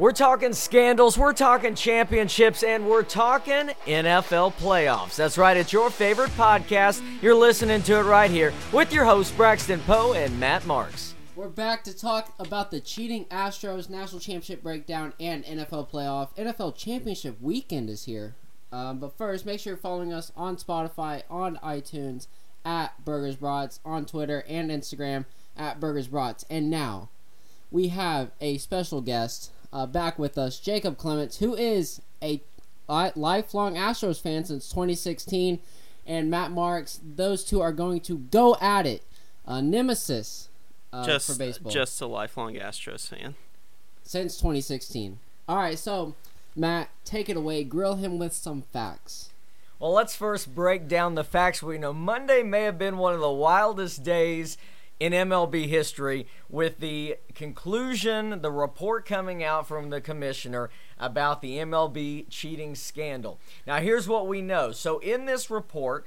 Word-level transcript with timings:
We're 0.00 0.12
talking 0.12 0.54
scandals, 0.54 1.18
we're 1.18 1.34
talking 1.34 1.74
championships, 1.74 2.62
and 2.62 2.88
we're 2.88 3.02
talking 3.02 3.68
NFL 3.86 4.54
playoffs. 4.54 5.16
That's 5.16 5.36
right, 5.36 5.54
it's 5.54 5.74
your 5.74 5.90
favorite 5.90 6.30
podcast. 6.38 7.02
You're 7.20 7.34
listening 7.34 7.82
to 7.82 7.98
it 7.98 8.04
right 8.04 8.30
here 8.30 8.54
with 8.72 8.94
your 8.94 9.04
hosts, 9.04 9.36
Braxton 9.36 9.78
Poe 9.80 10.14
and 10.14 10.40
Matt 10.40 10.64
Marks. 10.64 11.14
We're 11.36 11.50
back 11.50 11.84
to 11.84 11.94
talk 11.94 12.32
about 12.38 12.70
the 12.70 12.80
cheating 12.80 13.26
Astros 13.26 13.90
National 13.90 14.20
Championship 14.20 14.62
breakdown 14.62 15.12
and 15.20 15.44
NFL 15.44 15.90
playoff. 15.90 16.34
NFL 16.34 16.78
Championship 16.78 17.36
weekend 17.38 17.90
is 17.90 18.06
here. 18.06 18.36
Um, 18.72 19.00
but 19.00 19.18
first, 19.18 19.44
make 19.44 19.60
sure 19.60 19.72
you're 19.72 19.76
following 19.76 20.14
us 20.14 20.32
on 20.34 20.56
Spotify, 20.56 21.24
on 21.28 21.58
iTunes, 21.62 22.26
at 22.64 23.04
Burgers 23.04 23.36
Brats, 23.36 23.80
on 23.84 24.06
Twitter 24.06 24.44
and 24.48 24.70
Instagram 24.70 25.26
at 25.58 25.78
Burgers 25.78 26.08
Brats. 26.08 26.46
And 26.48 26.70
now, 26.70 27.10
we 27.70 27.88
have 27.88 28.30
a 28.40 28.56
special 28.56 29.02
guest 29.02 29.52
uh, 29.72 29.86
back 29.86 30.18
with 30.18 30.36
us, 30.38 30.58
Jacob 30.58 30.98
Clements, 30.98 31.38
who 31.38 31.54
is 31.54 32.02
a 32.22 32.42
lifelong 32.88 33.74
Astros 33.74 34.20
fan 34.20 34.44
since 34.44 34.68
2016, 34.68 35.60
and 36.06 36.30
Matt 36.30 36.50
Marks. 36.50 37.00
Those 37.04 37.44
two 37.44 37.60
are 37.60 37.72
going 37.72 38.00
to 38.00 38.18
go 38.18 38.56
at 38.60 38.86
it. 38.86 39.02
Uh, 39.46 39.60
nemesis 39.60 40.48
uh, 40.92 41.04
just 41.04 41.26
for 41.26 41.38
baseball 41.38 41.72
just 41.72 42.00
a 42.00 42.06
lifelong 42.06 42.54
Astros 42.54 43.08
fan. 43.08 43.34
since 44.02 44.36
2016. 44.36 45.18
All 45.48 45.56
right, 45.56 45.78
so 45.78 46.14
Matt, 46.54 46.90
take 47.04 47.28
it 47.28 47.36
away. 47.36 47.64
Grill 47.64 47.96
him 47.96 48.18
with 48.18 48.32
some 48.32 48.62
facts. 48.72 49.30
Well, 49.78 49.92
let's 49.92 50.14
first 50.14 50.54
break 50.54 50.88
down 50.88 51.14
the 51.14 51.24
facts. 51.24 51.62
We 51.62 51.78
know 51.78 51.92
Monday 51.92 52.42
may 52.42 52.62
have 52.62 52.78
been 52.78 52.98
one 52.98 53.14
of 53.14 53.20
the 53.20 53.30
wildest 53.30 54.04
days 54.04 54.58
in 55.00 55.14
MLB 55.14 55.66
history 55.66 56.26
with 56.50 56.78
the 56.78 57.16
conclusion, 57.34 58.42
the 58.42 58.52
report 58.52 59.06
coming 59.06 59.42
out 59.42 59.66
from 59.66 59.88
the 59.88 60.00
commissioner 60.00 60.68
about 60.98 61.40
the 61.40 61.56
MLB 61.56 62.26
cheating 62.28 62.74
scandal. 62.74 63.40
Now, 63.66 63.78
here's 63.78 64.06
what 64.06 64.28
we 64.28 64.42
know. 64.42 64.72
So, 64.72 64.98
in 64.98 65.24
this 65.24 65.50
report, 65.50 66.06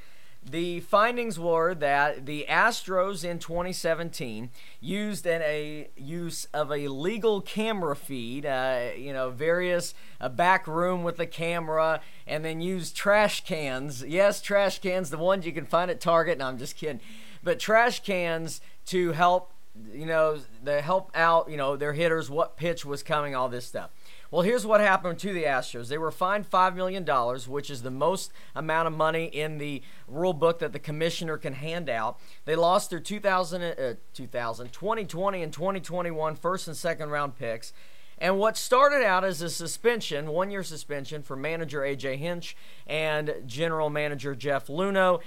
the 0.50 0.82
findings 0.82 1.40
were 1.40 1.73
that 1.76 2.26
the 2.26 2.45
Astros 2.50 3.23
in 3.23 3.40
2017 3.40 4.50
used 4.82 5.26
an, 5.26 5.42
a 5.42 5.89
use 5.95 6.45
of 6.54 6.72
a 6.72 6.89
legal 6.89 7.42
camera 7.42 7.95
feed, 7.95 8.45
uh, 8.45 8.89
you 8.98 9.14
know, 9.14 9.30
various 9.30 9.94
a 10.20 10.30
back 10.30 10.67
room 10.67 11.04
with 11.04 11.20
a 11.20 11.26
camera, 11.26 12.02
and 12.28 12.44
then 12.44 12.62
used 12.62 12.95
trash 12.95 13.44
cans. 13.45 14.04
Yes, 14.04 14.42
trash 14.42 14.80
cans, 14.80 15.10
the 15.10 15.17
ones 15.17 15.45
you 15.45 15.52
can 15.54 15.66
find 15.66 15.89
at 15.89 16.02
Target. 16.02 16.38
No, 16.38 16.48
I'm 16.48 16.58
just 16.58 16.76
kidding, 16.76 17.00
but 17.44 17.59
trash 17.59 18.02
cans 18.02 18.61
to 18.88 19.11
help, 19.11 19.53
you 19.94 20.05
know, 20.05 20.39
the 20.63 20.81
help 20.81 21.11
out, 21.16 21.49
you 21.49 21.58
know, 21.58 21.75
their 21.75 21.94
hitters, 21.94 22.30
what 22.30 22.58
pitch 22.58 22.86
was 22.86 23.03
coming, 23.03 23.36
all 23.36 23.49
this 23.49 23.66
stuff. 23.66 23.91
Well, 24.33 24.41
here's 24.41 24.66
what 24.66 24.81
happened 24.81 25.19
to 25.19 25.31
the 25.31 25.44
Astros. 25.44 25.89
They 25.89 25.99
were 25.99 26.09
fined 26.09 26.49
$5 26.49 26.75
million, 26.75 27.05
which 27.47 27.69
is 27.69 27.83
the 27.83 27.91
most 27.91 28.33
amount 28.55 28.88
of 28.88 28.94
money 28.94 29.25
in 29.25 29.59
the 29.59 29.83
rule 30.08 30.33
book 30.33 30.58
that 30.58 30.73
the 30.73 30.80
commissioner 30.80 31.38
can 31.38 31.53
hand 31.53 31.88
out. 31.88 32.19
They 32.45 32.55
lost 32.55 32.89
their 32.89 32.99
2000, 32.99 33.61
uh, 33.61 33.94
2000 34.16 34.73
2020 34.73 35.44
and 35.44 35.53
2021 35.53 36.36
first 36.36 36.67
and 36.67 36.75
second 36.75 37.09
round 37.09 37.38
picks. 37.38 37.73
And 38.17 38.39
what 38.39 38.58
started 38.58 39.03
out 39.05 39.23
as 39.23 39.41
a 39.41 39.49
suspension, 39.49 40.30
one 40.30 40.49
year 40.49 40.64
suspension 40.64 41.23
for 41.23 41.36
manager 41.36 41.81
AJ 41.81 42.17
Hinch 42.17 42.55
and 42.88 43.36
general 43.45 43.89
manager 43.89 44.33
Jeff 44.33 44.67
Luhnow. 44.67 45.21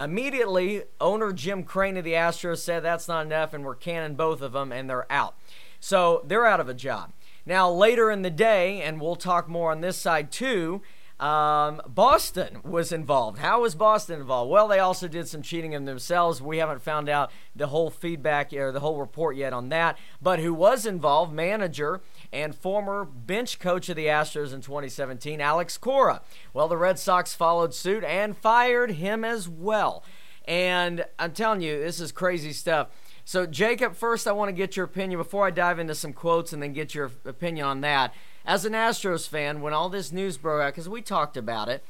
Immediately, 0.00 0.82
owner 1.00 1.32
Jim 1.32 1.62
Crane 1.64 1.96
of 1.96 2.04
the 2.04 2.12
Astros 2.12 2.58
said 2.58 2.80
that's 2.80 3.08
not 3.08 3.26
enough 3.26 3.54
and 3.54 3.64
we're 3.64 3.74
canning 3.74 4.16
both 4.16 4.42
of 4.42 4.52
them 4.52 4.72
and 4.72 4.88
they're 4.88 5.10
out. 5.10 5.36
So 5.80 6.22
they're 6.26 6.46
out 6.46 6.60
of 6.60 6.68
a 6.68 6.74
job. 6.74 7.12
Now, 7.44 7.70
later 7.70 8.10
in 8.10 8.22
the 8.22 8.30
day, 8.30 8.82
and 8.82 9.00
we'll 9.00 9.16
talk 9.16 9.48
more 9.48 9.70
on 9.72 9.80
this 9.80 9.96
side 9.96 10.30
too, 10.30 10.82
um, 11.22 11.80
Boston 11.86 12.58
was 12.64 12.90
involved. 12.90 13.38
How 13.38 13.62
was 13.62 13.76
Boston 13.76 14.20
involved? 14.20 14.50
Well, 14.50 14.66
they 14.66 14.80
also 14.80 15.06
did 15.06 15.28
some 15.28 15.40
cheating 15.40 15.72
in 15.72 15.84
themselves. 15.84 16.42
We 16.42 16.58
haven't 16.58 16.82
found 16.82 17.08
out 17.08 17.30
the 17.54 17.68
whole 17.68 17.90
feedback 17.90 18.52
or 18.52 18.72
the 18.72 18.80
whole 18.80 18.98
report 18.98 19.36
yet 19.36 19.52
on 19.52 19.68
that. 19.68 19.98
But 20.20 20.40
who 20.40 20.52
was 20.52 20.84
involved? 20.84 21.32
Manager 21.32 22.00
and 22.32 22.54
former 22.54 23.04
bench 23.04 23.58
coach 23.58 23.88
of 23.88 23.96
the 23.96 24.06
Astros 24.06 24.54
in 24.54 24.62
2017, 24.62 25.40
Alex 25.40 25.76
Cora. 25.76 26.22
Well, 26.54 26.68
the 26.68 26.76
Red 26.76 26.98
Sox 26.98 27.34
followed 27.34 27.74
suit 27.74 28.04
and 28.04 28.36
fired 28.36 28.92
him 28.92 29.24
as 29.24 29.48
well. 29.48 30.02
And 30.46 31.04
I'm 31.18 31.32
telling 31.32 31.60
you, 31.60 31.78
this 31.78 32.00
is 32.00 32.10
crazy 32.10 32.52
stuff. 32.52 32.88
So, 33.24 33.46
Jacob, 33.46 33.94
first 33.94 34.26
I 34.26 34.32
want 34.32 34.48
to 34.48 34.52
get 34.52 34.76
your 34.76 34.86
opinion 34.86 35.18
before 35.18 35.46
I 35.46 35.50
dive 35.50 35.78
into 35.78 35.94
some 35.94 36.12
quotes 36.12 36.52
and 36.52 36.62
then 36.62 36.72
get 36.72 36.94
your 36.94 37.12
opinion 37.24 37.66
on 37.66 37.80
that. 37.82 38.14
As 38.44 38.64
an 38.64 38.72
Astros 38.72 39.28
fan, 39.28 39.60
when 39.60 39.72
all 39.72 39.88
this 39.88 40.10
news 40.10 40.36
broke 40.36 40.62
out, 40.62 40.72
because 40.72 40.88
we 40.88 41.02
talked 41.02 41.36
about 41.36 41.68
it, 41.68 41.84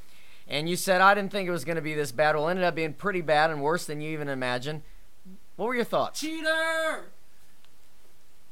and 0.47 0.69
you 0.69 0.77
said 0.77 1.01
I 1.01 1.15
didn't 1.15 1.33
think 1.33 1.49
it 1.49 1.53
was 1.53 1.65
going 1.65 1.77
to 1.77 1.83
be 1.83 1.95
this 1.95 2.13
bad. 2.13 2.35
Well, 2.35 2.49
it 2.49 2.51
ended 2.51 2.65
up 2.65 2.75
being 2.75 2.93
pretty 2.93 3.23
bad 3.23 3.51
and 3.51 3.63
worse 3.63 3.87
than 3.87 4.03
you 4.03 4.11
even 4.11 4.29
imagined. 4.29 4.83
What 5.57 5.67
were 5.67 5.75
your 5.75 5.85
thoughts? 5.85 6.21
Cheater! 6.21 7.13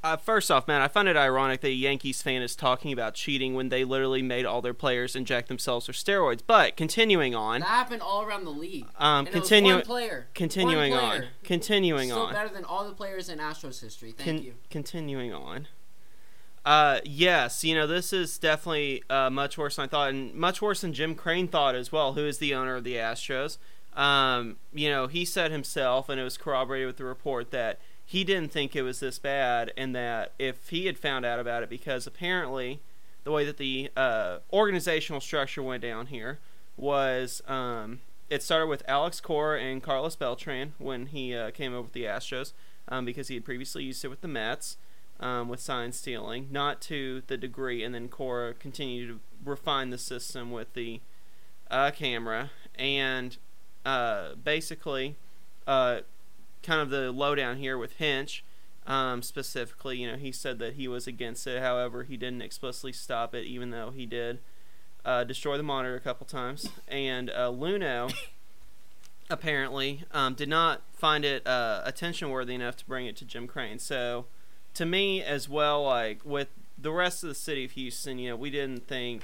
Uh, 0.03 0.17
first 0.17 0.51
off, 0.51 0.67
man, 0.67 0.81
I 0.81 0.89
find 0.89 1.09
it 1.09 1.17
ironic 1.17 1.61
that 1.61 1.69
a 1.69 1.73
Yankees 1.73 2.23
fan 2.23 2.41
is 2.41 2.57
talking 2.57 2.91
about 2.91 3.13
cheating 3.13 3.55
when 3.55 3.69
they 3.69 3.85
literally 3.85 4.23
made 4.23 4.47
all 4.47 4.63
their 4.63 4.73
players 4.73 5.15
inject 5.15 5.49
themselves 5.49 5.87
with 5.89 5.97
steroids. 5.97 6.41
But 6.47 6.75
continuing 6.75 7.35
on, 7.35 7.61
That 7.61 7.69
happened 7.69 8.01
all 8.01 8.23
around 8.23 8.45
the 8.45 8.51
league. 8.51 8.87
um, 8.99 9.27
And 9.27 9.37
it 9.37 9.41
was 9.41 9.51
one 9.51 9.83
player. 9.83 10.29
continuing 10.35 10.93
One 10.93 11.05
on, 11.05 11.25
continuing 11.45 12.09
Still 12.09 12.23
on. 12.23 12.33
better 12.33 12.49
than 12.49 12.65
all 12.65 12.87
the 12.89 12.95
players 12.95 13.29
in 13.29 13.39
Astros 13.41 13.83
history. 13.83 14.13
Thank 14.13 14.39
Con- 14.39 14.43
you. 14.43 14.55
Continuing 14.71 15.35
on. 15.35 15.69
Uh, 16.65 17.01
yes, 17.05 17.63
you 17.65 17.75
know 17.75 17.87
this 17.87 18.13
is 18.13 18.39
definitely 18.39 19.03
uh, 19.11 19.29
much 19.31 19.57
worse 19.59 19.77
than 19.77 19.85
I 19.85 19.89
thought, 19.89 20.11
and 20.11 20.35
much 20.35 20.63
worse 20.63 20.81
than 20.83 20.93
Jim 20.95 21.15
Crane 21.15 21.49
thought 21.49 21.75
as 21.75 21.91
well, 21.93 22.15
who 22.15 22.25
is 22.27 22.39
the 22.39 22.55
owner 22.55 22.77
of 22.77 22.85
the 22.85 22.97
Astros. 22.97 23.59
Um, 23.95 24.57
you 24.73 24.89
know, 24.91 25.09
he 25.09 25.25
said 25.27 25.51
himself, 25.51 26.09
and 26.09 26.19
it 26.21 26.25
was 26.25 26.37
corroborated 26.39 26.87
with 26.87 26.97
the 26.99 27.05
report 27.05 27.51
that 27.51 27.81
he 28.11 28.25
didn't 28.25 28.51
think 28.51 28.75
it 28.75 28.83
was 28.83 28.99
this 28.99 29.21
bad, 29.21 29.73
and 29.77 29.95
that 29.95 30.33
if 30.37 30.71
he 30.71 30.87
had 30.87 30.99
found 30.99 31.25
out 31.25 31.39
about 31.39 31.63
it, 31.63 31.71
because 31.71 32.09
apparently 32.09 32.81
the 33.23 33.31
way 33.31 33.45
that 33.45 33.57
the 33.57 33.89
uh, 33.97 34.39
organizational 34.53 35.21
structure 35.21 35.63
went 35.63 35.81
down 35.81 36.07
here 36.07 36.41
was 36.77 37.41
um, 37.47 38.01
it 38.29 38.43
started 38.43 38.67
with 38.67 38.83
Alex 38.89 39.21
Cora 39.21 39.61
and 39.61 39.81
Carlos 39.81 40.17
Beltran 40.17 40.73
when 40.79 41.07
he 41.07 41.37
uh, 41.37 41.53
came 41.53 41.73
over 41.73 41.83
with 41.83 41.93
the 41.93 42.03
Astros, 42.03 42.53
um, 42.89 43.05
because 43.05 43.29
he 43.29 43.35
had 43.35 43.45
previously 43.45 43.85
used 43.85 44.05
it 44.05 44.09
with 44.09 44.23
the 44.23 44.29
Mets 44.29 44.77
um, 45.21 45.49
with 45.49 45.61
sign 45.61 45.93
stealing, 45.93 46.49
not 46.51 46.81
to 46.81 47.23
the 47.29 47.37
degree, 47.37 47.85
and 47.85 47.95
then 47.95 48.09
Cora 48.09 48.55
continued 48.55 49.07
to 49.07 49.21
refine 49.49 49.91
the 49.91 49.99
system 49.99 50.51
with 50.51 50.75
the 50.75 51.01
uh, 51.71 51.93
camera, 51.93 52.51
and 52.75 53.37
uh, 53.87 54.35
basically, 54.35 55.15
uh, 55.69 56.01
kind 56.71 56.81
of 56.81 56.91
the 56.91 57.11
lowdown 57.11 57.57
here 57.57 57.77
with 57.77 57.95
Hinch. 57.95 58.45
Um, 58.87 59.23
specifically, 59.23 59.99
you 59.99 60.09
know, 60.09 60.17
he 60.17 60.31
said 60.31 60.61
that 60.61 60.75
he 60.75 60.87
was 60.87 61.09
against 61.09 61.45
it. 61.49 61.61
However, 61.61 62.05
he 62.05 62.17
didn't 62.17 62.43
explicitly 62.43 62.93
stop 62.93 63.35
it, 63.35 63.45
even 63.45 63.71
though 63.71 63.91
he 63.91 64.07
did 64.07 64.39
uh, 65.05 65.25
destroy 65.25 65.57
the 65.57 65.65
monitor 65.65 65.97
a 65.97 66.01
couple 66.01 66.27
times. 66.27 66.69
And 66.87 67.29
uh, 67.29 67.51
Luhnow 67.51 68.15
apparently 69.31 70.05
um, 70.13 70.35
did 70.35 70.49
not 70.49 70.83
find 70.93 71.25
it 71.25 71.45
uh, 71.45 71.83
attention 71.85 72.31
worthy 72.31 72.55
enough 72.55 72.77
to 72.77 72.87
bring 72.87 73.07
it 73.07 73.17
to 73.17 73.25
Jim 73.25 73.49
Crane. 73.49 73.81
So, 73.81 74.27
to 74.75 74.87
me 74.87 75.25
as 75.25 75.49
well, 75.49 75.83
like 75.83 76.25
with 76.25 76.51
the 76.79 76.93
rest 76.93 77.25
of 77.25 77.29
the 77.29 77.35
city 77.35 77.65
of 77.65 77.73
Houston, 77.73 78.21
you 78.21 78.31
know, 78.31 78.37
we 78.37 78.49
didn't 78.49 78.87
think 78.87 79.23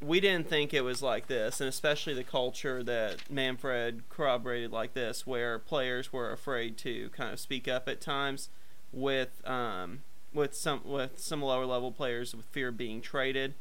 we 0.00 0.20
didn't 0.20 0.48
think 0.48 0.72
it 0.72 0.82
was 0.82 1.02
like 1.02 1.26
this, 1.26 1.60
and 1.60 1.68
especially 1.68 2.14
the 2.14 2.24
culture 2.24 2.82
that 2.84 3.30
Manfred 3.30 4.02
corroborated 4.08 4.70
like 4.70 4.94
this, 4.94 5.26
where 5.26 5.58
players 5.58 6.12
were 6.12 6.32
afraid 6.32 6.76
to 6.78 7.08
kind 7.10 7.32
of 7.32 7.40
speak 7.40 7.66
up 7.66 7.88
at 7.88 8.00
times 8.00 8.48
with 8.92 9.46
um, 9.46 10.02
with 10.32 10.54
some 10.54 10.80
with 10.84 11.18
some 11.18 11.42
lower 11.42 11.66
level 11.66 11.90
players 11.90 12.34
with 12.34 12.46
fear 12.46 12.68
of 12.68 12.76
being 12.76 13.00
traded. 13.00 13.54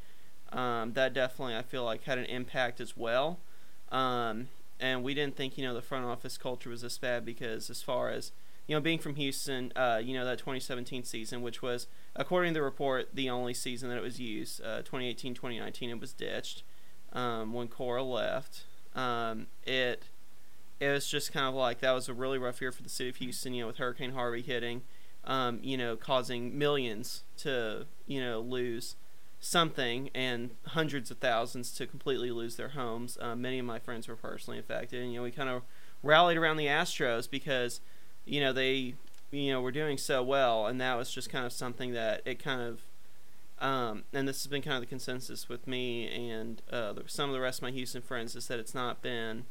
Um, 0.51 0.93
that 0.93 1.13
definitely 1.13 1.55
I 1.55 1.63
feel 1.63 1.83
like 1.83 2.03
had 2.03 2.17
an 2.17 2.25
impact 2.25 2.79
as 2.79 2.95
well. 2.95 3.39
Um, 3.91 4.49
and 4.79 5.03
we 5.03 5.13
didn't 5.13 5.35
think 5.35 5.57
you 5.57 5.63
know 5.63 5.73
the 5.73 5.81
front 5.81 6.05
office 6.05 6.37
culture 6.37 6.69
was 6.69 6.81
this 6.81 6.97
bad 6.97 7.25
because 7.25 7.69
as 7.69 7.81
far 7.81 8.09
as 8.09 8.31
you 8.67 8.75
know 8.75 8.81
being 8.81 8.99
from 8.99 9.15
Houston, 9.15 9.73
uh, 9.75 9.99
you 10.03 10.13
know 10.13 10.25
that 10.25 10.37
2017 10.37 11.03
season, 11.03 11.41
which 11.41 11.61
was 11.61 11.87
according 12.17 12.53
to 12.53 12.59
the 12.59 12.63
report 12.63 13.09
the 13.13 13.29
only 13.29 13.53
season 13.53 13.89
that 13.89 13.97
it 13.97 14.03
was 14.03 14.19
used, 14.19 14.61
uh, 14.61 14.77
2018 14.79 15.33
2019 15.33 15.89
it 15.89 15.99
was 15.99 16.11
ditched 16.11 16.63
um, 17.13 17.53
when 17.53 17.67
Cora 17.67 18.03
left. 18.03 18.63
Um, 18.95 19.47
it 19.65 20.03
it 20.79 20.89
was 20.89 21.07
just 21.07 21.31
kind 21.31 21.45
of 21.45 21.55
like 21.55 21.79
that 21.79 21.91
was 21.91 22.09
a 22.09 22.13
really 22.13 22.37
rough 22.37 22.61
year 22.61 22.71
for 22.71 22.83
the 22.83 22.89
city 22.89 23.09
of 23.09 23.15
Houston. 23.17 23.53
You 23.53 23.63
know 23.63 23.67
with 23.67 23.77
Hurricane 23.77 24.11
Harvey 24.11 24.41
hitting, 24.41 24.81
um, 25.23 25.59
you 25.61 25.77
know 25.77 25.95
causing 25.95 26.57
millions 26.57 27.23
to 27.37 27.85
you 28.07 28.19
know 28.19 28.39
lose 28.41 28.95
something 29.39 30.09
and 30.15 30.51
hundreds 30.65 31.11
of 31.11 31.19
thousands 31.19 31.71
to 31.71 31.85
completely 31.85 32.31
lose 32.31 32.55
their 32.55 32.69
homes. 32.69 33.17
Uh, 33.21 33.35
many 33.35 33.59
of 33.59 33.65
my 33.65 33.77
friends 33.77 34.07
were 34.07 34.15
personally 34.15 34.59
affected, 34.59 35.01
and 35.01 35.13
you 35.13 35.19
know 35.19 35.23
we 35.23 35.31
kind 35.31 35.49
of 35.49 35.61
rallied 36.01 36.37
around 36.37 36.57
the 36.57 36.65
Astros 36.65 37.29
because 37.29 37.81
you 38.25 38.39
know 38.41 38.51
they 38.51 38.95
you 39.31 39.51
know 39.51 39.61
were 39.61 39.71
doing 39.71 39.97
so 39.97 40.23
well, 40.23 40.65
and 40.67 40.79
that 40.81 40.95
was 40.95 41.11
just 41.11 41.29
kind 41.29 41.45
of 41.45 41.51
something 41.53 41.93
that 41.93 42.21
it 42.25 42.39
kind 42.39 42.61
of 42.61 42.81
Um, 43.59 44.03
and 44.13 44.27
this 44.27 44.43
has 44.43 44.47
been 44.47 44.61
kind 44.61 44.75
of 44.75 44.81
the 44.81 44.87
consensus 44.87 45.49
with 45.49 45.65
me 45.65 46.07
and 46.07 46.61
uh, 46.71 46.93
some 47.07 47.29
of 47.29 47.33
the 47.33 47.39
rest 47.41 47.59
of 47.59 47.63
my 47.63 47.71
Houston 47.71 48.03
friends 48.03 48.35
is 48.35 48.47
that 48.47 48.59
it's 48.59 48.75
not 48.75 49.01
been 49.01 49.45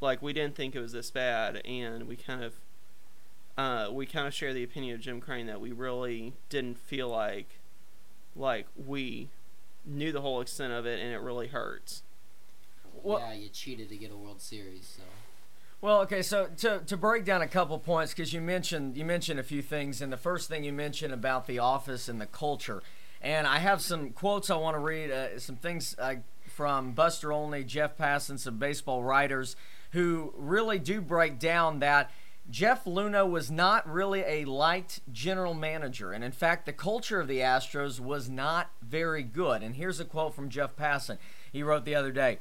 like 0.00 0.22
we 0.22 0.32
didn't 0.32 0.54
think 0.54 0.74
it 0.76 0.80
was 0.80 0.92
this 0.92 1.10
bad, 1.10 1.60
and 1.64 2.06
we 2.06 2.16
kind 2.16 2.42
of 2.44 2.54
uh, 3.56 3.88
we 3.92 4.06
kind 4.06 4.26
of 4.26 4.34
share 4.34 4.52
the 4.52 4.62
opinion 4.64 4.94
of 4.94 5.00
Jim 5.00 5.20
Crane 5.20 5.46
that 5.46 5.60
we 5.60 5.72
really 5.72 6.32
didn't 6.48 6.78
feel 6.78 7.08
like 7.08 7.58
like 8.36 8.66
we 8.76 9.28
knew 9.84 10.12
the 10.12 10.20
whole 10.22 10.40
extent 10.40 10.72
of 10.72 10.86
it, 10.86 10.98
and 11.00 11.12
it 11.12 11.18
really 11.20 11.48
hurts. 11.48 12.02
Well- 13.02 13.18
yeah, 13.20 13.32
you 13.34 13.48
cheated 13.48 13.88
to 13.90 13.96
get 13.96 14.10
a 14.10 14.16
World 14.16 14.40
Series. 14.40 14.94
So 14.96 15.02
Well, 15.84 16.00
okay, 16.00 16.22
so 16.22 16.48
to, 16.60 16.80
to 16.86 16.96
break 16.96 17.26
down 17.26 17.42
a 17.42 17.46
couple 17.46 17.78
points, 17.78 18.14
because 18.14 18.32
you 18.32 18.40
mentioned 18.40 18.96
you 18.96 19.04
mentioned 19.04 19.38
a 19.38 19.42
few 19.42 19.60
things, 19.60 20.00
and 20.00 20.10
the 20.10 20.16
first 20.16 20.48
thing 20.48 20.64
you 20.64 20.72
mentioned 20.72 21.12
about 21.12 21.46
the 21.46 21.58
office 21.58 22.08
and 22.08 22.18
the 22.18 22.24
culture, 22.24 22.82
and 23.20 23.46
I 23.46 23.58
have 23.58 23.82
some 23.82 24.08
quotes 24.12 24.48
I 24.48 24.56
want 24.56 24.76
to 24.76 24.78
read, 24.78 25.10
uh, 25.10 25.38
some 25.38 25.56
things 25.56 25.94
uh, 25.98 26.14
from 26.46 26.92
Buster 26.92 27.32
Olney, 27.32 27.64
Jeff 27.64 27.98
Passan, 27.98 28.38
some 28.38 28.56
baseball 28.56 29.02
writers 29.02 29.56
who 29.90 30.32
really 30.38 30.78
do 30.78 31.02
break 31.02 31.38
down 31.38 31.80
that 31.80 32.10
Jeff 32.48 32.86
Luhnow 32.86 33.28
was 33.28 33.50
not 33.50 33.86
really 33.86 34.20
a 34.20 34.46
liked 34.46 35.00
general 35.12 35.52
manager, 35.52 36.12
and 36.12 36.24
in 36.24 36.32
fact, 36.32 36.64
the 36.64 36.72
culture 36.72 37.20
of 37.20 37.28
the 37.28 37.40
Astros 37.40 38.00
was 38.00 38.30
not 38.30 38.70
very 38.80 39.22
good. 39.22 39.62
And 39.62 39.76
here's 39.76 40.00
a 40.00 40.06
quote 40.06 40.34
from 40.34 40.48
Jeff 40.48 40.76
Passan. 40.76 41.18
He 41.52 41.62
wrote 41.62 41.84
the 41.84 41.94
other 41.94 42.10
day. 42.10 42.38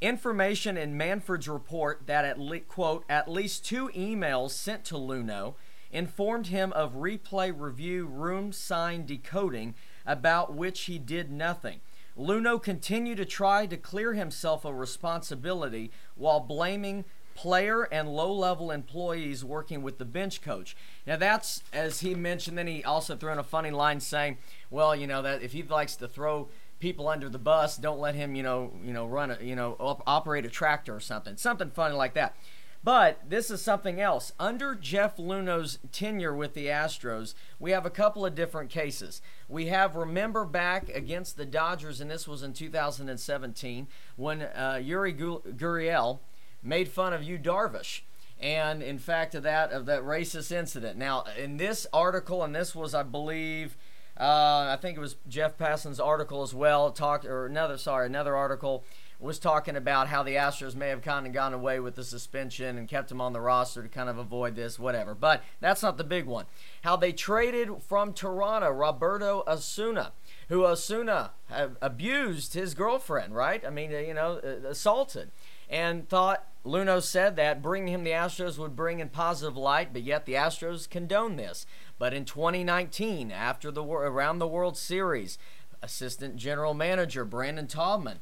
Information 0.00 0.76
in 0.76 0.96
Manfred's 0.96 1.48
report 1.48 2.02
that 2.06 2.26
at 2.26 2.38
le- 2.38 2.60
quote 2.60 3.04
at 3.08 3.30
least 3.30 3.64
two 3.64 3.88
emails 3.88 4.50
sent 4.50 4.84
to 4.84 4.94
Luhnow 4.94 5.54
informed 5.90 6.48
him 6.48 6.72
of 6.74 6.96
replay 6.96 7.52
review 7.56 8.06
room 8.06 8.52
sign 8.52 9.06
decoding 9.06 9.74
about 10.04 10.52
which 10.52 10.82
he 10.82 10.98
did 10.98 11.30
nothing. 11.30 11.80
Luhnow 12.18 12.62
continued 12.62 13.16
to 13.16 13.24
try 13.24 13.64
to 13.64 13.76
clear 13.78 14.12
himself 14.12 14.66
of 14.66 14.74
responsibility 14.74 15.90
while 16.14 16.40
blaming 16.40 17.06
player 17.34 17.84
and 17.84 18.08
low-level 18.08 18.70
employees 18.70 19.44
working 19.44 19.82
with 19.82 19.98
the 19.98 20.04
bench 20.04 20.42
coach. 20.42 20.76
Now 21.06 21.16
that's 21.16 21.62
as 21.72 22.00
he 22.00 22.14
mentioned. 22.14 22.58
Then 22.58 22.66
he 22.66 22.84
also 22.84 23.16
threw 23.16 23.32
in 23.32 23.38
a 23.38 23.44
funny 23.44 23.70
line 23.70 24.00
saying, 24.00 24.38
"Well, 24.70 24.94
you 24.96 25.06
know 25.06 25.22
that 25.22 25.42
if 25.42 25.52
he 25.52 25.62
likes 25.62 25.96
to 25.96 26.08
throw." 26.08 26.48
People 26.78 27.08
under 27.08 27.28
the 27.28 27.38
bus. 27.38 27.76
Don't 27.76 27.98
let 27.98 28.14
him, 28.14 28.34
you 28.34 28.42
know, 28.42 28.72
you 28.84 28.92
know, 28.92 29.06
run 29.06 29.30
a, 29.30 29.38
you 29.40 29.56
know, 29.56 29.76
op- 29.78 30.02
operate 30.06 30.44
a 30.44 30.50
tractor 30.50 30.94
or 30.94 31.00
something, 31.00 31.36
something 31.36 31.70
funny 31.70 31.94
like 31.94 32.14
that. 32.14 32.36
But 32.84 33.28
this 33.28 33.50
is 33.50 33.60
something 33.60 34.00
else. 34.00 34.32
Under 34.38 34.74
Jeff 34.74 35.16
Luhnow's 35.16 35.78
tenure 35.90 36.34
with 36.34 36.54
the 36.54 36.66
Astros, 36.66 37.34
we 37.58 37.72
have 37.72 37.84
a 37.84 37.90
couple 37.90 38.24
of 38.24 38.36
different 38.36 38.70
cases. 38.70 39.20
We 39.48 39.66
have 39.66 39.96
remember 39.96 40.44
back 40.44 40.88
against 40.90 41.36
the 41.36 41.46
Dodgers, 41.46 42.00
and 42.00 42.10
this 42.10 42.28
was 42.28 42.44
in 42.44 42.52
2017 42.52 43.88
when 44.14 44.42
uh, 44.42 44.80
Yuli 44.80 45.16
Gurriel 45.56 46.20
made 46.62 46.88
fun 46.88 47.12
of 47.12 47.24
Yu 47.24 47.38
Darvish 47.38 48.02
and 48.38 48.82
in 48.82 48.98
fact 48.98 49.34
of 49.34 49.42
that 49.44 49.72
of 49.72 49.86
that 49.86 50.02
racist 50.02 50.52
incident. 50.52 50.98
Now, 50.98 51.24
in 51.38 51.56
this 51.56 51.86
article, 51.92 52.42
and 52.42 52.54
this 52.54 52.74
was, 52.74 52.94
I 52.94 53.02
believe, 53.02 53.76
uh, 54.18 54.68
I 54.72 54.78
think 54.80 54.96
it 54.96 55.00
was 55.00 55.16
Jeff 55.28 55.58
Passan's 55.58 56.00
article 56.00 56.42
as 56.42 56.54
well. 56.54 56.90
Talked 56.90 57.24
or 57.24 57.46
another, 57.46 57.76
sorry, 57.78 58.06
another 58.06 58.36
article 58.36 58.84
was 59.18 59.38
talking 59.38 59.76
about 59.76 60.08
how 60.08 60.22
the 60.22 60.34
Astros 60.34 60.74
may 60.74 60.88
have 60.88 61.00
kind 61.00 61.26
of 61.26 61.32
gone 61.32 61.54
away 61.54 61.80
with 61.80 61.94
the 61.94 62.04
suspension 62.04 62.76
and 62.76 62.86
kept 62.86 63.10
him 63.10 63.20
on 63.20 63.32
the 63.32 63.40
roster 63.40 63.82
to 63.82 63.88
kind 63.88 64.10
of 64.10 64.18
avoid 64.18 64.54
this, 64.54 64.78
whatever. 64.78 65.14
But 65.14 65.42
that's 65.60 65.82
not 65.82 65.96
the 65.96 66.04
big 66.04 66.26
one. 66.26 66.44
How 66.82 66.96
they 66.96 67.12
traded 67.12 67.82
from 67.82 68.12
Toronto 68.12 68.70
Roberto 68.70 69.42
Osuna, 69.46 70.12
who 70.48 70.66
Osuna 70.66 71.32
abused 71.80 72.54
his 72.54 72.74
girlfriend, 72.74 73.34
right? 73.34 73.64
I 73.66 73.70
mean, 73.70 73.90
you 73.90 74.14
know, 74.14 74.36
assaulted, 74.68 75.30
and 75.70 76.08
thought 76.08 76.46
Luhnow 76.64 77.02
said 77.02 77.36
that 77.36 77.62
bringing 77.62 77.94
him 77.94 78.04
the 78.04 78.10
Astros 78.10 78.58
would 78.58 78.76
bring 78.76 79.00
in 79.00 79.08
positive 79.08 79.56
light, 79.56 79.92
but 79.92 80.02
yet 80.02 80.26
the 80.26 80.34
Astros 80.34 80.88
condone 80.88 81.36
this. 81.36 81.64
But 81.98 82.12
in 82.12 82.24
2019, 82.24 83.30
after 83.30 83.70
the 83.70 83.82
around 83.84 84.38
the 84.38 84.46
World 84.46 84.76
Series, 84.76 85.38
assistant 85.82 86.36
general 86.36 86.74
manager 86.74 87.24
Brandon 87.24 87.66
Taubman 87.66 88.18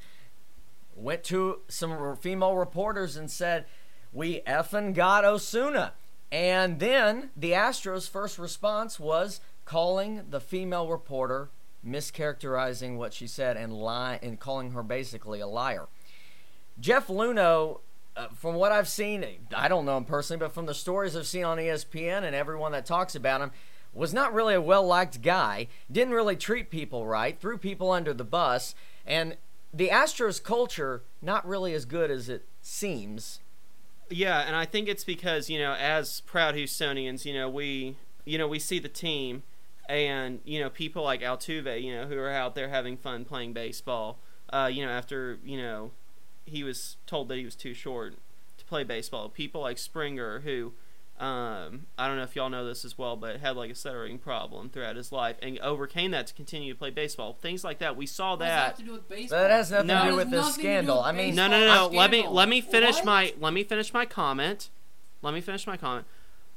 went 0.94 1.24
to 1.24 1.60
some 1.68 2.16
female 2.16 2.56
reporters 2.56 3.16
and 3.16 3.30
said, 3.30 3.66
"We 4.12 4.42
effing 4.42 4.94
got 4.94 5.24
Osuna." 5.24 5.94
And 6.30 6.80
then 6.80 7.30
the 7.36 7.52
Astros' 7.52 8.08
first 8.08 8.38
response 8.38 8.98
was 8.98 9.40
calling 9.64 10.30
the 10.30 10.40
female 10.40 10.88
reporter 10.88 11.50
mischaracterizing 11.84 12.96
what 12.96 13.12
she 13.12 13.26
said 13.26 13.56
and 13.56 13.72
lie 13.72 14.18
and 14.22 14.40
calling 14.40 14.72
her 14.72 14.82
basically 14.82 15.40
a 15.40 15.46
liar. 15.46 15.88
Jeff 16.80 17.08
Luhnow 17.08 17.80
uh, 18.16 18.28
from 18.28 18.54
what 18.54 18.72
I've 18.72 18.88
seen, 18.88 19.24
I 19.54 19.68
don't 19.68 19.84
know 19.84 19.96
him 19.96 20.04
personally, 20.04 20.38
but 20.38 20.52
from 20.52 20.66
the 20.66 20.74
stories 20.74 21.16
I've 21.16 21.26
seen 21.26 21.44
on 21.44 21.58
ESPN 21.58 22.22
and 22.22 22.34
everyone 22.34 22.72
that 22.72 22.86
talks 22.86 23.14
about 23.14 23.40
him, 23.40 23.50
was 23.92 24.12
not 24.12 24.34
really 24.34 24.54
a 24.54 24.60
well 24.60 24.84
liked 24.84 25.22
guy, 25.22 25.68
didn't 25.90 26.14
really 26.14 26.36
treat 26.36 26.70
people 26.70 27.06
right, 27.06 27.38
threw 27.38 27.56
people 27.56 27.90
under 27.90 28.12
the 28.12 28.24
bus, 28.24 28.74
and 29.06 29.36
the 29.72 29.88
Astros 29.88 30.42
culture 30.42 31.02
not 31.22 31.46
really 31.46 31.74
as 31.74 31.84
good 31.84 32.10
as 32.10 32.28
it 32.28 32.46
seems. 32.60 33.40
Yeah, 34.10 34.40
and 34.40 34.54
I 34.54 34.64
think 34.64 34.88
it's 34.88 35.04
because, 35.04 35.48
you 35.48 35.58
know, 35.58 35.74
as 35.74 36.20
proud 36.22 36.54
Houstonians, 36.54 37.24
you 37.24 37.34
know, 37.34 37.48
we 37.48 37.96
you 38.24 38.38
know, 38.38 38.48
we 38.48 38.58
see 38.58 38.78
the 38.78 38.88
team 38.88 39.42
and, 39.88 40.40
you 40.44 40.60
know, 40.60 40.70
people 40.70 41.02
like 41.02 41.20
Altuve, 41.20 41.82
you 41.82 41.94
know, 41.94 42.06
who 42.06 42.18
are 42.18 42.30
out 42.30 42.54
there 42.54 42.68
having 42.68 42.96
fun 42.96 43.24
playing 43.24 43.52
baseball, 43.52 44.18
uh, 44.50 44.70
you 44.72 44.84
know, 44.84 44.90
after, 44.90 45.38
you 45.44 45.58
know, 45.58 45.90
he 46.44 46.62
was 46.62 46.96
told 47.06 47.28
that 47.28 47.36
he 47.38 47.44
was 47.44 47.54
too 47.54 47.74
short 47.74 48.14
to 48.58 48.64
play 48.64 48.84
baseball. 48.84 49.28
People 49.28 49.60
like 49.60 49.78
Springer, 49.78 50.40
who 50.40 50.72
um, 51.18 51.86
I 51.96 52.08
don't 52.08 52.16
know 52.16 52.24
if 52.24 52.34
y'all 52.34 52.50
know 52.50 52.64
this 52.66 52.84
as 52.84 52.98
well, 52.98 53.14
but 53.16 53.38
had 53.38 53.56
like 53.56 53.70
a 53.70 53.74
stuttering 53.74 54.18
problem 54.18 54.68
throughout 54.68 54.96
his 54.96 55.12
life 55.12 55.36
and 55.42 55.58
overcame 55.60 56.10
that 56.10 56.26
to 56.26 56.34
continue 56.34 56.72
to 56.72 56.78
play 56.78 56.90
baseball. 56.90 57.34
Things 57.34 57.62
like 57.62 57.78
that. 57.78 57.96
We 57.96 58.06
saw 58.06 58.30
What 58.32 58.40
does 58.40 58.48
that 58.48 58.54
that. 58.56 58.66
have 58.66 58.76
to 58.78 58.82
do 58.84 58.92
with 58.92 59.08
baseball? 59.08 59.38
That 59.38 59.50
has 59.50 59.70
nothing 59.70 59.86
No. 59.86 60.04
to 60.04 60.10
do 60.10 60.16
with 60.16 60.30
this 60.30 60.40
nothing 60.40 60.52
to 60.54 60.58
do 60.58 60.62
scandal. 60.62 60.96
with 60.98 61.06
I 61.06 61.12
mean, 61.12 61.34
No, 61.36 61.46
no, 61.46 61.60
no, 61.60 61.88
no. 61.88 61.96
Let 61.96 62.10
me 62.10 62.26
let 62.26 62.48
me 62.48 62.60
finish 62.60 62.96
What? 62.96 63.04
my 63.04 63.34
let 63.38 63.52
me 63.52 63.62
finish 63.62 63.92
my 63.94 64.04
comment. 64.04 64.70
Let 65.22 65.34
me 65.34 65.40
finish 65.40 65.66
my 65.66 65.76
comment. 65.76 66.06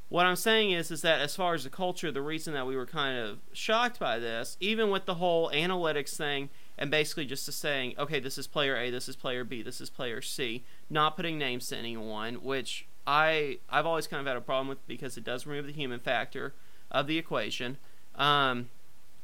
What 0.09 0.25
I'm 0.25 0.35
saying 0.37 0.71
is 0.71 0.89
is 0.89 1.01
that 1.03 1.21
as 1.21 1.35
far 1.35 1.53
as 1.53 1.63
the 1.63 1.69
culture, 1.69 2.11
the 2.11 2.21
reason 2.21 2.53
that 2.55 2.65
we 2.65 2.75
were 2.75 2.85
kind 2.87 3.17
of 3.19 3.39
shocked 3.53 3.99
by 3.99 4.17
this, 4.17 4.57
even 4.59 4.89
with 4.89 5.05
the 5.05 5.15
whole 5.15 5.51
analytics 5.51 6.15
thing, 6.17 6.49
and 6.77 6.91
basically 6.91 7.25
just 7.25 7.45
to 7.45 7.51
saying, 7.51 7.95
okay, 7.97 8.19
this 8.19 8.37
is 8.37 8.47
player 8.47 8.77
A, 8.77 8.91
this 8.91 9.09
is 9.09 9.15
player 9.15 9.43
B, 9.43 9.61
this 9.61 9.81
is 9.81 9.89
player 9.89 10.21
C, 10.21 10.63
not 10.89 11.15
putting 11.15 11.37
names 11.37 11.67
to 11.69 11.77
anyone, 11.77 12.35
which 12.35 12.87
I 13.05 13.59
I've 13.69 13.85
always 13.85 14.05
kind 14.07 14.21
of 14.21 14.27
had 14.27 14.37
a 14.37 14.41
problem 14.41 14.67
with 14.67 14.85
because 14.87 15.17
it 15.17 15.23
does 15.23 15.47
remove 15.47 15.65
the 15.65 15.73
human 15.73 15.99
factor 15.99 16.53
of 16.91 17.07
the 17.07 17.17
equation. 17.17 17.77
Um, 18.15 18.69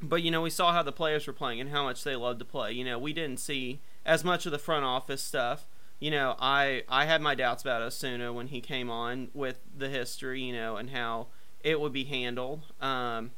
but 0.02 0.24
you 0.24 0.32
know, 0.32 0.42
we 0.42 0.50
saw 0.50 0.74
how 0.74 0.84
the 0.84 0.92
players 0.92 1.28
were 1.28 1.34
playing 1.34 1.62
and 1.62 1.70
how 1.70 1.84
much 1.84 2.04
they 2.04 2.16
loved 2.16 2.40
to 2.40 2.46
play. 2.46 2.72
You 2.72 2.86
know, 2.86 2.98
we 2.98 3.14
didn't 3.14 3.40
see 3.40 3.80
as 4.06 4.24
much 4.24 4.46
of 4.46 4.52
the 4.52 4.60
front 4.60 4.86
office 4.86 5.22
stuff. 5.22 5.66
You 6.00 6.12
know, 6.12 6.36
I 6.40 6.84
I 6.90 7.06
had 7.06 7.22
my 7.22 7.36
doubts 7.36 7.62
about 7.62 7.82
Osuna 7.82 8.34
when 8.34 8.48
he 8.48 8.62
came 8.62 8.90
on 8.90 9.30
with 9.34 9.60
the 9.78 9.90
history, 9.90 10.42
you 10.42 10.54
know, 10.54 10.78
and 10.78 10.90
how 10.90 11.28
it 11.64 11.80
would 11.80 11.94
be 11.94 12.04
handled. 12.06 12.64
Um, 12.82 13.32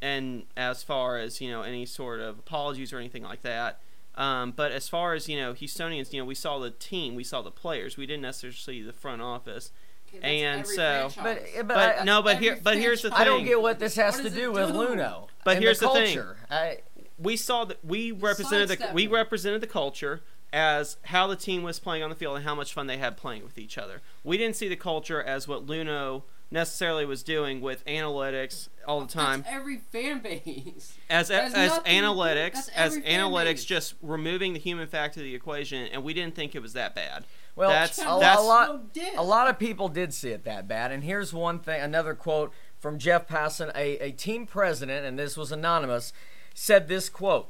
and 0.00 0.44
as 0.56 0.82
far 0.82 1.18
as 1.18 1.40
you 1.40 1.50
know, 1.50 1.62
any 1.62 1.86
sort 1.86 2.20
of 2.20 2.38
apologies 2.38 2.92
or 2.92 2.98
anything 2.98 3.22
like 3.22 3.42
that. 3.42 3.80
Um, 4.14 4.52
but 4.56 4.72
as 4.72 4.88
far 4.88 5.14
as 5.14 5.28
you 5.28 5.38
know, 5.38 5.54
Houstonians, 5.54 6.12
you 6.12 6.20
know, 6.20 6.24
we 6.24 6.34
saw 6.34 6.58
the 6.58 6.70
team, 6.70 7.14
we 7.14 7.22
saw 7.24 7.40
the 7.42 7.50
players. 7.52 7.96
We 7.96 8.04
didn't 8.06 8.22
necessarily 8.22 8.56
see 8.56 8.82
the 8.82 8.92
front 8.92 9.22
office. 9.22 9.70
Okay, 10.14 10.42
and 10.42 10.66
so- 10.66 11.10
franchise. 11.10 11.14
but, 11.56 11.66
but, 11.68 11.68
But 11.68 11.98
I, 12.00 12.04
no, 12.04 12.22
but 12.22 12.38
here, 12.38 12.58
but 12.62 12.78
here's 12.78 13.02
the 13.02 13.10
thing. 13.10 13.18
I 13.18 13.24
don't 13.24 13.44
get 13.44 13.60
what 13.60 13.78
this 13.78 13.94
has 13.96 14.14
What 14.14 14.24
to 14.24 14.30
do 14.30 14.50
with 14.50 14.68
do? 14.68 14.74
Luhnow. 14.74 15.28
But 15.44 15.56
and 15.56 15.64
here's 15.64 15.78
the 15.80 15.88
thing. 15.90 16.16
culture. 16.16 16.36
I, 16.50 16.78
we 17.18 17.36
saw 17.36 17.64
that 17.66 17.84
we 17.84 18.10
represented 18.12 18.68
the 18.70 18.90
we 18.94 19.06
represented 19.06 19.60
the 19.60 19.66
culture 19.66 20.22
as 20.52 20.96
how 21.02 21.26
the 21.26 21.36
team 21.36 21.62
was 21.62 21.78
playing 21.78 22.02
on 22.02 22.08
the 22.10 22.16
field 22.16 22.36
and 22.36 22.44
how 22.44 22.54
much 22.54 22.72
fun 22.72 22.86
they 22.86 22.96
had 22.96 23.16
playing 23.18 23.44
with 23.44 23.58
each 23.58 23.76
other. 23.76 24.00
We 24.24 24.38
didn't 24.38 24.56
see 24.56 24.66
the 24.68 24.76
culture 24.76 25.22
as 25.22 25.46
what 25.46 25.66
Luhnow 25.66 26.22
necessarily 26.50 27.04
was 27.04 27.22
doing 27.22 27.60
with 27.60 27.84
analytics 27.84 28.68
all 28.88 29.00
the 29.02 29.06
time. 29.12 29.42
That's 29.42 29.54
every 29.54 29.76
fan 29.76 30.20
base. 30.20 30.94
as 31.10 31.28
That 31.28 31.52
as 31.54 31.70
nothing 31.70 31.92
analytics 32.02 32.68
as 32.74 32.96
analytics 32.98 33.44
base. 33.44 33.64
just 33.64 33.94
removing 34.02 34.54
the 34.54 34.58
human 34.58 34.88
factor 34.88 35.20
of 35.20 35.24
the 35.24 35.34
equation 35.34 35.86
and 35.92 36.02
we 36.02 36.14
didn't 36.14 36.34
think 36.34 36.54
it 36.54 36.62
was 36.62 36.72
that 36.72 36.94
bad. 36.94 37.24
well, 37.54 37.68
That's- 37.70 37.98
a, 38.00 38.04
that's- 38.18 38.38
a 38.38 38.42
lot. 38.42 38.80
A 39.16 39.22
lot 39.22 39.48
of 39.48 39.58
people 39.58 39.88
did 39.88 40.12
see 40.14 40.30
it 40.30 40.44
that 40.44 40.66
bad. 40.66 40.90
And 40.90 41.04
here's 41.04 41.32
one 41.32 41.58
thing, 41.60 41.80
another 41.80 42.14
quote 42.14 42.52
from 42.80 42.98
Jeff 42.98 43.28
Passan, 43.28 43.70
a, 43.76 43.98
a 43.98 44.12
team 44.12 44.46
president, 44.46 45.04
and 45.04 45.18
this 45.18 45.36
was 45.36 45.52
anonymous, 45.52 46.12
said 46.54 46.88
this 46.88 47.08
quote 47.08 47.48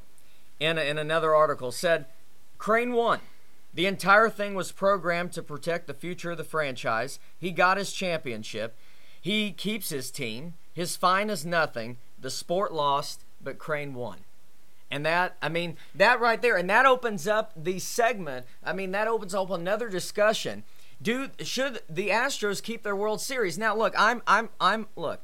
in, 0.59 0.77
a, 0.79 0.81
in 0.83 0.99
another 0.99 1.35
article 1.35 1.71
said, 1.71 2.07
Crane 2.59 2.93
won. 2.93 3.21
The 3.75 3.87
entire 3.87 4.29
thing 4.31 4.55
was 4.55 4.73
programmed 4.73 5.33
to 5.33 5.43
protect 5.43 5.87
the 5.87 5.95
future 5.95 6.31
of 6.33 6.39
the 6.39 6.43
franchise. 6.45 7.21
He 7.39 7.53
got 7.53 7.77
his 7.77 7.93
championship. 7.93 8.77
He 9.21 9.53
keeps 9.53 9.91
his 9.91 10.11
team. 10.11 10.55
His 10.79 10.95
fine 10.95 11.29
is 11.29 11.45
nothing. 11.45 11.97
The 12.21 12.31
sport 12.31 12.73
lost, 12.73 13.25
but 13.43 13.59
Crane 13.59 13.95
won. 13.95 14.19
And 14.93 15.05
that, 15.05 15.37
I 15.43 15.49
mean, 15.49 15.77
that 15.93 16.21
right 16.21 16.41
there, 16.41 16.57
and 16.57 16.71
that 16.71 16.87
opens 16.87 17.27
up 17.27 17.51
the 17.57 17.81
segment. 17.81 18.47
I 18.63 18.73
mean, 18.73 18.93
that 18.93 19.09
opens 19.09 19.35
up 19.35 19.51
another 19.51 19.89
discussion. 19.89 20.63
Do 21.03 21.31
should 21.41 21.81
the 21.91 22.11
Astros 22.11 22.63
keep 22.63 22.85
their 22.85 22.95
World 22.95 23.21
Series? 23.21 23.59
Now, 23.59 23.77
look, 23.77 23.93
I'm, 23.99 24.23
I'm, 24.25 24.51
I'm, 24.61 24.87
look, 24.95 25.21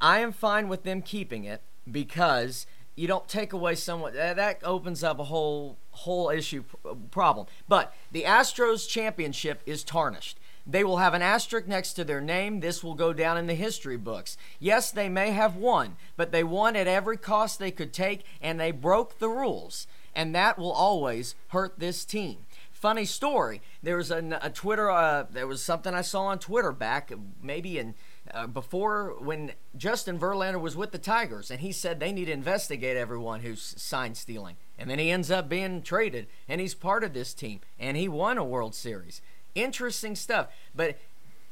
I 0.00 0.18
am 0.18 0.32
fine 0.32 0.66
with 0.66 0.82
them 0.82 1.00
keeping 1.02 1.44
it 1.44 1.62
because 1.88 2.66
you 2.96 3.06
don't 3.06 3.28
take 3.28 3.52
away 3.52 3.76
someone 3.76 4.14
that, 4.14 4.34
that 4.34 4.58
opens 4.64 5.04
up 5.04 5.20
a 5.20 5.24
whole 5.24 5.76
whole 5.92 6.28
issue 6.28 6.64
problem. 7.12 7.46
But 7.68 7.94
the 8.10 8.24
Astros 8.24 8.88
championship 8.88 9.62
is 9.64 9.84
tarnished. 9.84 10.40
They 10.70 10.84
will 10.84 10.98
have 10.98 11.14
an 11.14 11.22
asterisk 11.22 11.66
next 11.66 11.94
to 11.94 12.04
their 12.04 12.20
name. 12.20 12.60
This 12.60 12.84
will 12.84 12.94
go 12.94 13.14
down 13.14 13.38
in 13.38 13.46
the 13.46 13.54
history 13.54 13.96
books. 13.96 14.36
Yes, 14.58 14.90
they 14.90 15.08
may 15.08 15.30
have 15.30 15.56
won, 15.56 15.96
but 16.16 16.30
they 16.30 16.44
won 16.44 16.76
at 16.76 16.86
every 16.86 17.16
cost 17.16 17.58
they 17.58 17.70
could 17.70 17.94
take, 17.94 18.24
and 18.42 18.60
they 18.60 18.70
broke 18.70 19.18
the 19.18 19.30
rules. 19.30 19.86
And 20.14 20.34
that 20.34 20.58
will 20.58 20.72
always 20.72 21.34
hurt 21.48 21.78
this 21.78 22.04
team. 22.04 22.38
Funny 22.70 23.06
story. 23.06 23.62
There 23.82 23.96
was 23.96 24.10
a, 24.10 24.38
a 24.42 24.50
Twitter. 24.50 24.90
Uh, 24.90 25.24
there 25.30 25.46
was 25.46 25.62
something 25.62 25.94
I 25.94 26.02
saw 26.02 26.26
on 26.26 26.38
Twitter 26.38 26.70
back, 26.70 27.10
maybe 27.42 27.78
in 27.78 27.94
uh, 28.32 28.46
before 28.46 29.16
when 29.18 29.52
Justin 29.76 30.18
Verlander 30.18 30.60
was 30.60 30.76
with 30.76 30.92
the 30.92 30.98
Tigers, 30.98 31.50
and 31.50 31.60
he 31.60 31.72
said 31.72 31.98
they 31.98 32.12
need 32.12 32.26
to 32.26 32.32
investigate 32.32 32.96
everyone 32.96 33.40
who's 33.40 33.74
sign 33.78 34.14
stealing. 34.14 34.56
And 34.78 34.88
then 34.88 34.98
he 34.98 35.10
ends 35.10 35.30
up 35.30 35.48
being 35.48 35.82
traded, 35.82 36.26
and 36.48 36.60
he's 36.60 36.74
part 36.74 37.02
of 37.04 37.14
this 37.14 37.34
team, 37.34 37.60
and 37.78 37.96
he 37.96 38.08
won 38.08 38.38
a 38.38 38.44
World 38.44 38.74
Series. 38.74 39.22
Interesting 39.54 40.14
stuff. 40.14 40.48
But 40.74 40.98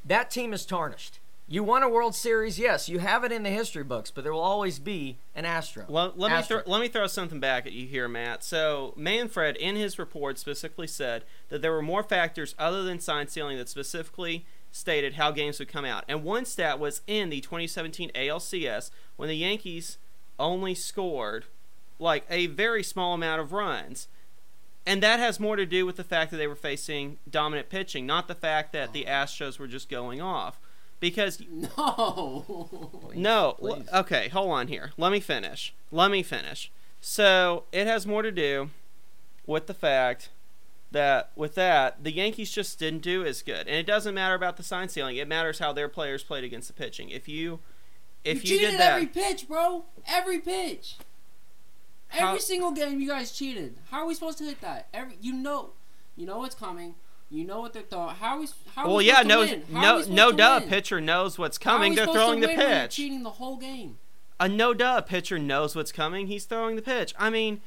that 0.05 0.31
team 0.31 0.53
is 0.53 0.65
tarnished. 0.65 1.21
You 1.49 1.63
won 1.63 1.85
a 1.85 1.89
World 1.89 2.17
Series, 2.17 2.59
yes. 2.59 2.89
You 2.89 2.99
have 2.99 3.23
it 3.23 3.31
in 3.31 3.45
the 3.45 3.51
history 3.51 3.85
books, 3.85 4.11
but 4.11 4.25
there 4.25 4.33
will 4.33 4.41
always 4.41 4.81
be 4.81 5.19
an 5.33 5.45
Astro. 5.45 5.85
Well, 5.89 6.13
let 6.17 6.33
me 6.33 6.43
throw, 6.43 6.63
let 6.67 6.81
me 6.81 6.89
throw 6.89 7.07
something 7.07 7.39
back 7.39 7.67
at 7.67 7.73
you 7.73 7.87
here, 7.87 8.09
Matt. 8.09 8.43
So 8.43 8.93
Manfred, 8.97 9.57
in 9.57 9.77
his 9.77 9.97
report, 9.97 10.41
specifically 10.41 10.89
said 10.89 11.23
that 11.49 11.63
there 11.63 11.71
were 11.71 11.83
more 11.83 12.03
factors 12.03 12.57
other 12.59 12.83
than 12.83 12.99
sign 12.99 13.29
stealing 13.29 13.59
that 13.59 13.69
specifically 13.69 14.45
stated 14.73 15.15
how 15.15 15.31
games 15.31 15.61
would 15.61 15.69
come 15.69 15.85
out. 15.85 16.05
And 16.09 16.25
one 16.25 16.47
stat 16.47 16.81
was 16.81 17.03
in 17.07 17.31
the 17.31 17.41
2017 17.41 18.11
ALCS 18.17 18.91
when 19.15 19.29
the 19.29 19.37
Yankees 19.37 19.99
only 20.41 20.75
scored 20.75 21.45
like 22.01 22.27
a 22.29 22.49
very 22.49 22.83
small 22.83 23.15
amount 23.15 23.41
of 23.41 23.53
runs. 23.53 24.09
And 24.87 25.03
that 25.03 25.19
has 25.19 25.41
more 25.41 25.57
to 25.57 25.67
do 25.67 25.85
with 25.85 25.97
the 25.97 26.05
fact 26.05 26.31
that 26.31 26.37
they 26.37 26.47
were 26.47 26.55
facing 26.55 27.19
dominant 27.29 27.69
pitching, 27.69 28.07
not 28.07 28.29
the 28.29 28.35
fact 28.37 28.73
that 28.73 28.93
the 28.93 29.05
Astros 29.05 29.59
were 29.59 29.67
just 29.67 29.89
going 29.89 30.21
off. 30.21 30.61
Because 31.01 31.43
No. 31.77 32.71
no, 33.15 33.57
please. 33.59 33.89
okay, 33.93 34.29
hold 34.29 34.51
on 34.53 34.69
here. 34.69 34.93
Let 34.97 35.13
me 35.13 35.21
finish. 35.21 35.75
Let 35.91 36.11
me 36.11 36.23
finish. 36.23 36.71
So 37.01 37.65
it 37.73 37.87
has 37.87 38.07
more 38.07 38.23
to 38.23 38.33
do 38.33 38.71
with 39.45 39.67
the 39.67 39.75
fact 39.75 40.31
that 40.93 41.33
with 41.37 41.55
that 41.57 42.03
the 42.03 42.13
Yankees 42.13 42.51
just 42.51 42.79
didn't 42.79 43.03
do 43.03 43.25
as 43.25 43.43
good, 43.43 43.67
and 43.67 43.77
it 43.77 43.87
doesn't 43.87 44.15
matter 44.15 44.35
about 44.35 44.57
the 44.57 44.63
sign 44.63 44.89
stealing. 44.89 45.17
It 45.17 45.29
matters 45.29 45.59
how 45.59 45.73
their 45.73 45.89
players 45.89 46.23
played 46.23 46.45
against 46.45 46.69
the 46.69 46.75
pitching. 46.75 47.11
If 47.11 47.29
you 47.29 47.61
if 48.25 48.39
you, 48.45 48.57
cheated 48.57 48.71
did 48.73 48.81
that, 48.81 48.93
every 48.95 49.07
pitch, 49.07 49.47
bro. 49.47 49.85
Every 50.09 50.39
pitch. 50.41 50.97
How- 52.17 52.29
Every 52.29 52.41
single 52.41 52.73
game 52.73 53.01
you 53.01 53.09
guys 53.09 53.33
cheated. 53.33 53.77
How 53.91 53.99
are 53.99 54.07
we 54.07 54.15
supposed 54.15 54.39
to 54.39 54.45
hit 54.45 54.61
that? 54.61 54.89
Every 54.93 55.17
you 55.21 55.33
know, 55.33 55.71
you 56.17 56.27
know 56.27 56.39
what's 56.39 56.55
coming. 56.55 56.95
You 57.29 57.45
know 57.45 57.61
what 57.61 57.73
they're 57.73 57.83
throwing. 57.83 58.15
How 58.15 58.37
are 58.37 58.41
we? 58.41 58.47
How 58.75 58.83
are 58.83 58.87
well, 58.87 58.97
we 58.99 59.07
yeah, 59.07 59.23
no? 59.23 59.47
How 59.47 59.99
no, 59.99 60.05
no, 60.09 60.33
duh. 60.33 60.59
win? 60.61 60.69
Pitcher 60.69 61.01
knows 61.01 61.39
what's 61.39 61.59
How 61.59 61.73
coming. 61.73 61.95
They're 61.95 62.07
throwing 62.07 62.41
the 62.41 62.47
win 62.47 62.57
when 62.57 62.69
you're 62.69 62.81
pitch. 62.83 62.97
cheating 62.97 63.23
the 63.25 63.31
whole 63.31 63.57
game. 63.57 63.99
a 64.39 64.49
no 64.49 64.73
duh 64.73 65.01
pitcher 65.01 65.39
knows 65.39 65.75
what's 65.75 65.91
coming. 65.93 66.29
He's 66.29 66.45
throwing 66.45 66.77
the 66.77 66.83
pitch. 66.83 67.15
I 67.19 67.31
mean, 67.31 67.61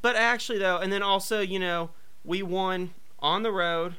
but 0.00 0.16
actually 0.16 0.58
though, 0.58 0.78
and 0.78 0.92
then 0.92 1.02
also 1.02 1.40
you 1.40 1.58
know 1.60 1.90
we 2.24 2.42
won 2.42 2.90
on 3.20 3.42
the 3.42 3.52
road 3.52 3.94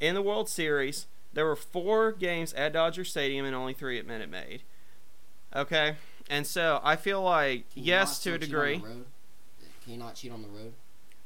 in 0.00 0.14
the 0.14 0.22
World 0.22 0.48
Series. 0.48 1.06
There 1.32 1.46
were 1.46 1.56
four 1.56 2.12
games 2.12 2.52
at 2.54 2.72
Dodger 2.72 3.04
Stadium 3.04 3.46
and 3.46 3.54
only 3.54 3.72
three 3.74 3.98
at 3.98 4.06
Minute 4.06 4.28
Maid. 4.28 4.62
Okay, 5.54 5.96
and 6.28 6.46
so 6.46 6.80
I 6.82 6.96
feel 6.96 7.22
like 7.22 7.72
Can 7.72 7.84
yes 7.84 8.18
to 8.20 8.34
a 8.34 8.38
degree. 8.38 8.82
The 9.84 9.90
road? 9.90 9.92
Can 9.92 9.92
you 9.92 9.98
not 9.98 10.14
cheat 10.14 10.32
on 10.32 10.42
the 10.42 10.48
road? 10.48 10.72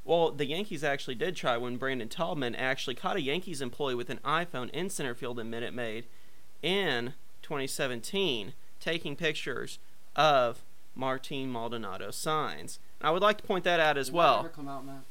Well, 0.04 0.30
the 0.30 0.46
Yankees 0.46 0.84
actually 0.84 1.16
did 1.16 1.34
try 1.34 1.56
when 1.56 1.78
Brandon 1.78 2.08
Taubman 2.08 2.54
actually 2.56 2.94
caught 2.94 3.16
a 3.16 3.20
Yankees 3.20 3.60
employee 3.60 3.96
with 3.96 4.08
an 4.08 4.20
iPhone 4.24 4.70
in 4.70 4.88
center 4.88 5.14
field 5.14 5.40
in 5.40 5.50
Minute 5.50 5.74
Maid 5.74 6.06
in 6.62 7.14
2017, 7.42 8.52
taking 8.78 9.16
pictures 9.16 9.80
of 10.14 10.62
Martin 10.94 11.50
Maldonado 11.50 12.12
signs. 12.12 12.78
I 13.02 13.10
would 13.10 13.22
like 13.22 13.38
to 13.38 13.44
point 13.44 13.64
that 13.64 13.80
out 13.80 13.98
as 13.98 14.06
Did 14.06 14.14
that 14.14 14.18
well. 14.18 14.38
ever 14.40 14.48
come 14.48 14.68
out, 14.68 14.86
Matt? 14.86 15.02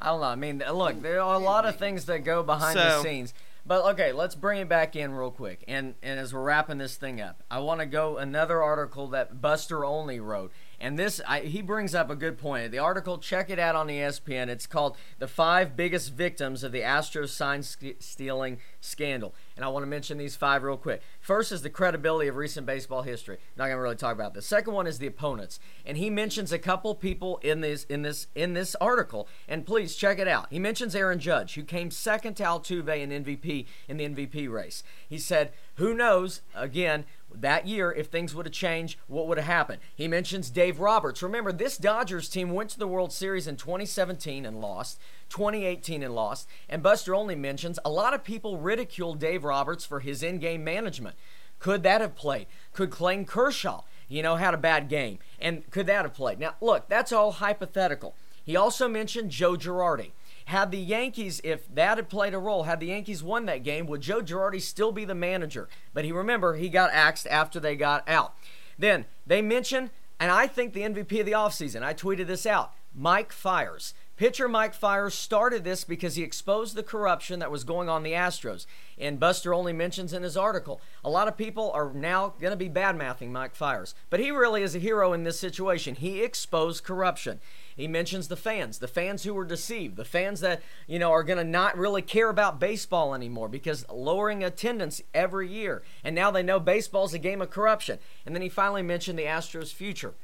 I 0.00 0.06
don't 0.06 0.20
know. 0.20 0.26
I 0.26 0.34
mean, 0.36 0.62
look, 0.72 1.02
there 1.02 1.20
are 1.20 1.34
a 1.34 1.38
lot 1.38 1.66
of 1.66 1.76
things 1.76 2.04
that 2.04 2.20
go 2.20 2.42
behind 2.42 2.78
the 2.78 3.02
scenes. 3.02 3.34
But 3.66 3.84
okay, 3.92 4.12
let's 4.12 4.36
bring 4.36 4.60
it 4.60 4.68
back 4.68 4.94
in 4.94 5.12
real 5.12 5.30
quick. 5.30 5.64
And 5.66 5.94
and 6.02 6.20
as 6.20 6.32
we're 6.32 6.42
wrapping 6.42 6.78
this 6.78 6.96
thing 6.96 7.20
up, 7.20 7.42
I 7.50 7.58
want 7.58 7.80
to 7.80 7.86
go 7.86 8.16
another 8.16 8.62
article 8.62 9.08
that 9.08 9.40
Buster 9.40 9.84
Olney 9.84 10.20
wrote. 10.20 10.52
And 10.80 10.98
this 10.98 11.20
I, 11.26 11.40
he 11.40 11.62
brings 11.62 11.94
up 11.94 12.10
a 12.10 12.16
good 12.16 12.38
point. 12.38 12.70
The 12.70 12.78
article, 12.78 13.18
check 13.18 13.50
it 13.50 13.58
out 13.58 13.74
on 13.74 13.88
ESPN. 13.88 14.48
It's 14.48 14.66
called 14.66 14.96
"The 15.18 15.28
Five 15.28 15.76
Biggest 15.76 16.12
Victims 16.12 16.62
of 16.62 16.72
the 16.72 16.80
Astros 16.82 17.30
Sign 17.30 17.62
St- 17.62 18.02
Stealing 18.02 18.58
Scandal." 18.80 19.34
And 19.56 19.64
I 19.64 19.68
want 19.68 19.84
to 19.84 19.88
mention 19.88 20.18
these 20.18 20.36
five 20.36 20.62
real 20.62 20.76
quick. 20.76 21.00
First 21.20 21.50
is 21.50 21.62
the 21.62 21.70
credibility 21.70 22.28
of 22.28 22.36
recent 22.36 22.66
baseball 22.66 23.02
history. 23.02 23.38
Not 23.56 23.68
gonna 23.68 23.80
really 23.80 23.96
talk 23.96 24.14
about 24.14 24.34
this. 24.34 24.46
Second 24.46 24.74
one 24.74 24.86
is 24.86 24.98
the 24.98 25.06
opponents, 25.06 25.58
and 25.86 25.96
he 25.96 26.10
mentions 26.10 26.52
a 26.52 26.58
couple 26.58 26.94
people 26.94 27.38
in 27.38 27.62
this 27.62 27.84
in 27.84 28.02
this 28.02 28.26
in 28.34 28.52
this 28.52 28.74
article. 28.76 29.28
And 29.48 29.64
please 29.64 29.96
check 29.96 30.18
it 30.18 30.28
out. 30.28 30.48
He 30.50 30.58
mentions 30.58 30.94
Aaron 30.94 31.18
Judge, 31.18 31.54
who 31.54 31.62
came 31.62 31.90
second 31.90 32.34
to 32.34 32.42
Altuve 32.44 33.00
in 33.02 33.10
MVP 33.24 33.66
in 33.88 33.96
the 33.96 34.04
MVP 34.04 34.46
race. 34.52 34.82
He 35.08 35.18
said, 35.18 35.52
"Who 35.76 35.94
knows?" 35.94 36.42
Again, 36.54 37.06
that 37.40 37.66
year, 37.66 37.92
if 37.92 38.06
things 38.06 38.34
would 38.34 38.46
have 38.46 38.52
changed, 38.52 38.98
what 39.06 39.26
would 39.26 39.38
have 39.38 39.46
happened? 39.46 39.80
He 39.94 40.08
mentions 40.08 40.50
Dave 40.50 40.80
Roberts. 40.80 41.22
Remember, 41.22 41.52
this 41.52 41.76
Dodgers 41.76 42.28
team 42.28 42.50
went 42.50 42.70
to 42.70 42.78
the 42.78 42.88
World 42.88 43.12
Series 43.12 43.46
in 43.46 43.56
2017 43.56 44.46
and 44.46 44.60
lost, 44.60 44.98
2018 45.30 46.02
and 46.02 46.14
lost. 46.14 46.48
And 46.68 46.82
Buster 46.82 47.14
Olney 47.14 47.34
mentions 47.34 47.78
a 47.84 47.90
lot 47.90 48.14
of 48.14 48.24
people 48.24 48.58
ridiculed 48.58 49.18
Dave 49.18 49.44
Roberts 49.44 49.84
for 49.84 50.00
his 50.00 50.22
in 50.22 50.38
game 50.38 50.64
management. 50.64 51.16
Could 51.58 51.82
that 51.82 52.00
have 52.00 52.14
played? 52.14 52.46
Could 52.72 52.90
Clayton 52.90 53.24
Kershaw, 53.24 53.82
you 54.08 54.22
know, 54.22 54.36
had 54.36 54.54
a 54.54 54.58
bad 54.58 54.88
game? 54.88 55.18
And 55.40 55.68
could 55.70 55.86
that 55.86 56.04
have 56.04 56.14
played? 56.14 56.38
Now, 56.38 56.54
look, 56.60 56.88
that's 56.88 57.12
all 57.12 57.32
hypothetical. 57.32 58.14
He 58.44 58.56
also 58.56 58.88
mentioned 58.88 59.30
Joe 59.30 59.56
Girardi. 59.56 60.12
Had 60.46 60.70
the 60.70 60.78
Yankees, 60.78 61.40
if 61.42 61.72
that 61.74 61.98
had 61.98 62.08
played 62.08 62.32
a 62.32 62.38
role, 62.38 62.62
had 62.62 62.78
the 62.78 62.86
Yankees 62.86 63.22
won 63.22 63.46
that 63.46 63.64
game, 63.64 63.86
would 63.86 64.00
Joe 64.00 64.22
Girardi 64.22 64.62
still 64.62 64.92
be 64.92 65.04
the 65.04 65.14
manager? 65.14 65.68
But 65.92 66.04
he 66.04 66.12
remember 66.12 66.54
he 66.54 66.68
got 66.68 66.90
axed 66.92 67.26
after 67.26 67.58
they 67.58 67.74
got 67.74 68.08
out. 68.08 68.34
Then 68.78 69.06
they 69.26 69.42
mention, 69.42 69.90
and 70.20 70.30
I 70.30 70.46
think 70.46 70.72
the 70.72 70.82
MVP 70.82 71.18
of 71.20 71.26
the 71.26 71.32
offseason, 71.32 71.82
I 71.82 71.94
tweeted 71.94 72.28
this 72.28 72.46
out, 72.46 72.72
Mike 72.94 73.32
Fiers. 73.32 73.92
Pitcher 74.16 74.48
Mike 74.48 74.72
Fiers 74.72 75.14
started 75.14 75.62
this 75.62 75.84
because 75.84 76.14
he 76.14 76.22
exposed 76.22 76.74
the 76.74 76.82
corruption 76.82 77.40
that 77.40 77.50
was 77.50 77.64
going 77.64 77.90
on 77.90 78.02
the 78.02 78.12
Astros. 78.12 78.64
And 78.96 79.20
Buster 79.20 79.52
Olney 79.52 79.74
mentions 79.74 80.14
in 80.14 80.22
his 80.22 80.38
article, 80.38 80.80
a 81.04 81.10
lot 81.10 81.28
of 81.28 81.36
people 81.36 81.70
are 81.72 81.92
now 81.92 82.32
going 82.40 82.52
to 82.52 82.56
be 82.56 82.70
bad 82.70 82.96
mouthing 82.96 83.30
Mike 83.30 83.54
Fiers. 83.54 83.94
But 84.08 84.20
he 84.20 84.30
really 84.30 84.62
is 84.62 84.74
a 84.74 84.78
hero 84.78 85.12
in 85.12 85.24
this 85.24 85.38
situation. 85.38 85.96
He 85.96 86.22
exposed 86.22 86.82
corruption. 86.82 87.40
He 87.76 87.86
mentions 87.86 88.28
the 88.28 88.36
fans, 88.36 88.78
the 88.78 88.88
fans 88.88 89.22
who 89.22 89.34
were 89.34 89.44
deceived, 89.44 89.96
the 89.96 90.04
fans 90.04 90.40
that, 90.40 90.62
you 90.86 90.98
know, 90.98 91.12
are 91.12 91.22
going 91.22 91.38
to 91.38 91.44
not 91.44 91.76
really 91.76 92.00
care 92.00 92.30
about 92.30 92.58
baseball 92.58 93.14
anymore 93.14 93.50
because 93.50 93.84
lowering 93.90 94.42
attendance 94.42 95.02
every 95.12 95.48
year. 95.48 95.82
And 96.02 96.14
now 96.14 96.30
they 96.30 96.42
know 96.42 96.58
baseball's 96.58 97.12
a 97.12 97.18
game 97.18 97.42
of 97.42 97.50
corruption. 97.50 97.98
And 98.24 98.34
then 98.34 98.40
he 98.40 98.48
finally 98.48 98.82
mentioned 98.82 99.18
the 99.18 99.24
Astros' 99.24 99.74
future. 99.74 100.14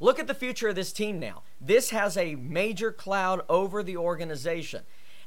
Look 0.00 0.18
at 0.18 0.26
the 0.26 0.34
future 0.34 0.68
of 0.68 0.74
this 0.74 0.92
team 0.92 1.20
now. 1.20 1.42
This 1.60 1.90
has 1.90 2.16
a 2.16 2.34
major 2.34 2.90
cloud 2.90 3.42
over 3.48 3.82
the 3.82 3.98
organization. 3.98 4.82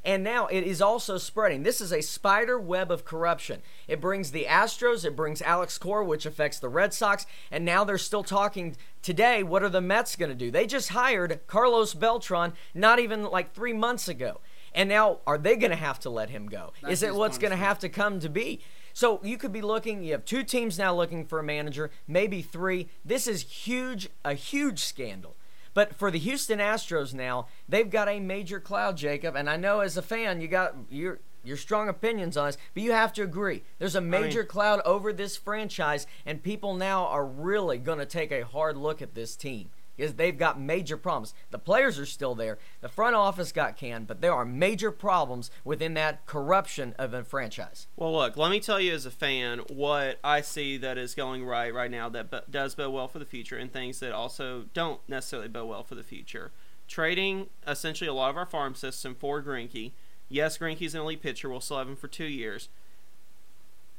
And 0.06 0.22
now 0.22 0.46
it 0.46 0.62
is 0.62 0.80
also 0.80 1.18
spreading. 1.18 1.64
This 1.64 1.80
is 1.80 1.92
a 1.92 2.00
spider 2.00 2.60
web 2.60 2.92
of 2.92 3.04
corruption. 3.04 3.60
It 3.88 4.00
brings 4.00 4.30
the 4.30 4.44
Astros, 4.44 5.04
it 5.04 5.16
brings 5.16 5.42
Alex 5.42 5.78
Cora, 5.78 6.04
which 6.04 6.24
affects 6.24 6.60
the 6.60 6.68
Red 6.68 6.94
Sox, 6.94 7.26
and 7.50 7.64
now 7.64 7.82
they're 7.82 7.98
still 7.98 8.22
talking 8.22 8.76
today. 9.02 9.42
What 9.42 9.64
are 9.64 9.68
the 9.68 9.80
Mets 9.80 10.14
going 10.14 10.28
to 10.28 10.36
do? 10.36 10.52
They 10.52 10.64
just 10.64 10.90
hired 10.90 11.40
Carlos 11.48 11.92
Beltran 11.92 12.52
not 12.72 13.00
even 13.00 13.24
like 13.24 13.52
three 13.52 13.72
months 13.72 14.06
ago. 14.06 14.40
And 14.72 14.88
now 14.88 15.18
are 15.26 15.38
they 15.38 15.56
going 15.56 15.70
to 15.70 15.76
have 15.76 15.98
to 16.00 16.10
let 16.10 16.30
him 16.30 16.46
go? 16.46 16.72
That's 16.82 16.92
is 16.92 17.02
it 17.02 17.16
what's 17.16 17.38
going 17.38 17.50
to 17.50 17.56
have 17.56 17.80
to 17.80 17.88
come 17.88 18.20
to 18.20 18.28
be? 18.28 18.60
So 18.92 19.20
you 19.24 19.36
could 19.36 19.52
be 19.52 19.60
looking, 19.60 20.04
you 20.04 20.12
have 20.12 20.24
two 20.24 20.44
teams 20.44 20.78
now 20.78 20.94
looking 20.94 21.26
for 21.26 21.40
a 21.40 21.42
manager, 21.42 21.90
maybe 22.06 22.42
three. 22.42 22.88
This 23.04 23.26
is 23.26 23.42
huge, 23.42 24.08
a 24.24 24.34
huge 24.34 24.78
scandal. 24.84 25.34
But 25.76 25.94
for 25.94 26.10
the 26.10 26.18
Houston 26.18 26.58
Astros 26.58 27.12
now, 27.12 27.48
they've 27.68 27.90
got 27.90 28.08
a 28.08 28.18
major 28.18 28.60
cloud, 28.60 28.96
Jacob. 28.96 29.36
And 29.36 29.50
I 29.50 29.58
know 29.58 29.80
as 29.80 29.98
a 29.98 30.02
fan, 30.02 30.40
you 30.40 30.48
got 30.48 30.74
your 30.88 31.20
your 31.44 31.58
strong 31.58 31.90
opinions 31.90 32.34
on 32.38 32.46
this, 32.46 32.56
but 32.72 32.82
you 32.82 32.92
have 32.92 33.12
to 33.12 33.22
agree. 33.22 33.62
There's 33.78 33.94
a 33.94 34.00
major 34.00 34.42
cloud 34.42 34.80
over 34.86 35.12
this 35.12 35.36
franchise, 35.36 36.06
and 36.24 36.42
people 36.42 36.74
now 36.74 37.04
are 37.04 37.26
really 37.26 37.76
going 37.76 37.98
to 37.98 38.06
take 38.06 38.32
a 38.32 38.46
hard 38.46 38.78
look 38.78 39.02
at 39.02 39.14
this 39.14 39.36
team. 39.36 39.68
Because 39.96 40.14
they've 40.14 40.36
got 40.36 40.60
major 40.60 40.96
problems. 40.96 41.34
The 41.50 41.58
players 41.58 41.98
are 41.98 42.06
still 42.06 42.34
there. 42.34 42.58
The 42.80 42.88
front 42.88 43.16
office 43.16 43.52
got 43.52 43.76
canned, 43.76 44.06
but 44.06 44.20
there 44.20 44.32
are 44.34 44.44
major 44.44 44.90
problems 44.90 45.50
within 45.64 45.94
that 45.94 46.26
corruption 46.26 46.94
of 46.98 47.14
a 47.14 47.24
franchise. 47.24 47.86
Well, 47.96 48.12
look, 48.12 48.36
let 48.36 48.50
me 48.50 48.60
tell 48.60 48.80
you 48.80 48.92
as 48.92 49.06
a 49.06 49.10
fan 49.10 49.60
what 49.68 50.18
I 50.22 50.40
see 50.40 50.76
that 50.78 50.98
is 50.98 51.14
going 51.14 51.44
right 51.44 51.72
right 51.72 51.90
now 51.90 52.08
that 52.10 52.50
does 52.50 52.74
bode 52.74 52.92
well 52.92 53.08
for 53.08 53.18
the 53.18 53.24
future 53.24 53.56
and 53.56 53.72
things 53.72 54.00
that 54.00 54.12
also 54.12 54.66
don't 54.74 55.00
necessarily 55.08 55.48
bode 55.48 55.68
well 55.68 55.82
for 55.82 55.94
the 55.94 56.02
future. 56.02 56.52
Trading 56.88 57.48
essentially 57.66 58.08
a 58.08 58.14
lot 58.14 58.30
of 58.30 58.36
our 58.36 58.46
farm 58.46 58.74
system 58.74 59.14
for 59.14 59.42
Greinke. 59.42 59.92
Yes, 60.28 60.58
Greinke's 60.58 60.94
an 60.94 61.00
elite 61.00 61.22
pitcher. 61.22 61.48
We'll 61.48 61.60
still 61.60 61.78
have 61.78 61.88
him 61.88 61.96
for 61.96 62.08
two 62.08 62.24
years. 62.26 62.68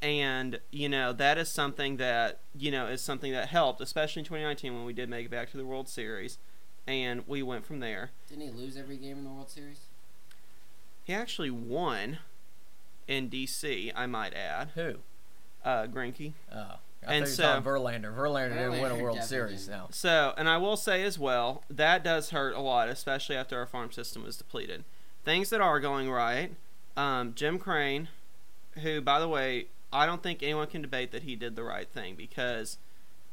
And, 0.02 0.60
you 0.72 0.90
know, 0.90 1.12
that 1.14 1.38
is 1.38 1.50
something 1.50 1.98
that, 1.98 2.40
you 2.56 2.70
know, 2.72 2.88
is 2.88 3.02
something 3.02 3.32
that 3.32 3.48
helped, 3.50 3.82
especially 3.82 4.20
in 4.22 4.26
2019 4.26 4.74
when 4.76 4.86
we 4.86 4.94
did 4.94 5.10
make 5.10 5.26
it 5.26 5.32
back 5.32 5.50
to 5.52 5.58
the 5.58 5.66
World 5.66 5.90
Series. 5.90 6.38
And 6.86 7.24
we 7.28 7.42
went 7.42 7.66
from 7.66 7.80
there. 7.80 8.12
Didn't 8.30 8.44
he 8.44 8.52
lose 8.52 8.78
every 8.78 8.98
game 8.98 9.18
in 9.18 9.24
the 9.24 9.30
World 9.32 9.50
Series? 9.50 9.80
He 11.04 11.14
actually 11.14 11.50
won 11.50 12.20
in 13.08 13.28
D.C., 13.30 13.92
I 13.96 14.06
might 14.06 14.34
add. 14.34 14.70
Who? 14.76 14.96
Uh, 15.66 15.88
Greinke. 15.88 16.34
Oh. 16.54 16.76
And 17.02 17.12
I 17.12 17.14
and 17.14 17.26
thought 17.26 17.30
you 17.30 17.36
so- 17.36 17.62
were 17.62 17.80
Verlander. 17.80 18.16
Verlander 18.16 18.54
didn't 18.54 18.82
win 18.82 18.92
a 18.92 19.04
World 19.04 19.24
Series 19.24 19.66
didn't. 19.66 19.78
now. 19.80 19.88
So, 19.92 20.34
and 20.38 20.48
I 20.50 20.58
will 20.58 20.78
say 20.78 21.04
as 21.04 21.18
well, 21.18 21.64
that 21.70 22.04
does 22.04 22.30
hurt 22.32 22.56
a 22.56 22.60
lot, 22.60 22.90
especially 22.90 23.36
after 23.36 23.58
our 23.58 23.66
farm 23.66 23.92
system 23.92 24.24
was 24.24 24.38
depleted. 24.38 24.84
Things 25.24 25.50
that 25.50 25.62
are 25.62 25.80
going 25.80 26.10
right, 26.10 26.52
um, 26.96 27.34
Jim 27.36 27.60
Crane, 27.60 28.10
who, 28.82 29.02
by 29.02 29.20
the 29.20 29.28
way, 29.28 29.68
I 29.92 30.06
don't 30.06 30.22
think 30.22 30.44
anyone 30.44 30.68
can 30.68 30.82
debate 30.82 31.12
that 31.12 31.24
he 31.24 31.36
did 31.36 31.56
the 31.56 31.64
right 31.64 31.88
thing 31.88 32.16
because, 32.16 32.78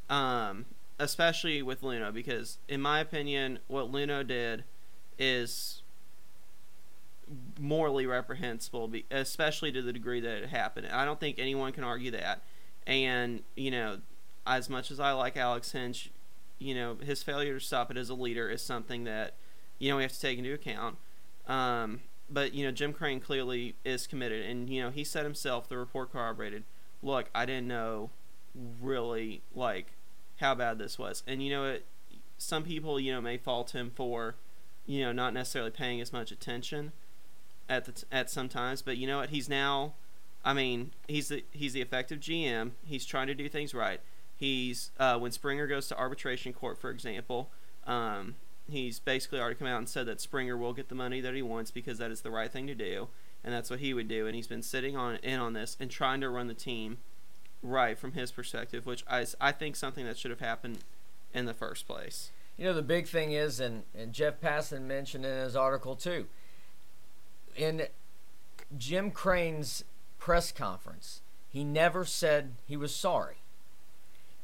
um, 0.09 0.65
especially 0.99 1.61
with 1.61 1.81
Luhnow, 1.81 2.13
because 2.13 2.57
in 2.67 2.81
my 2.81 2.99
opinion, 2.99 3.59
what 3.67 3.91
Luhnow 3.91 4.25
did 4.25 4.63
is 5.19 5.81
morally 7.59 8.05
reprehensible, 8.05 8.91
especially 9.11 9.71
to 9.71 9.81
the 9.81 9.91
degree 9.91 10.19
that 10.19 10.43
it 10.43 10.49
happened. 10.49 10.87
I 10.91 11.05
don't 11.05 11.19
think 11.19 11.39
anyone 11.39 11.71
can 11.71 11.83
argue 11.83 12.11
that. 12.11 12.41
And 12.87 13.41
you 13.55 13.71
know, 13.71 13.99
as 14.45 14.69
much 14.69 14.91
as 14.91 14.99
I 14.99 15.11
like 15.11 15.37
Alex 15.37 15.71
Hinch, 15.71 16.11
you 16.59 16.75
know, 16.75 16.95
his 17.03 17.23
failure 17.23 17.55
to 17.55 17.59
stop 17.59 17.91
it 17.91 17.97
as 17.97 18.09
a 18.09 18.13
leader 18.13 18.49
is 18.49 18.61
something 18.61 19.03
that 19.05 19.33
you 19.79 19.89
know 19.89 19.97
we 19.97 20.03
have 20.03 20.13
to 20.13 20.21
take 20.21 20.37
into 20.37 20.53
account. 20.53 20.97
Um, 21.47 22.01
but 22.29 22.53
you 22.53 22.65
know, 22.65 22.71
Jim 22.71 22.93
Crane 22.93 23.19
clearly 23.19 23.75
is 23.83 24.07
committed, 24.07 24.45
and 24.45 24.69
you 24.69 24.81
know, 24.81 24.89
he 24.89 25.03
said 25.03 25.23
himself, 25.23 25.67
the 25.69 25.77
report 25.77 26.11
corroborated. 26.11 26.63
Look, 27.03 27.29
I 27.35 27.45
didn't 27.45 27.67
know 27.67 28.09
really 28.81 29.41
like 29.53 29.93
how 30.39 30.55
bad 30.55 30.79
this 30.79 30.97
was, 30.97 31.23
and 31.27 31.43
you 31.43 31.49
know, 31.49 31.65
it, 31.65 31.85
some 32.37 32.63
people 32.63 32.99
you 32.99 33.13
know 33.13 33.21
may 33.21 33.37
fault 33.37 33.75
him 33.75 33.91
for 33.95 34.35
you 34.85 35.01
know 35.03 35.11
not 35.11 35.33
necessarily 35.33 35.71
paying 35.71 36.01
as 36.01 36.11
much 36.11 36.31
attention 36.31 36.91
at 37.69 37.85
the 37.85 37.91
t- 37.91 38.07
at 38.11 38.29
some 38.29 38.49
times, 38.49 38.81
but 38.81 38.97
you 38.97 39.07
know 39.07 39.17
what? 39.17 39.29
He's 39.29 39.49
now, 39.49 39.93
I 40.43 40.53
mean, 40.53 40.91
he's 41.07 41.29
the 41.29 41.43
he's 41.51 41.73
the 41.73 41.81
effective 41.81 42.19
GM. 42.19 42.71
He's 42.83 43.05
trying 43.05 43.27
to 43.27 43.35
do 43.35 43.47
things 43.49 43.73
right. 43.73 44.01
He's 44.35 44.91
uh, 44.99 45.17
when 45.17 45.31
Springer 45.31 45.67
goes 45.67 45.87
to 45.89 45.97
arbitration 45.97 46.53
court, 46.53 46.77
for 46.77 46.89
example, 46.89 47.49
um, 47.87 48.35
he's 48.69 48.99
basically 48.99 49.39
already 49.39 49.55
come 49.55 49.67
out 49.67 49.77
and 49.77 49.89
said 49.89 50.05
that 50.07 50.21
Springer 50.21 50.57
will 50.57 50.73
get 50.73 50.89
the 50.89 50.95
money 50.95 51.21
that 51.21 51.33
he 51.33 51.41
wants 51.41 51.71
because 51.71 51.97
that 51.97 52.11
is 52.11 52.21
the 52.21 52.31
right 52.31 52.51
thing 52.51 52.67
to 52.67 52.75
do, 52.75 53.07
and 53.43 53.53
that's 53.53 53.69
what 53.69 53.79
he 53.79 53.93
would 53.93 54.07
do. 54.07 54.27
And 54.27 54.35
he's 54.35 54.47
been 54.47 54.63
sitting 54.63 54.95
on 54.95 55.15
in 55.17 55.39
on 55.39 55.53
this 55.53 55.77
and 55.79 55.89
trying 55.89 56.21
to 56.21 56.29
run 56.29 56.47
the 56.47 56.53
team 56.53 56.97
right 57.61 57.97
from 57.97 58.13
his 58.13 58.31
perspective, 58.31 58.85
which 58.85 59.03
I 59.09 59.25
I 59.39 59.51
think 59.51 59.75
something 59.75 60.05
that 60.05 60.17
should 60.17 60.31
have 60.31 60.39
happened 60.39 60.79
in 61.33 61.45
the 61.45 61.53
first 61.53 61.87
place. 61.87 62.31
You 62.57 62.65
know, 62.65 62.73
the 62.73 62.81
big 62.81 63.07
thing 63.07 63.33
is, 63.33 63.59
and, 63.59 63.83
and 63.93 64.13
Jeff 64.13 64.39
Passan 64.39 64.83
mentioned 64.83 65.25
in 65.25 65.37
his 65.37 65.55
article 65.55 65.95
too, 65.95 66.27
in 67.55 67.87
Jim 68.77 69.11
Crane's 69.11 69.83
press 70.19 70.51
conference, 70.51 71.21
he 71.49 71.63
never 71.63 72.05
said 72.05 72.53
he 72.65 72.77
was 72.77 72.95
sorry. 72.95 73.35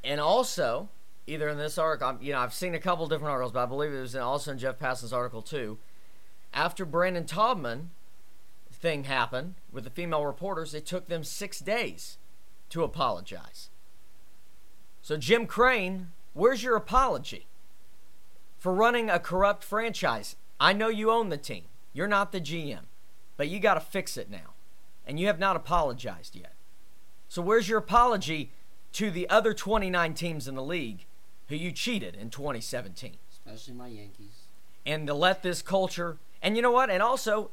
And 0.03 0.19
also, 0.19 0.89
either 1.27 1.49
in 1.49 1.57
this 1.57 1.77
article, 1.77 2.17
you 2.21 2.33
know, 2.33 2.39
I've 2.39 2.53
seen 2.53 2.73
a 2.73 2.79
couple 2.79 3.07
different 3.07 3.31
articles, 3.31 3.51
but 3.51 3.63
I 3.63 3.65
believe 3.65 3.93
it 3.93 4.01
was 4.01 4.15
in, 4.15 4.21
also 4.21 4.51
in 4.51 4.57
Jeff 4.57 4.79
Passan's 4.79 5.13
article 5.13 5.41
too. 5.41 5.77
After 6.53 6.85
Brandon 6.85 7.25
Taubman 7.25 7.87
thing 8.71 9.03
happened 9.05 9.55
with 9.71 9.83
the 9.83 9.89
female 9.89 10.25
reporters, 10.25 10.73
it 10.73 10.85
took 10.85 11.07
them 11.07 11.23
six 11.23 11.59
days 11.59 12.17
to 12.69 12.83
apologize. 12.83 13.69
So, 15.01 15.17
Jim 15.17 15.45
Crane, 15.47 16.11
where's 16.33 16.63
your 16.63 16.75
apology 16.75 17.47
for 18.57 18.73
running 18.73 19.09
a 19.09 19.19
corrupt 19.19 19.63
franchise? 19.63 20.35
I 20.59 20.73
know 20.73 20.89
you 20.89 21.11
own 21.11 21.29
the 21.29 21.37
team. 21.37 21.63
You're 21.93 22.07
not 22.07 22.31
the 22.31 22.41
GM, 22.41 22.85
but 23.37 23.49
you 23.49 23.59
got 23.59 23.75
to 23.75 23.79
fix 23.79 24.17
it 24.17 24.29
now. 24.29 24.53
And 25.05 25.19
you 25.19 25.27
have 25.27 25.39
not 25.39 25.55
apologized 25.55 26.35
yet. 26.35 26.53
So, 27.27 27.41
where's 27.41 27.67
your 27.67 27.79
apology 27.79 28.51
to 28.93 29.09
the 29.09 29.29
other 29.29 29.53
29 29.53 30.13
teams 30.13 30.47
in 30.47 30.55
the 30.55 30.63
league 30.63 31.05
who 31.51 31.57
you 31.57 31.71
cheated 31.71 32.15
in 32.15 32.29
2017? 32.29 33.17
Especially 33.31 33.73
my 33.73 33.87
Yankees. 33.87 34.31
and 34.85 35.05
to 35.07 35.13
let 35.13 35.43
this 35.43 35.61
culture 35.61 36.17
and 36.41 36.55
you 36.55 36.61
know 36.61 36.71
what 36.71 36.89
and 36.89 37.03
also 37.03 37.51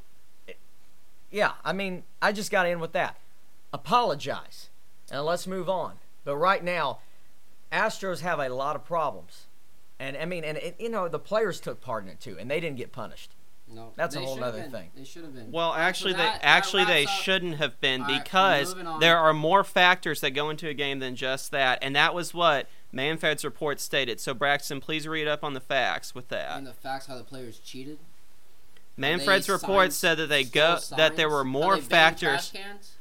yeah 1.30 1.52
i 1.64 1.72
mean 1.72 2.02
i 2.22 2.32
just 2.32 2.50
got 2.50 2.66
in 2.66 2.80
with 2.80 2.92
that 2.92 3.16
apologize 3.72 4.68
and 5.10 5.24
let's 5.24 5.46
move 5.46 5.68
on 5.68 5.94
but 6.24 6.36
right 6.36 6.62
now 6.64 6.98
astros 7.72 8.20
have 8.20 8.38
a 8.38 8.48
lot 8.48 8.76
of 8.76 8.84
problems 8.84 9.46
and 9.98 10.16
i 10.16 10.24
mean 10.24 10.44
and 10.44 10.58
it, 10.58 10.74
you 10.78 10.88
know 10.88 11.08
the 11.08 11.18
players 11.18 11.60
took 11.60 11.80
part 11.80 12.04
in 12.04 12.10
it 12.10 12.20
too 12.20 12.36
and 12.38 12.50
they 12.50 12.60
didn't 12.60 12.76
get 12.76 12.92
punished 12.92 13.30
No, 13.70 13.92
That's 13.96 14.16
a 14.16 14.20
whole 14.20 14.42
other 14.42 14.62
been. 14.62 14.70
thing. 14.70 14.90
They 14.96 15.04
should 15.04 15.24
have 15.24 15.34
been. 15.34 15.52
Well, 15.52 15.74
actually, 15.74 16.12
so 16.12 16.16
they 16.18 16.22
that- 16.24 16.40
that 16.40 16.48
actually 16.48 16.84
they 16.86 17.04
up- 17.04 17.10
shouldn't 17.10 17.56
have 17.56 17.78
been 17.82 18.00
All 18.00 18.08
right, 18.08 18.24
because 18.24 18.68
moving 18.74 18.86
on. 18.86 19.00
there 19.00 19.18
are 19.18 19.34
more 19.34 19.62
factors 19.62 20.22
that 20.22 20.30
go 20.30 20.48
into 20.48 20.66
a 20.70 20.72
game 20.74 21.00
than 21.00 21.14
just 21.16 21.50
that, 21.50 21.78
and 21.82 21.94
that 21.94 22.14
was 22.14 22.32
what 22.32 22.66
Manfred's 22.92 23.44
report 23.44 23.80
stated. 23.80 24.18
So 24.20 24.32
Braxton, 24.34 24.80
please 24.80 25.06
read 25.06 25.28
up 25.28 25.44
on 25.44 25.54
the 25.54 25.60
facts 25.60 26.14
with 26.14 26.28
that. 26.28 26.56
And 26.56 26.66
the 26.66 26.72
facts 26.72 27.06
how 27.06 27.16
the 27.18 27.24
players 27.24 27.58
cheated. 27.58 27.98
Manfred's 28.96 29.48
report 29.48 29.92
said 29.92 30.16
that 30.16 30.28
they 30.28 30.44
stole 30.44 30.76
go 30.76 30.96
that 30.96 31.16
there 31.16 31.28
were 31.28 31.44
How 31.44 31.50
more 31.50 31.76
they 31.76 31.82
factors. 31.82 32.50
trash 32.50 32.52
cans? 32.52 32.92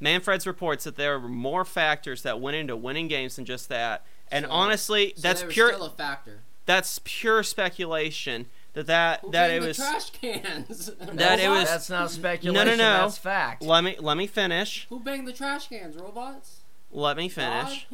Manfred's 0.00 0.46
reports 0.46 0.84
that 0.84 0.96
there 0.96 1.18
were 1.18 1.28
more 1.28 1.64
factors 1.64 2.22
that 2.22 2.40
went 2.40 2.56
into 2.56 2.74
winning 2.76 3.06
games 3.08 3.36
than 3.36 3.44
just 3.44 3.68
that. 3.68 4.04
And 4.30 4.44
So- 4.46 4.50
honestly, 4.50 5.12
So 5.16 5.22
that's 5.22 5.44
pure 5.48 5.72
Still 5.72 5.84
a 5.84 5.90
factor. 5.90 6.40
that's 6.66 7.00
pure 7.04 7.42
speculation 7.44 8.46
that 8.72 8.86
that 8.86 9.20
Who 9.20 9.30
that 9.30 9.48
banned 9.48 9.52
it 9.58 9.60
the 9.60 9.66
was 9.68 9.76
trash 9.76 10.10
cans? 10.10 10.90
That 11.12 11.38
it 11.38 11.48
was- 11.48 11.68
that's 11.68 11.88
not 11.90 12.10
speculation 12.10 12.66
No, 12.66 12.72
no, 12.72 12.76
no. 12.76 13.02
that's 13.02 13.18
fact 13.18 13.62
Let 13.62 13.84
me 13.84 13.96
let 14.00 14.16
me 14.16 14.26
finish. 14.26 14.86
Who 14.88 14.98
banged 14.98 15.28
the 15.28 15.32
trash 15.32 15.68
cans? 15.68 15.96
Robots? 15.96 16.62
Let 16.90 17.16
me 17.16 17.28
God? 17.28 17.68
finish. 17.68 17.86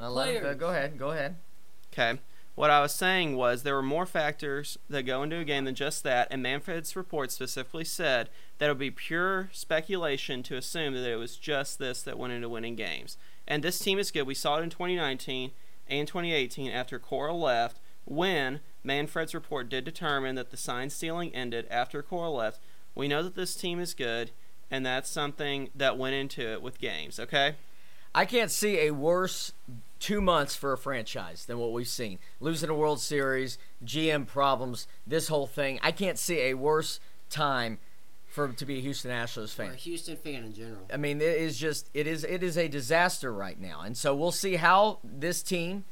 Who? 0.00 0.08
Let- 0.08 0.36
uh, 0.36 0.40
players. 0.40 0.56
go 0.58 0.68
ahead 0.70 0.98
go 0.98 1.10
ahead 1.10 1.36
Okay. 1.92 2.18
What 2.54 2.70
I 2.70 2.80
was 2.82 2.94
saying 2.94 3.36
was 3.36 3.62
there 3.62 3.74
were 3.74 3.82
more 3.82 4.06
factors 4.06 4.78
that 4.88 5.04
go 5.04 5.22
into 5.22 5.38
a 5.38 5.44
game 5.44 5.64
than 5.64 5.74
just 5.74 6.02
that, 6.04 6.28
and 6.30 6.42
Manfred's 6.42 6.94
report 6.94 7.32
specifically 7.32 7.84
said 7.84 8.28
that 8.58 8.66
it 8.66 8.68
would 8.68 8.78
be 8.78 8.90
pure 8.90 9.48
speculation 9.52 10.42
to 10.42 10.56
assume 10.56 10.94
that 10.94 11.10
it 11.10 11.16
was 11.16 11.36
just 11.36 11.78
this 11.78 12.02
that 12.02 12.18
went 12.18 12.32
into 12.32 12.48
winning 12.48 12.76
games. 12.76 13.16
And 13.48 13.62
this 13.62 13.78
team 13.78 13.98
is 13.98 14.10
good. 14.10 14.26
We 14.26 14.34
saw 14.34 14.58
it 14.58 14.62
in 14.62 14.70
2019 14.70 15.52
and 15.88 16.06
2018 16.06 16.70
after 16.70 16.98
Cora 16.98 17.32
left, 17.32 17.78
when 18.04 18.60
Manfred's 18.84 19.34
report 19.34 19.68
did 19.68 19.84
determine 19.84 20.34
that 20.34 20.50
the 20.50 20.56
sign 20.56 20.90
stealing 20.90 21.34
ended 21.34 21.66
after 21.70 22.02
Cora 22.02 22.30
left. 22.30 22.60
We 22.94 23.08
know 23.08 23.22
that 23.22 23.36
this 23.36 23.54
team 23.54 23.80
is 23.80 23.94
good, 23.94 24.32
and 24.70 24.84
that's 24.84 25.10
something 25.10 25.70
that 25.74 25.96
went 25.96 26.14
into 26.14 26.42
it 26.42 26.62
with 26.62 26.78
games, 26.78 27.18
okay? 27.18 27.54
I 28.14 28.24
can't 28.24 28.50
see 28.50 28.80
a 28.80 28.90
worse 28.90 29.52
two 30.00 30.20
months 30.20 30.56
for 30.56 30.72
a 30.72 30.78
franchise 30.78 31.44
than 31.44 31.58
what 31.58 31.72
we've 31.72 31.86
seen. 31.86 32.18
Losing 32.40 32.70
a 32.70 32.74
World 32.74 33.00
Series, 33.00 33.58
GM 33.84 34.26
problems, 34.26 34.88
this 35.06 35.28
whole 35.28 35.46
thing. 35.46 35.78
I 35.82 35.92
can't 35.92 36.18
see 36.18 36.40
a 36.40 36.54
worse 36.54 36.98
time 37.28 37.78
for 38.26 38.48
to 38.48 38.64
be 38.64 38.78
a 38.78 38.80
Houston 38.80 39.10
Astros 39.10 39.52
fan. 39.52 39.70
Or 39.70 39.72
a. 39.72 39.76
Houston 39.76 40.16
fan 40.16 40.44
in 40.44 40.54
general. 40.54 40.86
I 40.92 40.96
mean, 40.96 41.20
it 41.20 41.36
is 41.36 41.58
just 41.58 41.90
it 41.94 42.06
is 42.06 42.24
it 42.24 42.42
is 42.42 42.56
a 42.56 42.68
disaster 42.68 43.32
right 43.32 43.60
now, 43.60 43.82
and 43.82 43.96
so 43.96 44.14
we'll 44.14 44.32
see 44.32 44.56
how 44.56 44.98
this 45.04 45.42
team 45.42 45.84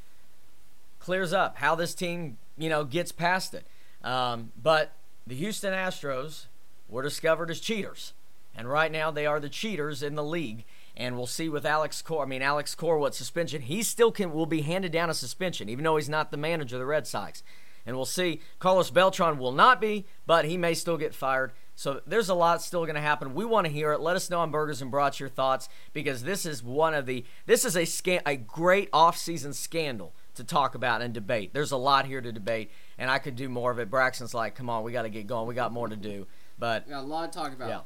clears 0.99 1.31
up, 1.31 1.57
how 1.57 1.75
this 1.75 1.93
team 1.93 2.37
you 2.57 2.69
know 2.69 2.83
gets 2.83 3.11
past 3.11 3.53
it. 3.53 3.67
Um, 4.03 4.51
but 4.61 4.93
the 5.27 5.35
Houston 5.35 5.73
Astros 5.73 6.45
were 6.87 7.03
discovered 7.03 7.51
as 7.51 7.59
cheaters, 7.59 8.13
and 8.55 8.69
right 8.69 8.91
now 8.91 9.11
they 9.11 9.25
are 9.25 9.39
the 9.39 9.49
cheaters 9.49 10.01
in 10.01 10.15
the 10.15 10.23
league. 10.23 10.65
And 10.99 11.15
we'll 11.15 11.25
see 11.25 11.47
with 11.47 11.65
Alex 11.65 12.01
Cor. 12.01 12.23
I 12.23 12.27
mean, 12.27 12.41
Alex 12.41 12.75
Cor, 12.75 12.99
what 12.99 13.15
suspension 13.15 13.61
he 13.61 13.81
still 13.81 14.11
can 14.11 14.33
will 14.33 14.45
be 14.45 14.61
handed 14.61 14.91
down 14.91 15.09
a 15.09 15.13
suspension, 15.13 15.69
even 15.69 15.85
though 15.85 15.95
he's 15.95 16.09
not 16.09 16.29
the 16.29 16.37
manager 16.37 16.75
of 16.75 16.81
the 16.81 16.85
Red 16.85 17.07
Sox. 17.07 17.41
And 17.85 17.95
we'll 17.95 18.05
see. 18.05 18.41
Carlos 18.59 18.91
Beltran 18.91 19.39
will 19.39 19.53
not 19.53 19.79
be, 19.79 20.05
but 20.27 20.43
he 20.43 20.57
may 20.57 20.73
still 20.73 20.97
get 20.97 21.15
fired. 21.15 21.53
So 21.73 22.01
there's 22.05 22.27
a 22.27 22.35
lot 22.35 22.61
still 22.61 22.83
going 22.83 22.95
to 22.95 23.01
happen. 23.01 23.33
We 23.33 23.45
want 23.45 23.65
to 23.65 23.71
hear 23.71 23.93
it. 23.93 24.01
Let 24.01 24.17
us 24.17 24.29
know 24.29 24.41
on 24.41 24.51
Burgers 24.51 24.81
and 24.81 24.91
Brats 24.91 25.21
your 25.21 25.29
thoughts 25.29 25.69
because 25.93 26.23
this 26.23 26.45
is 26.45 26.61
one 26.61 26.93
of 26.93 27.05
the 27.05 27.23
this 27.45 27.63
is 27.63 27.77
a 27.77 27.85
scan 27.85 28.21
a 28.25 28.35
great 28.35 28.89
off-season 28.91 29.53
scandal 29.53 30.13
to 30.35 30.43
talk 30.43 30.75
about 30.75 31.01
and 31.01 31.13
debate. 31.13 31.53
There's 31.53 31.71
a 31.71 31.77
lot 31.77 32.05
here 32.05 32.19
to 32.19 32.33
debate, 32.33 32.69
and 32.97 33.09
I 33.09 33.17
could 33.17 33.37
do 33.37 33.47
more 33.47 33.71
of 33.71 33.79
it. 33.79 33.89
Braxton's 33.89 34.33
like, 34.33 34.55
"Come 34.55 34.69
on, 34.69 34.83
we 34.83 34.91
got 34.91 35.03
to 35.03 35.09
get 35.09 35.25
going. 35.25 35.47
We 35.47 35.55
got 35.55 35.71
more 35.71 35.87
to 35.87 35.95
do." 35.95 36.27
But 36.59 36.85
We 36.85 36.91
got 36.91 37.05
a 37.05 37.07
lot 37.07 37.31
to 37.31 37.39
talk 37.39 37.53
about. 37.53 37.69
Yeah. 37.69 37.79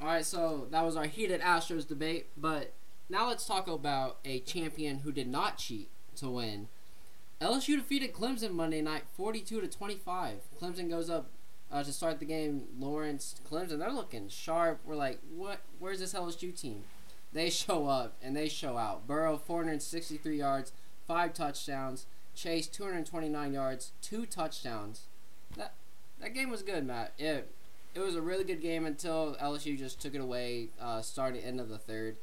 All 0.00 0.08
right, 0.08 0.24
so 0.24 0.66
that 0.70 0.84
was 0.84 0.94
our 0.94 1.06
heated 1.06 1.40
Astros 1.40 1.88
debate, 1.88 2.26
but 2.36 2.74
now 3.08 3.28
let's 3.28 3.46
talk 3.46 3.66
about 3.66 4.18
a 4.26 4.40
champion 4.40 4.98
who 4.98 5.10
did 5.10 5.26
not 5.26 5.56
cheat 5.56 5.88
to 6.16 6.28
win. 6.28 6.68
LSU 7.40 7.76
defeated 7.76 8.12
Clemson 8.12 8.52
Monday 8.52 8.82
night, 8.82 9.04
42 9.16 9.60
to 9.62 9.68
25. 9.68 10.38
Clemson 10.60 10.90
goes 10.90 11.08
up 11.08 11.30
uh, 11.72 11.82
to 11.82 11.92
start 11.92 12.18
the 12.18 12.26
game. 12.26 12.64
Lawrence, 12.78 13.40
Clemson, 13.50 13.78
they're 13.78 13.90
looking 13.90 14.28
sharp. 14.28 14.80
We're 14.84 14.96
like, 14.96 15.18
what? 15.34 15.60
Where's 15.78 16.00
this 16.00 16.14
LSU 16.14 16.58
team? 16.58 16.84
They 17.32 17.50
show 17.50 17.86
up 17.86 18.16
and 18.22 18.36
they 18.36 18.48
show 18.48 18.76
out. 18.76 19.06
Burrow, 19.06 19.38
463 19.38 20.36
yards, 20.38 20.72
five 21.06 21.32
touchdowns. 21.32 22.06
Chase, 22.34 22.66
229 22.68 23.54
yards, 23.54 23.92
two 24.02 24.26
touchdowns. 24.26 25.06
That 25.56 25.72
that 26.20 26.34
game 26.34 26.50
was 26.50 26.62
good, 26.62 26.86
Matt. 26.86 27.14
It 27.18 27.50
it 27.96 28.00
was 28.00 28.14
a 28.14 28.20
really 28.22 28.44
good 28.44 28.60
game 28.60 28.84
until 28.86 29.36
LSU 29.42 29.76
just 29.78 30.00
took 30.00 30.14
it 30.14 30.20
away, 30.20 30.68
uh, 30.80 31.00
starting 31.02 31.42
end 31.42 31.60
of 31.60 31.68
the 31.68 31.78
third. 31.78 32.16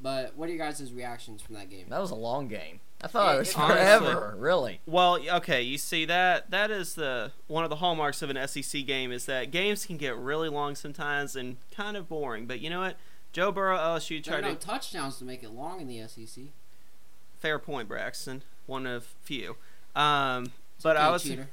But 0.00 0.36
what 0.36 0.48
are 0.48 0.52
your 0.52 0.64
guys' 0.64 0.92
reactions 0.92 1.42
from 1.42 1.54
that 1.56 1.70
game? 1.70 1.86
that 1.88 2.00
was 2.00 2.10
a 2.12 2.14
long 2.14 2.46
game. 2.46 2.80
I 3.02 3.06
thought 3.08 3.32
It- 3.32 3.36
it 3.36 3.38
was 3.40 3.48
it- 3.50 3.54
forever. 3.54 4.34
Really. 4.38 4.80
Well, 4.86 5.18
okay, 5.36 5.62
you 5.62 5.78
see 5.78 6.04
that 6.04 6.50
that 6.50 6.70
is 6.70 6.94
the 6.94 7.32
one 7.46 7.64
of 7.64 7.70
the 7.70 7.76
hallmarks 7.76 8.22
of 8.22 8.30
an 8.30 8.36
SEC 8.36 8.82
game 8.84 9.10
is 9.10 9.24
that 9.26 9.50
games 9.50 9.86
can 9.86 9.96
get 9.96 10.16
really 10.16 10.48
long 10.48 10.74
sometimes 10.76 11.34
and 11.36 11.56
kind 11.72 11.96
of 11.96 12.08
boring. 12.08 12.46
But 12.46 12.60
you 12.60 12.70
know 12.70 12.80
what? 12.80 12.96
Joe 13.32 13.50
Burrow, 13.52 13.76
LSU 13.78 14.22
tried 14.22 14.42
no 14.42 14.54
to 14.54 14.56
touchdowns 14.56 15.16
to 15.18 15.24
make 15.24 15.42
it 15.42 15.50
long 15.50 15.80
in 15.80 15.86
the 15.88 16.00
SEC. 16.00 16.44
fair 17.38 17.58
point, 17.58 17.88
Braxton, 17.88 18.42
one 18.66 18.86
of 18.86 19.04
few. 19.22 19.56
Um, 19.94 20.52
but 20.82 20.96
I 20.96 21.10
was 21.10 21.22
cheater. 21.22 21.48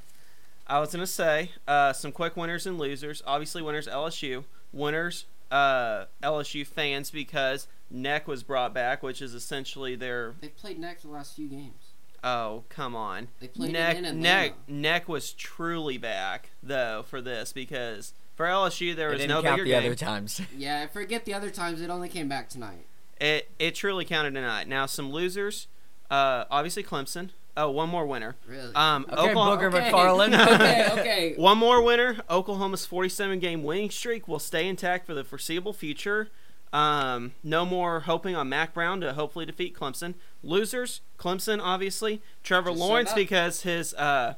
I 0.68 0.80
was 0.80 0.92
gonna 0.92 1.06
say 1.08 1.52
uh, 1.68 1.94
some 1.94 2.12
quick 2.12 2.36
winners 2.36 2.66
and 2.66 2.78
losers. 2.78 3.22
Obviously, 3.26 3.62
winners 3.62 3.88
LSU. 3.88 4.46
Winners 4.74 5.26
uh, 5.52 6.06
LSU 6.24 6.66
fans 6.66 7.12
because 7.12 7.68
Neck 7.92 8.28
was 8.28 8.44
brought 8.44 8.74
back, 8.74 9.04
which 9.04 9.22
is 9.22 9.34
essentially 9.34 9.96
their. 9.96 10.34
They 10.42 10.50
played 10.50 10.80
neck 10.80 11.02
the 11.02 11.10
last 11.10 11.36
few 11.36 11.48
games. 11.48 11.92
Oh 12.24 12.64
come 12.70 12.96
on. 12.96 13.28
They 13.40 13.48
played 13.48 13.72
Neck 13.74 13.98
in 13.98 14.06
Atlanta. 14.06 14.20
Neck 14.22 14.54
Neck 14.68 15.08
was 15.08 15.32
truly 15.34 16.00
back 16.00 16.50
though 16.64 17.04
for 17.08 17.22
this 17.22 17.54
because 17.54 18.14
for 18.36 18.48
LSU 18.48 18.96
there 18.96 19.10
It 19.10 19.14
was 19.14 19.22
didn't 19.22 19.36
no 19.36 19.44
count 19.44 19.58
bigger 19.58 19.64
the 19.66 19.70
game. 19.82 19.86
other 19.92 19.96
times. 19.96 20.42
Yeah, 20.58 20.82
I 20.82 20.88
forget 20.88 21.26
the 21.26 21.36
other 21.36 21.52
times. 21.52 21.82
It 21.82 21.92
only 21.92 22.10
came 22.10 22.28
back 22.28 22.50
tonight. 22.50 22.88
It 23.22 23.52
it 23.60 23.76
truly 23.76 24.06
counted 24.06 24.34
tonight. 24.34 24.68
Now 24.68 24.88
some 24.88 25.12
losers. 25.12 25.68
Uh, 26.10 26.46
obviously 26.50 26.84
Clemson. 26.84 27.30
Oh, 27.58 27.72
one 27.72 27.90
more 27.90 28.06
winner. 28.06 28.36
Really. 28.48 28.74
Um, 28.76 29.06
Okay, 29.10 29.30
Oklahoma. 29.30 29.58
Booger 29.58 29.74
okay. 29.74 29.92
McFarland. 29.92 30.48
okay, 30.56 30.90
okay. 31.00 31.34
One 31.38 31.58
more 31.58 31.82
winner. 31.82 32.18
Oklahoma's 32.30 32.86
47 32.86 33.40
game 33.40 33.64
winning 33.64 33.90
streak 33.90 34.28
will 34.28 34.40
stay 34.40 34.68
intact 34.68 35.06
for 35.06 35.14
the 35.14 35.24
foreseeable 35.24 35.74
future. 35.74 36.30
Um, 36.74 37.34
no 37.44 37.66
more 37.66 38.02
hoping 38.02 38.36
on 38.36 38.50
Mack 38.50 38.74
Brown 38.74 39.00
to 39.02 39.14
hopefully 39.14 39.46
defeat 39.46 39.74
Clemson. 39.74 40.16
Losers, 40.44 41.00
Clemson, 41.18 41.62
obviously. 41.62 42.22
Trevor 42.44 42.72
Just 42.72 42.82
Lawrence 42.82 43.14
because 43.14 43.62
his 43.62 43.94
uh, 43.94 44.34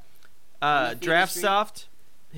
uh, 0.62 0.66
Undefeated 0.66 1.00
draft 1.00 1.32
streak. 1.32 1.88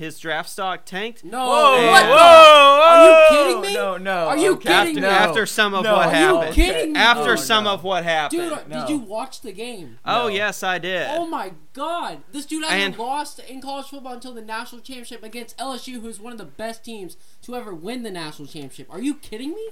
Stock, 0.00 0.04
his 0.06 0.18
draft 0.18 0.48
stock 0.48 0.84
tanked. 0.84 1.24
No. 1.24 1.38
Whoa, 1.46 1.86
what 1.86 2.04
whoa, 2.04 2.10
whoa! 2.10 2.80
Are 2.82 3.04
you 3.06 3.28
kidding 3.46 3.60
me? 3.62 3.74
No, 3.74 3.96
no. 3.96 4.28
Are 4.28 4.36
you 4.36 4.52
okay. 4.54 4.68
kidding 4.68 4.98
After, 4.98 5.00
me? 5.00 5.06
After 5.06 5.46
some 5.46 5.74
of 5.74 5.84
No. 5.84 5.92
what 5.96 6.08
Are 6.08 6.10
you 6.10 6.16
happened. 6.36 6.54
kidding 6.54 6.92
me? 6.92 6.98
After 6.98 7.36
some 7.36 7.64
no. 7.64 7.74
of 7.74 7.84
what 7.84 8.04
happened. 8.04 8.42
Dude, 8.50 8.68
No. 8.68 8.80
did 8.80 8.88
you 8.90 8.98
watch 8.98 9.40
the 9.42 9.52
game? 9.52 9.98
oh 10.04 10.22
No. 10.22 10.28
yes, 10.28 10.62
I 10.62 10.78
did. 10.78 11.06
Oh 11.10 11.26
my 11.26 11.52
god. 11.72 12.22
This 12.32 12.46
dude 12.46 12.64
hasn't 12.64 12.80
And- 12.82 12.98
lost 12.98 13.38
in 13.40 13.60
college 13.60 13.86
football 13.86 14.14
until 14.14 14.34
the 14.34 14.42
national 14.42 14.80
championship 14.80 15.22
against 15.22 15.56
LSU, 15.58 16.00
who's 16.00 16.18
one 16.20 16.32
of 16.32 16.38
the 16.38 16.44
best 16.44 16.84
teams 16.84 17.16
to 17.42 17.54
ever 17.54 17.74
win 17.74 18.02
the 18.02 18.10
national 18.10 18.48
championship. 18.48 18.86
Are 18.90 19.00
you 19.00 19.14
kidding 19.14 19.50
me? 19.54 19.68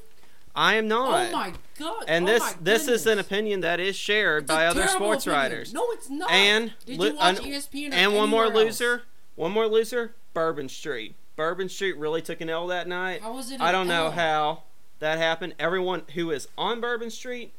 I 0.54 0.74
am 0.74 0.88
not. 0.88 1.28
Oh 1.28 1.32
my 1.32 1.52
god. 1.78 2.04
and 2.08 2.24
Oh 2.24 2.32
this 2.32 2.54
this 2.60 2.88
is 2.88 3.06
an 3.06 3.18
opinion 3.20 3.60
that 3.60 3.78
is 3.78 3.94
shared 3.94 4.44
It's 4.44 4.48
by 4.52 4.66
other 4.66 4.88
sports 4.88 5.24
opinion. 5.24 5.42
writers. 5.42 5.72
No, 5.72 5.86
it's 5.92 6.10
not. 6.10 6.30
And 6.32 6.72
did 6.84 7.00
you 7.00 7.14
watch 7.14 7.38
an- 7.38 7.44
ESPN 7.44 7.92
or 7.92 7.94
and 7.94 8.14
one 8.16 8.28
more 8.28 8.44
anywhere 8.46 8.64
else? 8.66 8.80
loser. 8.80 9.02
One 9.36 9.52
more 9.52 9.68
loser. 9.68 10.14
Bourbon 10.34 10.68
Street. 10.68 11.14
Bourbon 11.36 11.68
Street 11.68 11.96
really 11.96 12.22
took 12.22 12.40
an 12.40 12.50
L 12.50 12.66
that 12.68 12.88
night. 12.88 13.22
How 13.22 13.32
was 13.34 13.50
it? 13.50 13.60
I 13.60 13.70
don't 13.72 13.88
know 13.88 14.06
L? 14.06 14.10
how 14.12 14.62
that 14.98 15.18
happened. 15.18 15.54
Everyone 15.58 16.02
who 16.14 16.30
is 16.30 16.48
on 16.58 16.80
Bourbon 16.80 17.10
Street 17.10 17.52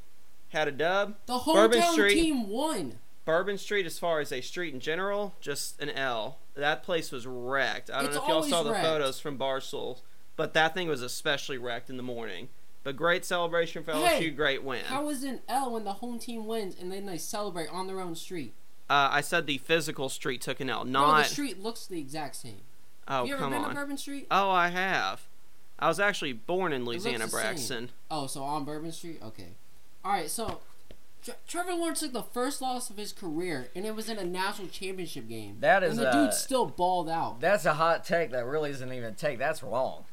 had 0.49 0.67
a 0.67 0.71
dub. 0.71 1.15
The 1.25 1.37
Bourbon 1.39 1.79
hometown 1.81 1.93
Street- 1.93 2.13
team 2.15 2.49
won. 2.49 2.99
Bourbon 3.25 3.57
Street, 3.59 3.85
as 3.85 3.99
far 3.99 4.19
as 4.21 4.31
a 4.31 4.41
street 4.41 4.73
in 4.73 4.79
general, 4.79 5.35
just 5.39 5.79
an 5.81 5.89
L. 5.91 6.39
That 6.55 6.81
place 6.83 7.11
was 7.11 7.27
wrecked. 7.27 7.91
I 7.91 7.97
don't 7.97 8.05
It's 8.07 8.15
know 8.15 8.23
if 8.23 8.27
y'all 8.27 8.43
saw 8.43 8.63
the 8.63 8.71
wrecked. 8.71 8.85
photos 8.85 9.19
from 9.19 9.37
Barstool, 9.37 9.99
but 10.35 10.53
that 10.55 10.73
thing 10.73 10.87
was 10.87 11.03
especially 11.03 11.57
wrecked 11.59 11.89
in 11.91 11.97
the 11.97 12.03
morning. 12.03 12.49
But 12.83 12.95
great 12.95 13.23
celebration 13.25 13.83
for 13.83 13.91
LSU, 13.91 14.07
Hey, 14.07 14.29
great 14.31 14.63
win. 14.63 14.83
How 14.85 15.07
is 15.09 15.23
an 15.23 15.41
L 15.47 15.71
when 15.73 15.83
the 15.83 15.93
home 15.93 16.17
team 16.17 16.47
wins 16.47 16.75
and 16.79 16.91
then 16.91 17.05
they 17.05 17.17
celebrate 17.19 17.69
on 17.69 17.85
their 17.87 17.99
own 17.99 18.15
street? 18.15 18.53
Uh, 18.89 19.09
I 19.11 19.21
said 19.21 19.45
the 19.45 19.57
physical 19.59 20.09
street 20.09 20.41
took 20.41 20.59
an 20.59 20.69
L, 20.69 20.83
Bro, 20.83 20.91
not. 20.91 21.23
the 21.23 21.29
street 21.29 21.61
looks 21.61 21.85
the 21.85 21.99
exact 21.99 22.35
same. 22.37 22.61
oh, 23.07 23.19
Have 23.19 23.27
you 23.27 23.33
ever 23.35 23.43
come 23.43 23.51
been 23.53 23.61
on. 23.63 23.69
to 23.69 23.75
Bourbon 23.75 23.97
Street? 23.97 24.27
Oh, 24.31 24.49
I 24.49 24.69
have. 24.69 25.21
I 25.77 25.87
was 25.87 25.99
actually 25.99 26.33
born 26.33 26.73
in 26.73 26.85
Louisiana. 26.85 27.27
Braxton. 27.27 27.89
Oh, 28.09 28.27
so 28.27 28.41
on 28.43 28.65
Bourbon 28.65 28.91
Street? 28.91 29.19
Okay. 29.23 29.49
Alright, 30.03 30.29
so 30.29 30.59
Tre- 31.23 31.35
Trevor 31.47 31.73
Lawrence 31.73 31.99
took 31.99 32.13
the 32.13 32.23
first 32.23 32.61
loss 32.61 32.89
of 32.89 32.97
his 32.97 33.11
career, 33.13 33.69
and 33.75 33.85
it 33.85 33.95
was 33.95 34.09
in 34.09 34.17
a 34.17 34.23
national 34.23 34.69
championship 34.69 35.27
game. 35.29 35.57
That 35.59 35.83
is 35.83 35.91
and 35.91 35.99
the 35.99 36.09
uh, 36.09 36.25
dude 36.25 36.33
still 36.33 36.65
balled 36.65 37.09
out. 37.09 37.39
That's 37.41 37.65
a 37.65 37.73
hot 37.73 38.05
take. 38.05 38.31
That 38.31 38.45
really 38.45 38.71
isn't 38.71 38.91
even 38.91 39.09
a 39.09 39.11
take. 39.15 39.37
That's 39.37 39.61
wrong. 39.61 40.05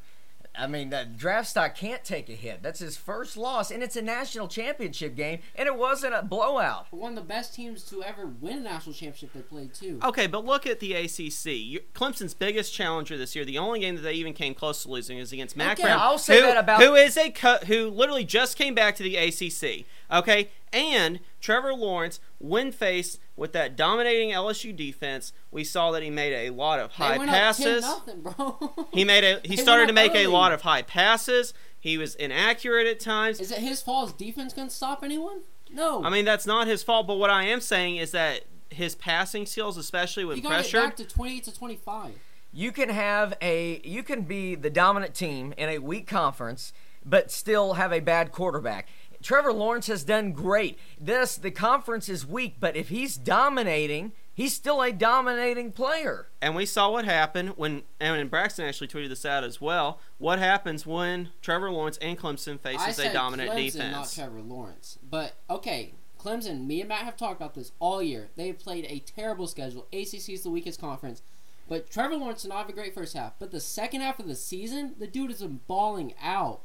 I 0.57 0.67
mean, 0.67 0.89
that 0.89 1.17
draft 1.17 1.49
stock 1.49 1.75
can't 1.75 2.03
take 2.03 2.29
a 2.29 2.33
hit. 2.33 2.63
That's 2.63 2.79
his 2.79 2.97
first 2.97 3.37
loss, 3.37 3.69
and 3.71 3.83
it's 3.83 3.95
a 3.95 4.01
national 4.01 4.47
championship 4.47 5.15
game, 5.15 5.39
and 5.55 5.67
it 5.67 5.75
wasn't 5.77 6.13
a 6.15 6.23
blowout. 6.23 6.87
One 6.91 7.11
of 7.11 7.15
the 7.15 7.21
best 7.27 7.53
teams 7.53 7.83
to 7.89 8.03
ever 8.03 8.25
win 8.25 8.59
a 8.59 8.61
national 8.61 8.93
championship 8.93 9.33
they 9.33 9.41
played 9.41 9.73
too. 9.73 9.99
Okay, 10.03 10.27
but 10.27 10.45
look 10.45 10.65
at 10.65 10.79
the 10.79 10.93
ACC. 10.93 11.83
Clemson's 11.93 12.33
biggest 12.33 12.73
challenger 12.73 13.17
this 13.17 13.35
year, 13.35 13.45
the 13.45 13.57
only 13.57 13.79
game 13.81 13.95
that 13.95 14.01
they 14.01 14.13
even 14.13 14.33
came 14.33 14.53
close 14.53 14.83
to 14.83 14.89
losing, 14.89 15.17
is 15.17 15.31
against 15.31 15.55
Mack 15.55 15.73
Okay, 15.79 15.83
Brown. 15.83 15.99
I'll 15.99 16.17
say 16.17 16.39
who, 16.41 16.47
that 16.47 16.57
about- 16.57 16.81
who 16.81 16.95
is 16.95 17.17
a 17.17 17.29
co- 17.29 17.59
who 17.67 17.89
literally 17.89 18.23
just 18.23 18.57
came 18.57 18.73
back 18.75 18.95
to 18.95 19.03
the 19.03 19.15
ACC. 19.17 19.85
Okay, 20.11 20.49
and 20.71 21.19
Trevor 21.41 21.73
Lawrence, 21.73 22.19
when 22.39 22.71
faced 22.71 23.19
with 23.35 23.51
that 23.53 23.75
dominating 23.75 24.31
LSU 24.31 24.75
defense, 24.75 25.33
we 25.51 25.63
saw 25.63 25.91
that 25.91 26.03
he 26.03 26.09
made 26.09 26.33
a 26.33 26.49
lot 26.51 26.79
of 26.79 26.93
high 26.93 27.17
went 27.17 27.29
passes. 27.29 27.83
up 27.83 28.05
10 28.05 28.23
nothing, 28.23 28.33
bro. 28.37 28.87
He 28.93 29.03
made 29.03 29.23
a 29.23 29.39
he 29.43 29.55
They 29.55 29.61
started 29.61 29.85
to 29.87 29.91
up 29.91 29.95
make 29.95 30.15
a 30.15 30.27
lot 30.27 30.51
of 30.51 30.61
high 30.61 30.81
passes. 30.81 31.53
He 31.79 31.97
was 31.97 32.15
inaccurate 32.15 32.87
at 32.87 32.99
times. 32.99 33.39
Is 33.39 33.51
it 33.51 33.59
his 33.59 33.81
fault? 33.81 34.11
His 34.11 34.27
defense 34.27 34.53
couldn't 34.53 34.71
stop 34.71 35.03
anyone? 35.03 35.41
No. 35.71 36.03
I 36.03 36.09
mean, 36.09 36.25
that's 36.25 36.47
not 36.47 36.67
his 36.67 36.83
fault. 36.83 37.07
But 37.07 37.15
what 37.15 37.29
I 37.29 37.43
am 37.43 37.61
saying 37.61 37.97
is 37.97 38.11
that 38.11 38.45
his 38.69 38.95
passing 38.95 39.45
skills, 39.45 39.77
especially 39.77 40.25
when 40.25 40.37
he 40.37 40.41
got 40.41 40.71
back 40.71 40.95
to 40.97 41.05
twenty-eight 41.05 41.43
to 41.45 41.55
twenty-five. 41.55 42.13
You 42.53 42.71
can 42.71 42.89
have 42.89 43.35
a 43.41 43.81
you 43.83 44.03
can 44.03 44.21
be 44.21 44.55
the 44.55 44.69
dominant 44.69 45.13
team 45.13 45.53
in 45.57 45.69
a 45.69 45.79
weak 45.79 46.07
conference, 46.07 46.73
but 47.05 47.31
still 47.31 47.73
have 47.73 47.91
a 47.91 47.99
bad 47.99 48.31
quarterback. 48.31 48.87
Trevor 49.21 49.53
Lawrence 49.53 49.87
has 49.87 50.03
done 50.03 50.31
great. 50.31 50.77
This 50.99 51.35
the 51.35 51.51
conference 51.51 52.09
is 52.09 52.25
weak, 52.25 52.55
but 52.59 52.75
if 52.75 52.89
he's 52.89 53.17
dominating, 53.17 54.11
he's 54.33 54.53
still 54.53 54.81
a 54.81 54.91
dominating 54.91 55.71
player. 55.71 56.27
and 56.41 56.55
we 56.55 56.65
saw 56.65 56.91
what 56.91 57.05
happened 57.05 57.53
when 57.57 57.83
and 57.99 58.29
Braxton 58.29 58.65
actually 58.65 58.87
tweeted 58.87 59.09
this 59.09 59.25
out 59.25 59.43
as 59.43 59.59
well. 59.59 59.99
What 60.17 60.39
happens 60.39 60.85
when 60.85 61.29
Trevor 61.41 61.71
Lawrence 61.71 61.97
and 61.97 62.17
Clemson 62.17 62.59
I 62.63 62.77
faces 62.77 62.95
said 62.97 63.11
a 63.11 63.13
dominant 63.13 63.51
Clemson, 63.51 63.71
defense? 63.73 63.91
not 63.91 64.11
Trevor 64.11 64.41
Lawrence. 64.41 64.99
But 65.09 65.33
okay, 65.49 65.93
Clemson. 66.19 66.65
Me 66.65 66.81
and 66.81 66.89
Matt 66.89 67.01
have 67.05 67.17
talked 67.17 67.39
about 67.39 67.53
this 67.55 67.71
all 67.79 68.01
year. 68.01 68.29
They 68.35 68.47
have 68.47 68.59
played 68.59 68.85
a 68.89 68.99
terrible 68.99 69.47
schedule. 69.47 69.87
ACC 69.93 70.29
is 70.29 70.43
the 70.43 70.49
weakest 70.49 70.79
conference. 70.79 71.21
But 71.69 71.89
Trevor 71.89 72.15
Lawrence 72.15 72.43
did 72.43 72.49
not 72.49 72.59
have 72.59 72.69
a 72.69 72.73
great 72.73 72.93
first 72.93 73.13
half. 73.15 73.33
But 73.39 73.51
the 73.51 73.59
second 73.59 73.99
half 73.99 74.19
of 74.19 74.27
the 74.27 74.35
season, 74.35 74.95
the 74.99 75.07
dude 75.07 75.29
has 75.31 75.41
been 75.41 75.59
balling 75.67 76.13
out. 76.21 76.61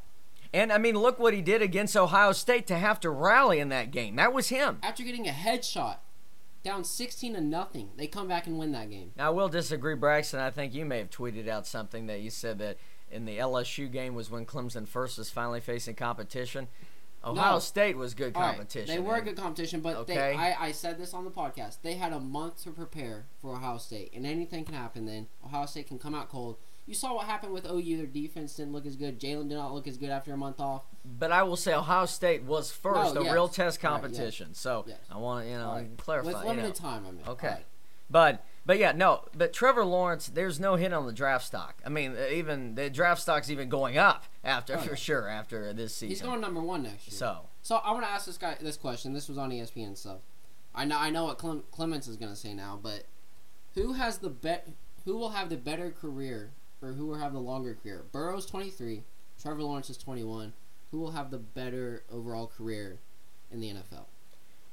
And 0.55 0.73
I 0.73 0.79
mean, 0.79 0.97
look 0.99 1.19
what 1.19 1.33
he 1.35 1.41
did 1.41 1.63
against 1.63 1.97
Ohio 1.97 2.33
State 2.33 2.67
to 2.67 2.77
have 2.77 3.01
to 3.01 3.11
rally 3.11 3.59
in 3.59 3.71
that 3.71 3.91
game. 3.91 4.17
That 4.17 4.33
was 4.35 4.49
him. 4.49 4.79
After 4.83 5.03
getting 5.03 5.27
a 5.27 5.33
headshot, 5.33 5.97
down 6.63 6.85
sixteen 6.85 7.35
to 7.35 7.41
nothing, 7.41 7.91
they 7.97 8.07
come 8.07 8.29
back 8.29 8.47
and 8.47 8.59
win 8.59 8.73
that 8.73 8.91
game. 8.91 9.13
Now, 9.17 9.29
I 9.29 9.31
will 9.31 9.49
disagree, 9.49 9.95
Braxton. 9.95 10.41
I 10.41 10.51
think 10.51 10.75
you 10.75 10.85
may 10.85 10.99
have 10.99 11.11
tweeted 11.11 11.49
out 11.49 11.67
something 11.67 12.07
that 12.07 12.21
you 12.21 12.31
said 12.31 12.59
that 12.59 12.77
in 13.11 13.25
the 13.25 13.39
LSU 13.39 13.91
game 13.91 14.15
was 14.15 14.31
when 14.31 14.45
Clemson 14.47 14.87
first 14.87 15.19
was 15.19 15.31
finally 15.31 15.61
facing 15.61 15.95
competition. 15.95 16.69
Ohio 17.25 17.53
No. 17.55 17.59
State 17.61 17.97
was 17.97 18.15
good 18.15 18.35
All 18.35 18.43
right, 18.43 18.49
competition. 18.57 18.93
they 18.95 19.01
were 19.01 19.15
a 19.15 19.17
and- 19.19 19.25
good 19.27 19.37
competition, 19.37 19.81
but 19.81 19.97
Okay. 19.97 20.15
they, 20.15 20.35
I, 20.35 20.67
I 20.69 20.73
said 20.73 20.99
this 20.99 21.15
on 21.15 21.25
the 21.25 21.31
podcast. 21.31 21.77
They 21.83 21.95
had 21.95 22.13
a 22.13 22.19
month 22.19 22.65
to 22.65 22.71
prepare 22.73 23.27
for 23.41 23.53
Ohio 23.55 23.79
State, 23.79 24.13
and 24.15 24.27
anything 24.27 24.65
can 24.65 24.75
happen 24.75 25.07
then. 25.07 25.29
Ohio 25.45 25.67
State 25.67 25.87
can 25.87 25.99
come 26.01 26.15
out 26.17 26.29
cold. 26.29 26.57
You 26.87 26.95
saw 26.95 27.15
what 27.15 27.27
happened 27.27 27.53
with 27.53 27.65
OU. 27.71 27.97
Their 27.97 28.07
defense 28.07 28.55
didn't 28.55 28.73
look 28.73 28.87
as 28.87 28.97
good. 28.97 29.21
Jalen 29.21 29.49
did 29.49 29.55
not 29.55 29.73
look 29.73 29.87
as 29.87 29.97
good 29.97 30.11
after 30.11 30.33
a 30.33 30.37
month 30.37 30.59
off. 30.61 30.83
but 31.05 31.31
I 31.31 31.43
will 31.45 31.57
say 31.57 31.73
Ohio 31.75 32.07
State 32.07 32.43
was 32.43 32.71
first, 32.73 33.15
No, 33.15 33.21
a 33.21 33.25
yes. 33.25 33.33
real 33.33 33.49
test 33.49 33.83
Right, 33.83 33.91
competition. 33.91 34.55
So 34.55 34.85
Yes. 34.89 34.99
I 35.11 35.17
want 35.19 35.45
to, 35.45 35.51
you 35.51 35.59
know, 35.59 35.73
right. 35.73 35.97
clarify. 35.97 36.29
With 36.33 36.43
you 36.43 36.49
limited 36.49 36.69
know. 36.69 36.91
time, 36.91 37.07
I 37.07 37.11
mean. 37.13 37.23
Okay. 37.27 37.49
Right. 37.49 37.65
But 38.11 38.45
but 38.67 38.79
yeah, 38.79 38.93
no. 38.93 39.25
But 39.37 39.53
Trevor 39.53 39.85
Lawrence, 39.85 40.27
there's 40.27 40.61
no 40.61 40.75
hit 40.77 40.93
on 40.93 41.07
the 41.07 41.13
draft 41.13 41.45
stock. 41.47 41.81
I 41.87 41.89
mean, 41.89 42.15
uh, 42.17 42.27
even 42.33 42.75
the 42.75 42.91
draft 42.91 43.23
stock's 43.23 43.49
even 43.51 43.69
going 43.69 43.97
up 43.97 44.25
after 44.45 44.75
Oh, 44.77 44.81
for 44.81 44.97
sure 44.97 45.29
after 45.29 45.73
this 45.73 45.95
season. 45.95 46.09
He's 46.11 46.21
going 46.23 46.41
number 46.41 46.61
one 46.61 46.83
next 46.83 47.09
year. 47.09 47.17
so 47.17 47.49
So 47.63 47.77
I 47.77 47.93
want 47.93 48.05
to 48.05 48.11
ask 48.11 48.27
this 48.27 48.37
guy 48.39 48.57
this 48.61 48.77
question. 48.77 49.15
This 49.15 49.29
was 49.29 49.39
on 49.39 49.51
ESPN 49.51 49.97
stuff. 49.97 50.19
I 50.75 50.85
know 50.85 50.99
I 50.99 51.11
know 51.11 51.25
what 51.25 51.39
Clem, 51.39 51.63
Clements 51.71 52.07
is 52.09 52.17
going 52.17 52.31
to 52.33 52.37
say 52.37 52.53
now, 52.55 52.79
but 52.83 53.05
who 53.75 53.93
has 53.95 54.19
the 54.19 54.31
bet? 54.31 54.69
Who 55.05 55.17
will 55.17 55.31
have 55.31 55.49
the 55.49 55.57
better 55.57 55.91
career, 55.91 56.53
or 56.83 56.93
who 56.93 57.07
will 57.07 57.19
have 57.19 57.33
the 57.33 57.39
longer 57.41 57.77
career? 57.83 58.05
Burrow's 58.13 58.47
twenty 58.47 58.71
three. 58.71 59.03
Trevor 59.41 59.63
Lawrence 59.63 59.91
is 59.91 59.97
twenty 59.97 60.25
one. 60.25 60.53
Who 60.91 60.99
will 61.01 61.13
have 61.13 61.31
the 61.31 61.39
better 61.39 62.03
overall 62.11 62.47
career 62.47 62.99
in 63.51 63.61
the 63.61 63.69
NFL? 63.71 64.05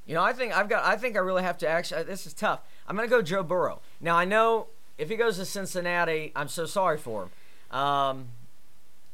you 0.06 0.14
know, 0.14 0.22
I 0.22 0.32
think 0.32 0.56
I've 0.56 0.68
got. 0.68 0.84
I 0.84 0.96
think 0.96 1.14
I 1.16 1.20
really 1.20 1.42
have 1.42 1.58
to 1.58 1.68
actually. 1.68 2.02
This 2.02 2.26
is 2.26 2.32
tough. 2.32 2.60
I'm 2.86 2.96
gonna 2.96 3.08
go 3.08 3.22
Joe 3.22 3.42
Burrow. 3.42 3.80
Now 4.00 4.16
I 4.16 4.24
know 4.24 4.66
if 4.98 5.08
he 5.08 5.16
goes 5.16 5.36
to 5.36 5.44
Cincinnati, 5.44 6.32
I'm 6.34 6.48
so 6.48 6.66
sorry 6.66 6.98
for 6.98 7.24
him. 7.70 7.78
Um, 7.78 8.28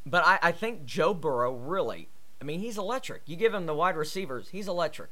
but 0.07 0.25
I, 0.27 0.39
I 0.43 0.53
think 0.53 0.87
Joe 0.87 1.13
Burrow 1.13 1.55
really. 1.55 2.09
I 2.41 2.45
mean, 2.45 2.61
he's 2.61 2.79
electric. 2.79 3.23
You 3.27 3.37
give 3.37 3.53
him 3.53 3.67
the 3.67 3.75
wide 3.75 3.97
receivers, 3.97 4.49
he's 4.51 4.69
electric. 4.69 5.11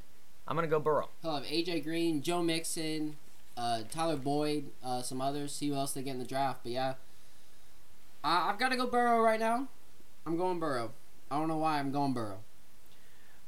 I'm 0.48 0.56
gonna 0.56 0.68
go 0.68 0.80
Burrow. 0.80 1.10
He'll 1.22 1.34
have 1.36 1.44
AJ 1.44 1.84
Green, 1.84 2.22
Joe 2.22 2.42
Mixon, 2.42 3.16
uh, 3.56 3.82
Tyler 3.90 4.16
Boyd, 4.16 4.70
uh, 4.82 5.02
some 5.02 5.20
others. 5.20 5.54
See 5.54 5.68
who 5.68 5.74
else 5.74 5.92
they 5.92 6.02
get 6.02 6.12
in 6.12 6.18
the 6.18 6.24
draft. 6.24 6.60
But 6.62 6.72
yeah, 6.72 6.94
I, 8.24 8.48
I've 8.48 8.58
got 8.58 8.70
to 8.70 8.76
go 8.76 8.86
Burrow 8.86 9.20
right 9.20 9.38
now. 9.38 9.68
I'm 10.26 10.36
going 10.36 10.58
Burrow. 10.58 10.90
I 11.30 11.38
don't 11.38 11.48
know 11.48 11.58
why 11.58 11.78
I'm 11.78 11.92
going 11.92 12.14
Burrow. 12.14 12.38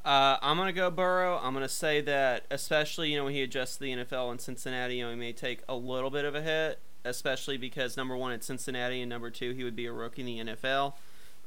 Uh, 0.05 0.39
I'm 0.41 0.57
gonna 0.57 0.73
go 0.73 0.89
Burrow. 0.89 1.41
I'm 1.43 1.53
gonna 1.53 1.69
say 1.69 2.01
that, 2.03 2.45
especially 2.49 3.11
you 3.11 3.17
know 3.17 3.25
when 3.25 3.33
he 3.33 3.43
adjusts 3.43 3.77
to 3.79 3.81
the 3.83 3.93
NFL 3.93 4.31
in 4.31 4.39
Cincinnati, 4.39 4.99
you 4.99 5.05
know 5.05 5.11
he 5.11 5.17
may 5.17 5.33
take 5.33 5.63
a 5.69 5.75
little 5.75 6.11
bit 6.11 6.25
of 6.25 6.37
a 6.37 6.43
hit, 6.43 6.79
especially 7.05 7.57
because 7.57 7.97
number 7.97 8.17
one 8.17 8.31
at 8.31 8.45
Cincinnati 8.45 9.03
and 9.03 9.11
number 9.11 9.31
two 9.31 9.51
he 9.51 9.65
would 9.65 9.75
be 9.75 9.87
a 9.87 9.93
rookie 9.93 10.23
in 10.23 10.47
the 10.47 10.53
NFL. 10.53 10.93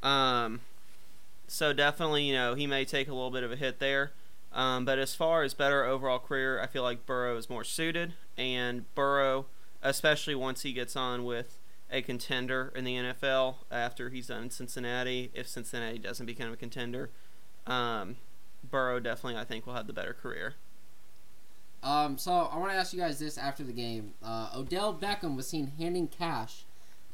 Um, 0.03 0.59
so 1.47 1.71
definitely 1.71 2.23
you 2.23 2.33
know 2.33 2.55
he 2.55 2.67
may 2.67 2.83
take 2.83 3.07
a 3.07 3.13
little 3.13 3.31
bit 3.31 3.43
of 3.43 3.51
a 3.53 3.55
hit 3.55 3.79
there. 3.79 4.11
Um, 4.51 4.83
but 4.83 4.99
as 4.99 5.15
far 5.15 5.43
as 5.43 5.53
better 5.53 5.85
overall 5.85 6.19
career, 6.19 6.59
I 6.59 6.67
feel 6.67 6.83
like 6.83 7.05
Burrow 7.05 7.37
is 7.37 7.49
more 7.49 7.63
suited, 7.63 8.13
and 8.37 8.93
Burrow, 8.93 9.45
especially 9.81 10.35
once 10.35 10.63
he 10.63 10.73
gets 10.73 10.97
on 10.97 11.23
with 11.23 11.58
a 11.91 12.01
contender 12.01 12.71
in 12.75 12.83
the 12.83 12.95
NFL 12.95 13.55
after 13.71 14.09
he's 14.09 14.27
done 14.27 14.43
in 14.43 14.49
Cincinnati, 14.49 15.31
if 15.33 15.47
Cincinnati 15.47 15.97
doesn't 15.97 16.25
become 16.25 16.51
a 16.51 16.57
contender. 16.57 17.09
Um, 17.65 18.17
Burrow 18.63 18.99
definitely, 18.99 19.39
I 19.39 19.45
think, 19.45 19.65
will 19.65 19.73
have 19.73 19.87
the 19.87 19.93
better 19.93 20.13
career. 20.13 20.55
Um, 21.81 22.17
so 22.17 22.31
I 22.31 22.57
want 22.57 22.71
to 22.71 22.77
ask 22.77 22.93
you 22.93 22.99
guys 22.99 23.19
this 23.19 23.37
after 23.37 23.63
the 23.63 23.71
game. 23.71 24.13
Uh, 24.23 24.49
Odell 24.55 24.93
Beckham 24.93 25.35
was 25.35 25.47
seen 25.47 25.71
handing 25.77 26.07
cash 26.07 26.65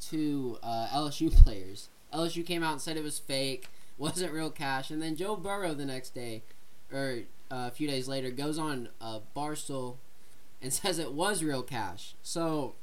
to 0.08 0.58
uh, 0.62 0.88
LSU 0.92 1.32
players. 1.44 1.88
LSU 2.12 2.44
came 2.44 2.62
out 2.62 2.72
and 2.72 2.80
said 2.80 2.96
it 2.96 3.04
was 3.04 3.18
fake, 3.18 3.68
wasn't 3.98 4.32
real 4.32 4.50
cash, 4.50 4.90
and 4.90 5.00
then 5.00 5.16
Joe 5.16 5.36
Burrow 5.36 5.74
the 5.74 5.84
next 5.84 6.10
day, 6.10 6.42
or 6.92 7.20
uh, 7.50 7.68
a 7.68 7.70
few 7.70 7.88
days 7.88 8.08
later, 8.08 8.30
goes 8.30 8.58
on 8.58 8.88
uh, 9.00 9.20
Barstool 9.34 9.96
and 10.60 10.72
says 10.72 10.98
it 10.98 11.12
was 11.12 11.42
real 11.44 11.62
cash. 11.62 12.14
So, 12.22 12.74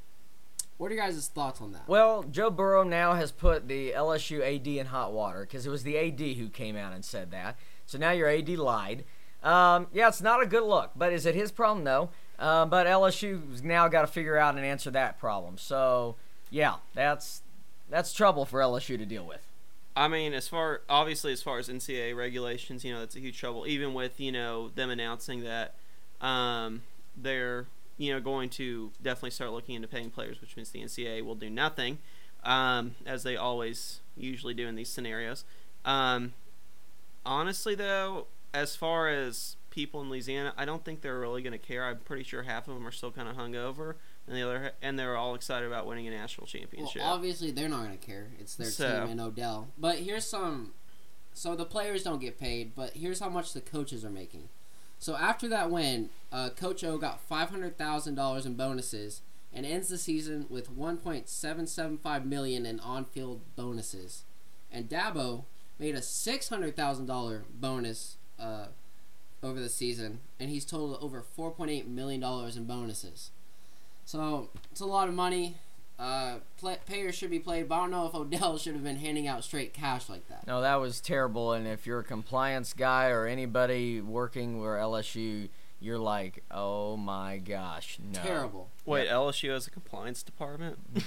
what 0.76 0.90
are 0.90 0.94
your 0.94 1.04
guys' 1.04 1.28
thoughts 1.28 1.60
on 1.60 1.72
that? 1.72 1.88
Well, 1.88 2.24
Joe 2.24 2.50
Burrow 2.50 2.82
now 2.82 3.14
has 3.14 3.30
put 3.30 3.68
the 3.68 3.92
LSU 3.92 4.40
AD 4.42 4.66
in 4.66 4.86
hot 4.86 5.12
water 5.12 5.40
because 5.40 5.66
it 5.66 5.70
was 5.70 5.84
the 5.84 5.96
AD 5.96 6.20
who 6.36 6.48
came 6.48 6.76
out 6.76 6.92
and 6.92 7.04
said 7.04 7.30
that. 7.30 7.56
So 7.86 7.98
now 7.98 8.10
your 8.10 8.28
AD 8.28 8.48
lied. 8.50 9.04
Um, 9.42 9.86
yeah, 9.92 10.08
it's 10.08 10.22
not 10.22 10.42
a 10.42 10.46
good 10.46 10.64
look, 10.64 10.92
but 10.96 11.12
is 11.12 11.26
it 11.26 11.34
his 11.34 11.52
problem? 11.52 11.84
No. 11.84 12.10
Uh, 12.38 12.66
but 12.66 12.86
LSU's 12.86 13.62
now 13.62 13.86
got 13.88 14.00
to 14.00 14.06
figure 14.06 14.36
out 14.36 14.56
and 14.56 14.64
answer 14.64 14.90
that 14.90 15.18
problem. 15.20 15.58
So 15.58 16.16
yeah, 16.50 16.76
that's 16.94 17.42
that's 17.88 18.12
trouble 18.12 18.44
for 18.44 18.60
LSU 18.60 18.98
to 18.98 19.06
deal 19.06 19.24
with. 19.24 19.46
I 19.96 20.08
mean, 20.08 20.32
as 20.32 20.48
far 20.48 20.80
obviously 20.88 21.32
as 21.32 21.42
far 21.42 21.58
as 21.58 21.68
NCAA 21.68 22.16
regulations, 22.16 22.84
you 22.84 22.92
know, 22.92 23.00
that's 23.00 23.14
a 23.14 23.20
huge 23.20 23.38
trouble. 23.38 23.66
Even 23.66 23.94
with 23.94 24.18
you 24.18 24.32
know 24.32 24.70
them 24.70 24.90
announcing 24.90 25.44
that 25.44 25.74
um, 26.20 26.82
they're 27.16 27.66
you 27.96 28.12
know 28.12 28.20
going 28.20 28.48
to 28.50 28.90
definitely 29.02 29.30
start 29.30 29.52
looking 29.52 29.74
into 29.74 29.88
paying 29.88 30.10
players, 30.10 30.40
which 30.40 30.56
means 30.56 30.70
the 30.70 30.80
NCAA 30.80 31.24
will 31.24 31.34
do 31.34 31.48
nothing, 31.50 31.98
um, 32.44 32.94
as 33.06 33.22
they 33.22 33.36
always 33.36 34.00
usually 34.16 34.54
do 34.54 34.66
in 34.66 34.74
these 34.74 34.88
scenarios. 34.88 35.44
Um, 35.84 36.32
honestly, 37.26 37.74
though, 37.74 38.26
as 38.52 38.76
far 38.76 39.08
as 39.08 39.56
people 39.70 40.00
in 40.00 40.08
Louisiana, 40.08 40.52
I 40.56 40.64
don't 40.64 40.84
think 40.84 41.00
they're 41.00 41.18
really 41.18 41.42
going 41.42 41.52
to 41.52 41.58
care. 41.58 41.84
I'm 41.84 41.98
pretty 41.98 42.22
sure 42.24 42.42
half 42.44 42.68
of 42.68 42.74
them 42.74 42.86
are 42.86 42.92
still 42.92 43.10
kind 43.10 43.28
of 43.28 43.36
hungover, 43.36 43.94
and 44.26 44.36
the 44.36 44.42
other 44.42 44.72
and 44.82 44.98
they're 44.98 45.16
all 45.16 45.34
excited 45.34 45.66
about 45.66 45.86
winning 45.86 46.06
a 46.06 46.10
national 46.10 46.46
championship. 46.46 47.02
Well, 47.02 47.12
obviously 47.12 47.50
they're 47.50 47.68
not 47.68 47.84
going 47.84 47.98
to 47.98 48.06
care. 48.06 48.28
It's 48.38 48.54
their 48.56 48.70
So- 48.70 49.00
team 49.02 49.10
and 49.12 49.20
Odell. 49.20 49.68
But 49.78 49.98
here's 49.98 50.24
some. 50.26 50.72
So 51.36 51.56
the 51.56 51.64
players 51.64 52.04
don't 52.04 52.20
get 52.20 52.38
paid, 52.38 52.76
but 52.76 52.92
here's 52.94 53.18
how 53.18 53.28
much 53.28 53.52
the 53.54 53.60
coaches 53.60 54.04
are 54.04 54.10
making. 54.10 54.48
So 55.04 55.16
after 55.16 55.48
that 55.48 55.70
win, 55.70 56.08
uh, 56.32 56.48
Coach 56.48 56.82
O 56.82 56.96
got 56.96 57.20
five 57.20 57.50
hundred 57.50 57.76
thousand 57.76 58.14
dollars 58.14 58.46
in 58.46 58.54
bonuses 58.54 59.20
and 59.52 59.66
ends 59.66 59.88
the 59.88 59.98
season 59.98 60.46
with 60.48 60.70
one 60.70 60.96
point 60.96 61.28
seven 61.28 61.66
seven 61.66 61.98
five 61.98 62.24
million 62.24 62.64
in 62.64 62.80
on-field 62.80 63.42
bonuses. 63.54 64.24
And 64.72 64.88
Dabo 64.88 65.44
made 65.78 65.94
a 65.94 66.00
six 66.00 66.48
hundred 66.48 66.74
thousand 66.74 67.04
dollar 67.04 67.44
bonus 67.54 68.16
uh, 68.40 68.68
over 69.42 69.60
the 69.60 69.68
season, 69.68 70.20
and 70.40 70.48
he's 70.48 70.64
totaled 70.64 70.96
over 71.02 71.20
four 71.20 71.50
point 71.50 71.70
eight 71.70 71.86
million 71.86 72.22
dollars 72.22 72.56
in 72.56 72.64
bonuses. 72.64 73.30
So 74.06 74.48
it's 74.72 74.80
a 74.80 74.86
lot 74.86 75.08
of 75.08 75.14
money. 75.14 75.56
Uh, 75.98 76.38
play, 76.56 76.76
payers 76.86 77.14
should 77.14 77.30
be 77.30 77.38
played, 77.38 77.68
but 77.68 77.76
I 77.76 77.78
don't 77.82 77.90
know 77.92 78.06
if 78.06 78.14
Odell 78.14 78.58
should 78.58 78.74
have 78.74 78.82
been 78.82 78.96
handing 78.96 79.28
out 79.28 79.44
straight 79.44 79.72
cash 79.72 80.08
like 80.08 80.28
that. 80.28 80.46
No, 80.46 80.60
that 80.60 80.76
was 80.76 81.00
terrible. 81.00 81.52
And 81.52 81.66
if 81.68 81.86
you're 81.86 82.00
a 82.00 82.04
compliance 82.04 82.72
guy 82.72 83.08
or 83.10 83.26
anybody 83.26 84.00
working 84.00 84.60
where 84.60 84.76
LSU, 84.76 85.48
you're 85.80 85.98
like, 85.98 86.42
oh 86.50 86.96
my 86.96 87.38
gosh, 87.38 87.98
no. 88.12 88.20
Terrible. 88.22 88.68
Wait, 88.84 89.08
LSU 89.08 89.50
has 89.50 89.66
a 89.66 89.70
compliance 89.70 90.22
department? 90.22 90.78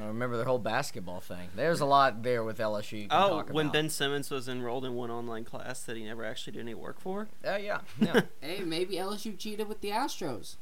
I 0.00 0.06
remember 0.06 0.38
the 0.38 0.46
whole 0.46 0.58
basketball 0.58 1.20
thing. 1.20 1.48
There's 1.54 1.80
a 1.80 1.84
lot 1.84 2.22
there 2.22 2.42
with 2.42 2.56
LSU. 2.56 3.02
You 3.02 3.08
can 3.08 3.22
Oh, 3.22 3.28
talk 3.28 3.50
when. 3.52 3.68
Ben 3.68 3.90
Simmons 3.90 4.30
was 4.30 4.48
enrolled 4.48 4.86
in 4.86 4.94
one 4.94 5.10
online 5.10 5.44
class 5.44 5.80
that 5.82 5.98
he 5.98 6.04
never 6.04 6.24
actually 6.24 6.54
did 6.54 6.60
any 6.60 6.72
work 6.72 6.98
for. 7.00 7.28
Uh, 7.46 7.56
yeah, 7.56 7.80
yeah. 8.00 8.22
Hey, 8.40 8.60
maybe 8.64 8.94
LSU 8.96 9.36
cheated 9.38 9.68
with 9.68 9.82
the 9.82 9.90
Astros. 9.90 10.54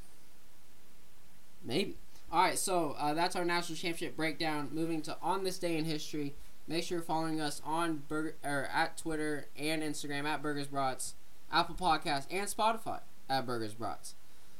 Maybe. 1.64 1.98
All 2.32 2.40
right, 2.42 2.58
so 2.58 2.96
uh, 2.98 3.12
that's 3.12 3.36
our 3.36 3.44
national 3.44 3.76
championship 3.76 4.16
breakdown. 4.16 4.70
Moving 4.72 5.02
to 5.02 5.18
on 5.22 5.44
this 5.44 5.58
day 5.58 5.76
in 5.76 5.84
history. 5.84 6.34
Make 6.66 6.84
sure 6.84 6.98
you're 6.98 7.04
following 7.04 7.42
us 7.42 7.60
on 7.62 8.04
Burger 8.08 8.36
or 8.42 8.70
at 8.72 8.96
Twitter 8.96 9.48
and 9.58 9.82
Instagram 9.82 10.24
at 10.24 10.40
Burgers 10.40 10.68
Brats, 10.68 11.12
Apple 11.52 11.74
Podcast 11.74 12.26
and 12.30 12.48
Spotify 12.48 13.00
at 13.28 13.44
Burgers 13.44 13.74
Brats. 13.74 14.14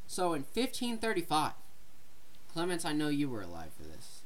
So 0.06 0.34
in 0.34 0.42
1535, 0.42 1.52
Clements, 2.52 2.84
I 2.84 2.92
know 2.92 3.08
you 3.08 3.30
were 3.30 3.40
alive 3.40 3.70
for 3.74 3.84
this. 3.84 4.20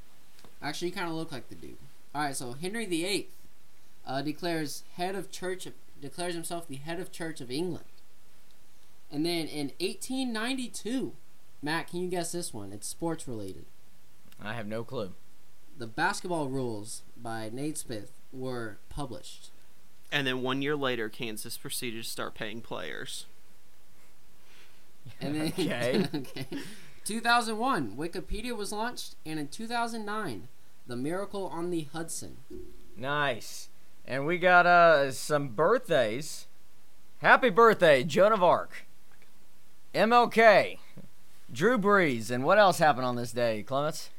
Actually, 0.60 0.88
you 0.88 0.94
kind 0.94 1.08
of 1.08 1.14
look 1.14 1.30
like 1.30 1.48
the 1.48 1.54
dude. 1.54 1.76
All 2.12 2.22
right, 2.22 2.34
so 2.34 2.52
Henry 2.52 2.86
VIII 2.86 3.28
uh, 4.04 4.22
declares 4.22 4.82
head 4.96 5.14
of 5.14 5.30
church 5.30 5.68
declares 6.00 6.34
himself 6.34 6.66
the 6.66 6.76
head 6.76 6.98
of 6.98 7.12
Church 7.12 7.40
of 7.40 7.52
England. 7.52 7.84
And 9.12 9.24
then 9.24 9.46
in 9.46 9.68
1892, 9.78 11.12
Matt, 11.66 11.88
can 11.88 11.98
you 12.00 12.08
guess 12.08 12.30
this 12.30 12.54
one? 12.54 12.72
It's 12.72 12.86
sports 12.86 13.26
related. 13.26 13.64
I 14.40 14.52
have 14.52 14.68
no 14.68 14.84
clue. 14.84 15.14
The 15.76 15.88
basketball 15.88 16.46
rules 16.46 17.02
by 17.16 17.50
Naismith 17.52 18.12
were 18.32 18.78
published. 18.88 19.50
And 20.12 20.28
then 20.28 20.42
one 20.42 20.62
year 20.62 20.76
later, 20.76 21.08
Kansas 21.08 21.58
proceeded 21.58 22.04
to 22.04 22.08
start 22.08 22.36
paying 22.36 22.60
players. 22.60 23.26
And 25.20 25.34
then 25.34 25.46
Okay. 25.48 26.06
okay. 26.14 26.46
2001, 27.04 27.96
Wikipedia 27.96 28.56
was 28.56 28.70
launched, 28.70 29.16
and 29.26 29.40
in 29.40 29.48
2009, 29.48 30.46
The 30.86 30.96
Miracle 30.96 31.48
on 31.48 31.70
the 31.70 31.88
Hudson. 31.92 32.36
Nice. 32.96 33.70
And 34.06 34.24
we 34.24 34.38
got 34.38 34.66
uh 34.66 35.10
some 35.10 35.48
birthdays. 35.48 36.46
Happy 37.18 37.50
birthday, 37.50 38.04
Joan 38.04 38.30
of 38.32 38.44
Arc. 38.44 38.86
MLK. 39.92 40.78
Drew 41.52 41.78
Brees. 41.78 42.30
And 42.30 42.44
what 42.44 42.58
else 42.58 42.78
happened 42.78 43.06
on 43.06 43.16
this 43.16 43.32
day, 43.32 43.62
Clements? 43.62 44.10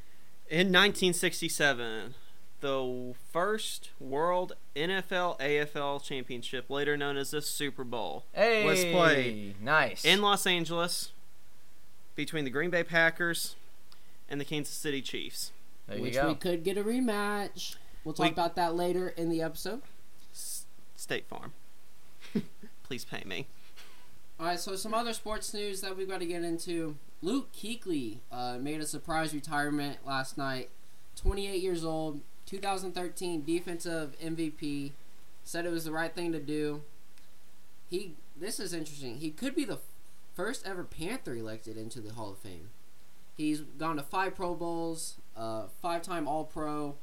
In 0.49 0.67
1967, 0.67 2.15
the 2.61 3.13
first 3.31 3.89
World 3.99 4.53
NFL 4.75 5.37
AFL 5.39 6.01
Championship, 6.03 6.69
later 6.69 6.95
known 6.95 7.17
as 7.17 7.31
the 7.31 7.41
Super 7.41 7.83
Bowl, 7.83 8.23
Hey. 8.33 8.65
was 8.65 8.83
played 8.85 9.61
Nice. 9.61 10.05
in 10.05 10.21
Los 10.21 10.47
Angeles 10.47 11.11
between 12.15 12.45
the 12.45 12.49
Green 12.49 12.69
Bay 12.69 12.83
Packers 12.83 13.55
and 14.29 14.39
the 14.39 14.45
Kansas 14.45 14.73
City 14.73 15.01
Chiefs. 15.01 15.51
there 15.87 15.97
you 15.97 16.03
which 16.03 16.13
go. 16.13 16.29
we 16.29 16.35
could 16.35 16.63
get 16.63 16.77
a 16.77 16.83
rematch. 16.83 17.75
We'll 18.03 18.13
talk 18.13 18.25
We- 18.25 18.31
about 18.31 18.55
that 18.55 18.73
later 18.75 19.09
in 19.09 19.29
the 19.29 19.41
episode. 19.41 19.81
State 20.95 21.27
Farm. 21.27 21.53
Please 22.83 23.03
pay 23.05 23.23
me. 23.25 23.47
All 24.39 24.45
right, 24.47 24.59
so 24.59 24.75
some 24.75 24.93
other 24.93 25.13
sports 25.13 25.53
news 25.53 25.81
that 25.81 25.95
we've 25.97 26.07
got 26.07 26.19
to 26.19 26.25
get 26.25 26.43
into. 26.43 26.95
Luke 27.21 27.51
Kuechly 27.51 28.19
uh, 28.31 28.57
made 28.59 28.79
a 28.79 28.85
surprise 28.85 29.33
retirement 29.33 30.05
last 30.05 30.37
night. 30.37 30.69
28 31.15 31.61
years 31.61 31.83
old, 31.83 32.21
2013 32.45 33.43
defensive 33.43 34.15
MVP. 34.19 34.91
Said 35.43 35.65
it 35.65 35.71
was 35.71 35.85
the 35.85 35.91
right 35.91 36.13
thing 36.13 36.31
to 36.31 36.39
do. 36.39 36.81
He 37.89 38.15
this 38.39 38.59
is 38.59 38.73
interesting. 38.73 39.17
He 39.17 39.31
could 39.31 39.55
be 39.55 39.65
the 39.65 39.79
first 40.35 40.67
ever 40.67 40.83
Panther 40.83 41.35
elected 41.35 41.77
into 41.77 42.01
the 42.01 42.13
Hall 42.13 42.31
of 42.31 42.37
Fame. 42.37 42.69
He's 43.35 43.61
gone 43.61 43.95
to 43.97 44.03
five 44.03 44.35
Pro 44.35 44.55
Bowls, 44.55 45.15
uh, 45.35 45.63
five-time 45.81 46.27
All-Pro, 46.27 46.95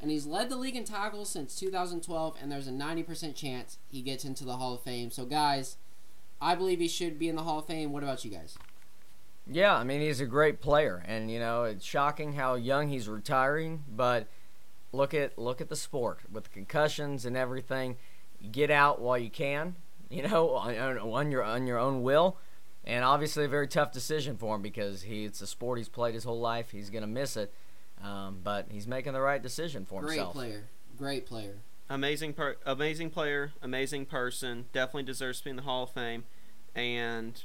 and 0.00 0.10
he's 0.10 0.26
led 0.26 0.50
the 0.50 0.56
league 0.56 0.76
in 0.76 0.84
tackles 0.84 1.30
since 1.30 1.58
2012. 1.58 2.36
And 2.40 2.52
there's 2.52 2.66
a 2.68 2.72
90% 2.72 3.34
chance 3.34 3.78
he 3.90 4.02
gets 4.02 4.24
into 4.24 4.44
the 4.44 4.56
Hall 4.56 4.74
of 4.74 4.82
Fame. 4.82 5.10
So 5.10 5.24
guys, 5.24 5.76
I 6.40 6.54
believe 6.54 6.80
he 6.80 6.88
should 6.88 7.18
be 7.18 7.28
in 7.28 7.36
the 7.36 7.42
Hall 7.42 7.60
of 7.60 7.66
Fame. 7.66 7.92
What 7.92 8.02
about 8.02 8.24
you 8.24 8.30
guys? 8.30 8.56
Yeah, 9.48 9.74
I 9.74 9.84
mean 9.84 10.00
he's 10.00 10.20
a 10.20 10.26
great 10.26 10.60
player, 10.60 11.02
and 11.06 11.30
you 11.30 11.38
know 11.38 11.64
it's 11.64 11.84
shocking 11.84 12.32
how 12.32 12.54
young 12.54 12.88
he's 12.88 13.08
retiring. 13.08 13.84
But 13.88 14.26
look 14.92 15.14
at 15.14 15.38
look 15.38 15.60
at 15.60 15.68
the 15.68 15.76
sport 15.76 16.20
with 16.32 16.44
the 16.44 16.50
concussions 16.50 17.24
and 17.24 17.36
everything. 17.36 17.96
Get 18.50 18.70
out 18.70 19.00
while 19.00 19.18
you 19.18 19.30
can, 19.30 19.76
you 20.10 20.22
know, 20.22 20.50
on, 20.50 20.98
on 20.98 21.30
your 21.30 21.42
on 21.42 21.66
your 21.66 21.78
own 21.78 22.02
will. 22.02 22.36
And 22.84 23.04
obviously 23.04 23.44
a 23.44 23.48
very 23.48 23.66
tough 23.66 23.90
decision 23.90 24.36
for 24.36 24.54
him 24.54 24.62
because 24.62 25.02
he 25.02 25.24
it's 25.24 25.40
a 25.40 25.46
sport 25.46 25.78
he's 25.78 25.88
played 25.88 26.14
his 26.14 26.24
whole 26.24 26.40
life. 26.40 26.70
He's 26.70 26.90
gonna 26.90 27.06
miss 27.06 27.36
it, 27.36 27.52
um, 28.02 28.38
but 28.42 28.66
he's 28.70 28.86
making 28.86 29.12
the 29.12 29.20
right 29.20 29.42
decision 29.42 29.84
for 29.84 30.00
Great 30.02 30.16
himself. 30.16 30.34
Great 30.34 30.48
player. 30.48 30.64
Great 30.96 31.26
player. 31.26 31.54
Amazing, 31.88 32.32
per- 32.32 32.56
amazing 32.64 33.10
player, 33.10 33.52
amazing 33.62 34.06
person. 34.06 34.66
Definitely 34.72 35.04
deserves 35.04 35.38
to 35.38 35.44
be 35.44 35.50
in 35.50 35.56
the 35.56 35.62
Hall 35.62 35.84
of 35.84 35.90
Fame, 35.90 36.24
and 36.74 37.42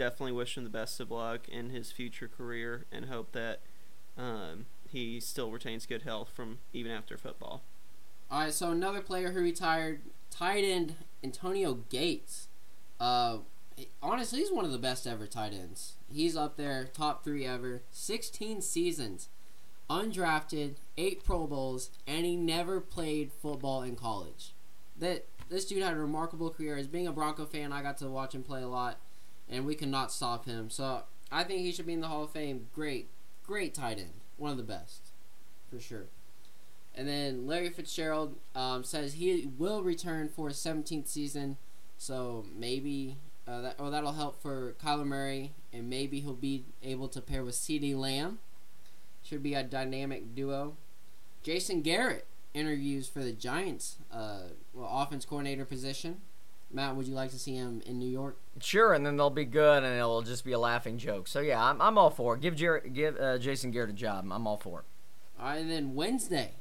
definitely 0.00 0.32
wish 0.32 0.56
him 0.56 0.64
the 0.64 0.70
best 0.70 0.98
of 0.98 1.10
luck 1.10 1.46
in 1.46 1.68
his 1.68 1.92
future 1.92 2.26
career, 2.26 2.86
and 2.90 3.04
hope 3.04 3.32
that 3.32 3.60
um, 4.16 4.64
he 4.88 5.20
still 5.20 5.50
retains 5.50 5.84
good 5.84 6.02
health 6.02 6.30
from 6.34 6.58
even 6.72 6.90
after 6.90 7.18
football. 7.18 7.62
All 8.30 8.40
right, 8.40 8.52
so 8.52 8.70
another 8.70 9.02
player 9.02 9.32
who 9.32 9.42
retired, 9.42 10.00
tight 10.30 10.64
end 10.64 10.96
Antonio 11.22 11.74
Gates. 11.90 12.48
Uh, 12.98 13.38
honestly, 14.02 14.38
he's 14.38 14.50
one 14.50 14.64
of 14.64 14.72
the 14.72 14.78
best 14.78 15.06
ever 15.06 15.26
tight 15.26 15.52
ends. 15.52 15.96
He's 16.10 16.34
up 16.34 16.56
there, 16.56 16.88
top 16.94 17.22
three 17.22 17.44
ever. 17.44 17.82
16 17.90 18.62
seasons, 18.62 19.28
undrafted, 19.90 20.76
eight 20.96 21.22
Pro 21.24 21.46
Bowls, 21.46 21.90
and 22.06 22.24
he 22.24 22.36
never 22.36 22.80
played 22.80 23.32
football 23.32 23.82
in 23.82 23.96
college. 23.96 24.54
That 24.98 25.26
this 25.50 25.66
dude 25.66 25.82
had 25.82 25.92
a 25.92 26.00
remarkable 26.00 26.48
career. 26.48 26.78
As 26.78 26.86
being 26.86 27.06
a 27.06 27.12
Bronco 27.12 27.44
fan, 27.44 27.70
I 27.70 27.82
got 27.82 27.98
to 27.98 28.08
watch 28.08 28.34
him 28.34 28.42
play 28.42 28.62
a 28.62 28.68
lot, 28.68 28.98
and 29.50 29.66
we 29.66 29.74
cannot 29.74 30.12
stop 30.12 30.46
him. 30.46 30.70
So 30.70 31.02
I 31.30 31.44
think 31.44 31.60
he 31.60 31.72
should 31.72 31.86
be 31.86 31.92
in 31.92 32.00
the 32.00 32.08
Hall 32.08 32.24
of 32.24 32.30
Fame. 32.30 32.68
Great, 32.74 33.08
great 33.44 33.74
tight 33.74 33.98
end, 33.98 34.20
one 34.36 34.50
of 34.52 34.56
the 34.56 34.62
best, 34.62 35.10
for 35.68 35.80
sure. 35.80 36.06
And 36.94 37.08
then 37.08 37.46
Larry 37.46 37.70
Fitzgerald 37.70 38.36
um, 38.54 38.84
says 38.84 39.14
he 39.14 39.50
will 39.58 39.82
return 39.82 40.28
for 40.28 40.48
his 40.48 40.56
17th 40.56 41.08
season, 41.08 41.56
so 41.98 42.46
maybe 42.56 43.16
uh, 43.46 43.60
that 43.62 43.74
or 43.78 43.90
that'll 43.90 44.12
help 44.12 44.40
for 44.42 44.74
Kyler 44.82 45.06
Murray, 45.06 45.52
and 45.72 45.88
maybe 45.88 46.20
he'll 46.20 46.34
be 46.34 46.64
able 46.82 47.08
to 47.08 47.20
pair 47.20 47.44
with 47.44 47.54
CeeDee 47.54 47.96
Lamb. 47.96 48.38
Should 49.22 49.42
be 49.42 49.54
a 49.54 49.62
dynamic 49.62 50.34
duo. 50.34 50.76
Jason 51.42 51.82
Garrett 51.82 52.26
interviews 52.54 53.08
for 53.08 53.20
the 53.20 53.32
Giants, 53.32 53.96
uh, 54.12 54.40
well, 54.72 54.90
offense 54.90 55.24
coordinator 55.24 55.64
position. 55.64 56.20
Matt, 56.72 56.94
would 56.94 57.06
you 57.06 57.14
like 57.14 57.30
to 57.30 57.38
see 57.38 57.54
him 57.54 57.82
in 57.84 57.98
New 57.98 58.08
York? 58.08 58.38
Sure, 58.60 58.92
and 58.92 59.04
then 59.04 59.16
they'll 59.16 59.30
be 59.30 59.44
good, 59.44 59.82
and 59.82 59.96
it'll 59.96 60.22
just 60.22 60.44
be 60.44 60.52
a 60.52 60.58
laughing 60.58 60.98
joke. 60.98 61.26
So 61.26 61.40
yeah, 61.40 61.62
I'm, 61.62 61.80
I'm 61.82 61.98
all 61.98 62.10
for 62.10 62.34
it. 62.34 62.40
Give 62.40 62.54
Jer- 62.54 62.80
give 62.80 63.16
uh, 63.18 63.38
Jason 63.38 63.70
Garrett 63.70 63.90
a 63.90 63.94
job. 63.94 64.26
I'm 64.30 64.46
all 64.46 64.56
for 64.56 64.80
it. 64.80 64.84
All 65.40 65.46
right, 65.46 65.60
and 65.60 65.70
then 65.70 65.94
Wednesday, 65.94 66.52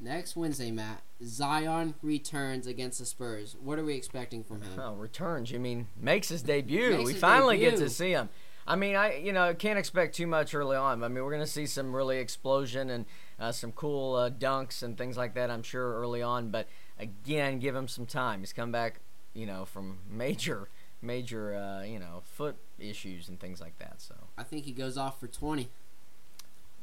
next 0.00 0.34
Wednesday, 0.36 0.70
Matt, 0.70 1.02
Zion 1.24 1.94
returns 2.02 2.66
against 2.66 2.98
the 2.98 3.06
Spurs. 3.06 3.56
What 3.62 3.78
are 3.78 3.84
we 3.84 3.94
expecting 3.94 4.42
from 4.42 4.62
him? 4.62 4.80
Oh, 4.80 4.94
returns. 4.94 5.50
You 5.50 5.60
mean 5.60 5.86
makes 6.00 6.28
his 6.28 6.42
debut? 6.42 6.90
Makes 6.90 7.04
we 7.04 7.12
his 7.12 7.20
finally 7.20 7.58
get 7.58 7.76
to 7.76 7.88
see 7.88 8.10
him. 8.10 8.28
I 8.66 8.76
mean, 8.76 8.96
I 8.96 9.16
you 9.16 9.32
know 9.32 9.54
can't 9.54 9.78
expect 9.78 10.14
too 10.14 10.26
much 10.26 10.54
early 10.54 10.76
on. 10.76 11.02
I 11.02 11.08
mean, 11.08 11.22
we're 11.22 11.32
gonna 11.32 11.46
see 11.46 11.66
some 11.66 11.94
really 11.94 12.18
explosion 12.18 12.90
and 12.90 13.06
uh, 13.38 13.52
some 13.52 13.72
cool 13.72 14.14
uh, 14.14 14.30
dunks 14.30 14.82
and 14.82 14.96
things 14.96 15.16
like 15.16 15.34
that. 15.34 15.50
I'm 15.50 15.62
sure 15.62 16.00
early 16.00 16.22
on, 16.22 16.50
but 16.50 16.68
again, 16.98 17.58
give 17.58 17.74
him 17.74 17.88
some 17.88 18.06
time. 18.06 18.40
He's 18.40 18.52
come 18.52 18.70
back, 18.72 19.00
you 19.34 19.46
know, 19.46 19.64
from 19.64 19.98
major, 20.10 20.68
major, 21.00 21.54
uh, 21.54 21.82
you 21.82 21.98
know, 21.98 22.22
foot 22.24 22.56
issues 22.78 23.28
and 23.28 23.38
things 23.40 23.60
like 23.60 23.78
that. 23.78 24.00
So, 24.00 24.14
I 24.36 24.42
think 24.42 24.64
he 24.64 24.72
goes 24.72 24.96
off 24.96 25.18
for 25.20 25.26
20. 25.26 25.68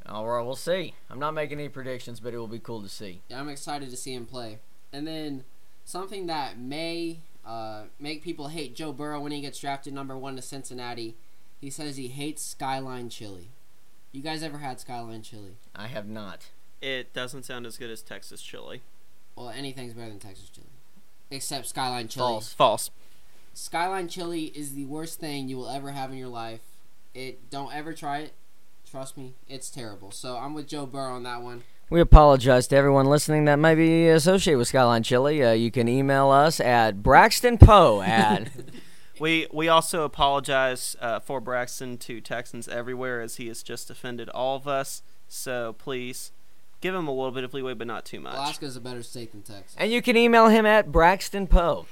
all 0.06 0.26
right, 0.26 0.42
we'll 0.42 0.56
see. 0.56 0.94
I'm 1.08 1.18
not 1.18 1.32
making 1.34 1.58
any 1.58 1.68
predictions, 1.68 2.20
but 2.20 2.34
it 2.34 2.38
will 2.38 2.48
be 2.48 2.58
cool 2.58 2.82
to 2.82 2.88
see. 2.88 3.20
Yeah, 3.28 3.40
I'm 3.40 3.48
excited 3.48 3.90
to 3.90 3.96
see 3.96 4.14
him 4.14 4.26
play. 4.26 4.58
And 4.92 5.06
then 5.06 5.44
something 5.84 6.26
that 6.26 6.58
may 6.58 7.20
uh, 7.46 7.84
make 7.98 8.22
people 8.22 8.48
hate 8.48 8.74
Joe 8.74 8.92
Burrow 8.92 9.20
when 9.20 9.32
he 9.32 9.40
gets 9.40 9.58
drafted 9.60 9.92
number 9.92 10.16
one 10.16 10.36
to 10.36 10.42
Cincinnati. 10.42 11.14
He 11.60 11.70
says 11.70 11.96
he 11.96 12.08
hates 12.08 12.42
Skyline 12.42 13.10
chili. 13.10 13.48
You 14.12 14.22
guys 14.22 14.42
ever 14.42 14.58
had 14.58 14.80
Skyline 14.80 15.22
chili? 15.22 15.56
I 15.76 15.86
have 15.86 16.08
not. 16.08 16.48
It 16.80 17.12
doesn't 17.12 17.44
sound 17.44 17.66
as 17.66 17.76
good 17.76 17.90
as 17.90 18.02
Texas 18.02 18.40
chili. 18.42 18.82
Well, 19.36 19.50
anything's 19.50 19.92
better 19.92 20.08
than 20.08 20.18
Texas 20.18 20.48
chili, 20.48 20.66
except 21.30 21.66
Skyline 21.66 22.08
chili. 22.08 22.26
False. 22.26 22.52
False. 22.52 22.90
Skyline 23.52 24.08
chili 24.08 24.44
is 24.54 24.74
the 24.74 24.84
worst 24.86 25.20
thing 25.20 25.48
you 25.48 25.56
will 25.56 25.68
ever 25.68 25.90
have 25.90 26.10
in 26.12 26.18
your 26.18 26.28
life. 26.28 26.60
It 27.14 27.50
don't 27.50 27.74
ever 27.74 27.92
try 27.92 28.18
it. 28.18 28.32
Trust 28.88 29.16
me, 29.16 29.34
it's 29.48 29.70
terrible. 29.70 30.10
So 30.10 30.36
I'm 30.36 30.54
with 30.54 30.66
Joe 30.66 30.86
Burrow 30.86 31.14
on 31.14 31.22
that 31.24 31.42
one. 31.42 31.62
We 31.90 32.00
apologize 32.00 32.68
to 32.68 32.76
everyone 32.76 33.06
listening 33.06 33.46
that 33.46 33.58
might 33.58 33.74
be 33.74 34.08
associated 34.08 34.58
with 34.58 34.68
Skyline 34.68 35.02
Chili. 35.02 35.42
Uh, 35.42 35.52
you 35.52 35.70
can 35.70 35.88
email 35.88 36.30
us 36.30 36.60
at 36.60 37.02
Braxton 37.02 37.58
Poe 37.58 38.00
at. 38.00 38.48
We 39.20 39.46
we 39.52 39.68
also 39.68 40.04
apologize 40.04 40.96
uh, 40.98 41.20
for 41.20 41.42
Braxton 41.42 41.98
to 41.98 42.22
Texans 42.22 42.66
everywhere 42.68 43.20
as 43.20 43.36
he 43.36 43.48
has 43.48 43.62
just 43.62 43.90
offended 43.90 44.30
all 44.30 44.56
of 44.56 44.66
us. 44.66 45.02
So 45.28 45.74
please 45.74 46.32
give 46.80 46.94
him 46.94 47.06
a 47.08 47.12
little 47.12 47.30
bit 47.30 47.44
of 47.44 47.54
leeway, 47.54 47.74
but 47.74 47.86
not 47.86 48.04
too 48.04 48.20
much. 48.20 48.34
Alaska's 48.34 48.76
a 48.76 48.80
better 48.80 49.02
state 49.02 49.32
than 49.32 49.42
Texas. 49.42 49.74
and 49.78 49.90
you 49.90 50.02
can 50.02 50.16
email 50.16 50.48
him 50.48 50.66
at 50.66 50.90
Braxton 50.90 51.46
Poe. 51.46 51.86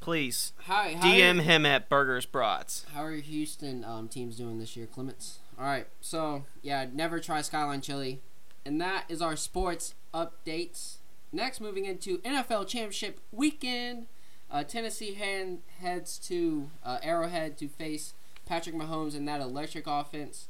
Please 0.00 0.52
hi, 0.66 0.96
how 1.00 1.08
DM 1.08 1.38
are, 1.38 1.42
him 1.42 1.64
at 1.64 1.88
Burgers 1.88 2.26
Brats. 2.26 2.84
how 2.92 3.02
are 3.04 3.12
your 3.12 3.22
Houston 3.22 3.84
um, 3.84 4.06
teams 4.06 4.36
doing 4.36 4.58
this 4.58 4.76
year, 4.76 4.86
Clements? 4.86 5.38
All 5.58 5.64
right, 5.64 5.86
so 6.02 6.44
yeah, 6.62 6.86
never 6.92 7.20
try 7.20 7.40
Skyline 7.40 7.80
chili, 7.80 8.20
and 8.66 8.78
that 8.82 9.04
is 9.08 9.22
our 9.22 9.34
sports 9.34 9.94
updates. 10.12 10.96
Next, 11.32 11.60
moving 11.60 11.86
into 11.86 12.18
NFL 12.18 12.68
Championship 12.68 13.18
weekend, 13.32 14.06
uh, 14.50 14.62
Tennessee 14.62 15.14
hand, 15.14 15.62
heads 15.80 16.18
to 16.28 16.68
uh, 16.84 16.98
Arrowhead 17.02 17.56
to 17.58 17.68
face 17.68 18.12
Patrick 18.44 18.74
Mahomes 18.74 19.16
and 19.16 19.26
that 19.26 19.40
electric 19.40 19.86
offense. 19.86 20.48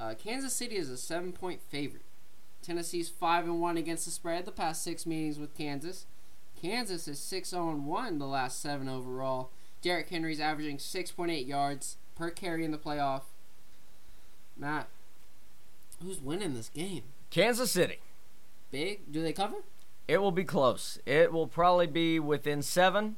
Uh, 0.00 0.14
Kansas 0.14 0.54
City 0.54 0.76
is 0.76 0.88
a 0.88 0.96
seven-point 0.96 1.60
favorite. 1.68 2.02
Tennessee's 2.68 3.08
five 3.08 3.44
and 3.44 3.62
one 3.62 3.78
against 3.78 4.04
the 4.04 4.10
spread 4.10 4.44
the 4.44 4.52
past 4.52 4.84
six 4.84 5.06
meetings 5.06 5.38
with 5.38 5.56
Kansas. 5.56 6.04
Kansas 6.60 7.08
is 7.08 7.18
six 7.18 7.48
zero 7.48 7.70
and 7.70 7.86
one 7.86 8.18
the 8.18 8.26
last 8.26 8.60
seven 8.60 8.90
overall. 8.90 9.48
Derrick 9.80 10.10
Henry's 10.10 10.38
averaging 10.38 10.78
six 10.78 11.10
point 11.10 11.30
eight 11.30 11.46
yards 11.46 11.96
per 12.14 12.28
carry 12.28 12.66
in 12.66 12.70
the 12.70 12.76
playoff. 12.76 13.22
Matt, 14.54 14.88
who's 16.02 16.20
winning 16.20 16.52
this 16.52 16.68
game? 16.68 17.04
Kansas 17.30 17.70
City. 17.70 18.00
Big? 18.70 19.10
Do 19.10 19.22
they 19.22 19.32
cover? 19.32 19.56
It 20.06 20.20
will 20.20 20.30
be 20.30 20.44
close. 20.44 20.98
It 21.06 21.32
will 21.32 21.46
probably 21.46 21.86
be 21.86 22.20
within 22.20 22.60
seven. 22.60 23.16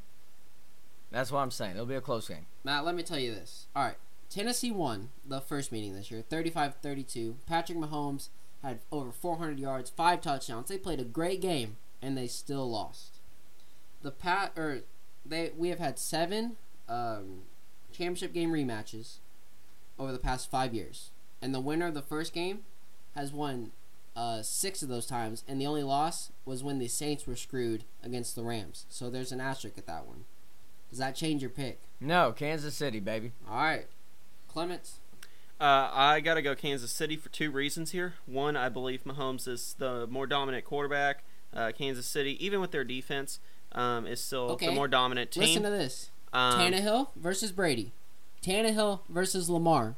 That's 1.11 1.33
what 1.33 1.41
I'm 1.41 1.51
saying. 1.51 1.73
It'll 1.73 1.87
be 1.87 1.97
a 1.97 2.01
close 2.01 2.29
game. 2.29 2.47
Matt, 2.63 2.85
let 2.85 2.95
me 2.95 3.03
tell 3.03 3.19
you 3.19 3.35
this. 3.35 3.67
All 3.75 3.83
right. 3.83 3.97
Tennessee 4.29 4.71
won 4.71 5.09
the 5.27 5.41
first 5.41 5.73
meeting 5.73 5.97
this 5.97 6.09
year, 6.09 6.23
35-32. 6.31 7.35
Patrick 7.47 7.79
Mahomes 7.79 8.29
had 8.63 8.81
over 8.93 9.11
400 9.13 9.59
yards, 9.59 9.91
five 9.91 10.21
touchdowns. 10.21 10.69
They 10.69 10.79
played 10.79 11.01
a 11.01 11.05
great 11.05 11.41
game, 11.41 11.77
and 12.03 12.17
they 12.17 12.27
still 12.27 12.71
lost. 12.71 13.19
The 14.03 14.11
pat 14.11 14.53
or 14.57 14.81
they 15.25 15.53
we 15.57 15.69
have 15.69 15.79
had 15.79 15.99
seven 15.99 16.57
um, 16.89 17.43
championship 17.93 18.33
game 18.33 18.53
rematches 18.53 19.17
over 19.99 20.13
the 20.13 20.19
past 20.19 20.51
five 20.51 20.75
years, 20.75 21.11
and 21.43 21.55
the 21.55 21.61
winner 21.61 21.89
of 21.89 21.95
the 21.95 22.03
first 22.03 22.33
game 22.33 22.61
has 23.15 23.33
won 23.33 23.73
uh, 24.17 24.43
six 24.43 24.83
of 24.83 24.89
those 24.89 25.07
times, 25.07 25.45
and 25.47 25.61
the 25.61 25.67
only 25.67 25.83
loss 25.83 26.33
was 26.45 26.63
when 26.63 26.79
the 26.79 26.89
Saints 26.89 27.27
were 27.27 27.37
screwed 27.37 27.85
against 28.03 28.35
the 28.35 28.43
Rams. 28.43 28.87
So 28.89 29.11
there's 29.11 29.33
an 29.33 29.41
asterisk 29.41 29.79
at 29.79 29.87
that 29.87 30.07
one. 30.07 30.25
Does 30.89 30.99
that 30.99 31.15
change 31.15 31.43
your 31.43 31.51
pick? 31.51 31.81
No, 32.01 32.33
Kansas 32.33 32.75
City, 32.75 33.01
baby. 33.01 33.33
All 33.49 33.63
right, 33.63 33.87
Clements. 34.49 34.99
Uh, 35.61 35.91
I 35.93 36.21
got 36.21 36.35
to 36.35 36.43
go 36.43 36.55
Kansas 36.55 36.91
City 36.91 37.17
for 37.17 37.29
two 37.29 37.51
reasons 37.51 37.91
here. 37.91 38.15
One, 38.27 38.57
I 38.57 38.69
believe 38.71 39.05
Mahomes 39.05 39.47
is 39.47 39.75
the 39.79 40.07
more 40.07 40.27
dominant 40.27 40.65
quarterback. 40.65 41.23
Uh, 41.53 41.71
Kansas 41.77 42.07
City, 42.07 42.43
even 42.45 42.61
with 42.61 42.71
their 42.71 42.85
defense, 42.85 43.41
um, 43.73 44.07
is 44.07 44.23
still 44.23 44.51
Okay. 44.53 44.67
the 44.67 44.73
more 44.73 44.89
dominant 44.89 45.33
team. 45.33 45.43
Listen 45.43 45.63
to 45.65 45.71
this: 45.71 46.11
um, 46.33 46.59
Tannehill 46.61 47.09
versus 47.17 47.53
Brady, 47.53 47.93
Tannehill 48.43 49.01
versus 49.09 49.51
Lamar. 49.51 49.97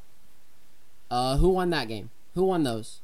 Uh, 1.11 1.37
who 1.37 1.51
won 1.51 1.71
that 1.71 1.89
game? 1.89 2.11
Who 2.35 2.45
won 2.45 2.65
those? 2.65 3.01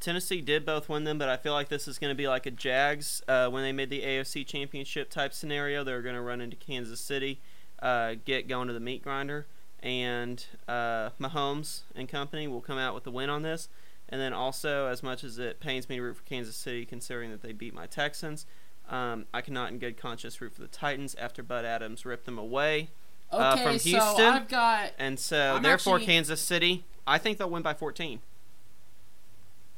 Tennessee 0.00 0.40
did 0.40 0.64
both 0.64 0.88
win 0.88 1.02
them, 1.04 1.18
but 1.18 1.28
I 1.28 1.36
feel 1.36 1.52
like 1.54 1.68
this 1.70 1.88
is 1.88 1.98
going 1.98 2.10
to 2.12 2.14
be 2.16 2.28
like 2.28 2.46
a 2.46 2.52
Jags 2.52 3.22
uh, 3.26 3.48
when 3.48 3.64
they 3.64 3.72
made 3.72 3.90
the 3.90 4.02
AFC 4.02 4.46
Championship 4.46 5.10
type 5.10 5.32
scenario. 5.34 5.82
They're 5.82 6.02
going 6.02 6.14
to 6.14 6.20
run 6.20 6.40
into 6.40 6.54
Kansas 6.56 7.00
City, 7.00 7.40
uh, 7.82 8.14
get 8.24 8.46
going 8.46 8.68
to 8.68 8.74
the 8.74 8.78
meat 8.80 9.02
grinder, 9.02 9.46
and 9.82 10.44
uh, 10.66 11.10
Mahomes 11.20 11.82
and 11.94 12.08
company 12.08 12.48
will 12.48 12.60
come 12.60 12.78
out 12.78 12.94
with 12.94 13.04
the 13.04 13.10
win 13.10 13.30
on 13.30 13.42
this. 13.42 13.68
And 14.08 14.20
then 14.20 14.32
also, 14.32 14.86
as 14.86 15.02
much 15.02 15.22
as 15.22 15.38
it 15.38 15.60
pains 15.60 15.88
me 15.88 15.96
to 15.96 16.02
root 16.02 16.16
for 16.16 16.22
Kansas 16.24 16.56
City, 16.56 16.86
considering 16.86 17.30
that 17.30 17.42
they 17.42 17.52
beat 17.52 17.74
my 17.74 17.86
Texans, 17.86 18.46
um, 18.88 19.26
I 19.34 19.42
cannot 19.42 19.70
in 19.70 19.78
good 19.78 19.98
conscience 19.98 20.40
root 20.40 20.54
for 20.54 20.62
the 20.62 20.66
Titans 20.68 21.14
after 21.16 21.42
Bud 21.42 21.64
Adams 21.66 22.06
ripped 22.06 22.24
them 22.24 22.38
away. 22.38 22.88
Uh, 23.30 23.52
Okay, 23.54 23.64
from 23.64 23.78
so 23.78 23.88
Houston? 23.90 24.24
I've 24.24 24.48
got 24.48 24.92
And 24.98 25.18
so, 25.20 25.56
I'm 25.56 25.62
therefore, 25.62 25.96
actually- 25.96 26.06
Kansas 26.06 26.40
City, 26.40 26.84
I 27.06 27.18
think 27.18 27.36
they'll 27.36 27.50
win 27.50 27.62
by 27.62 27.74
14. 27.74 28.20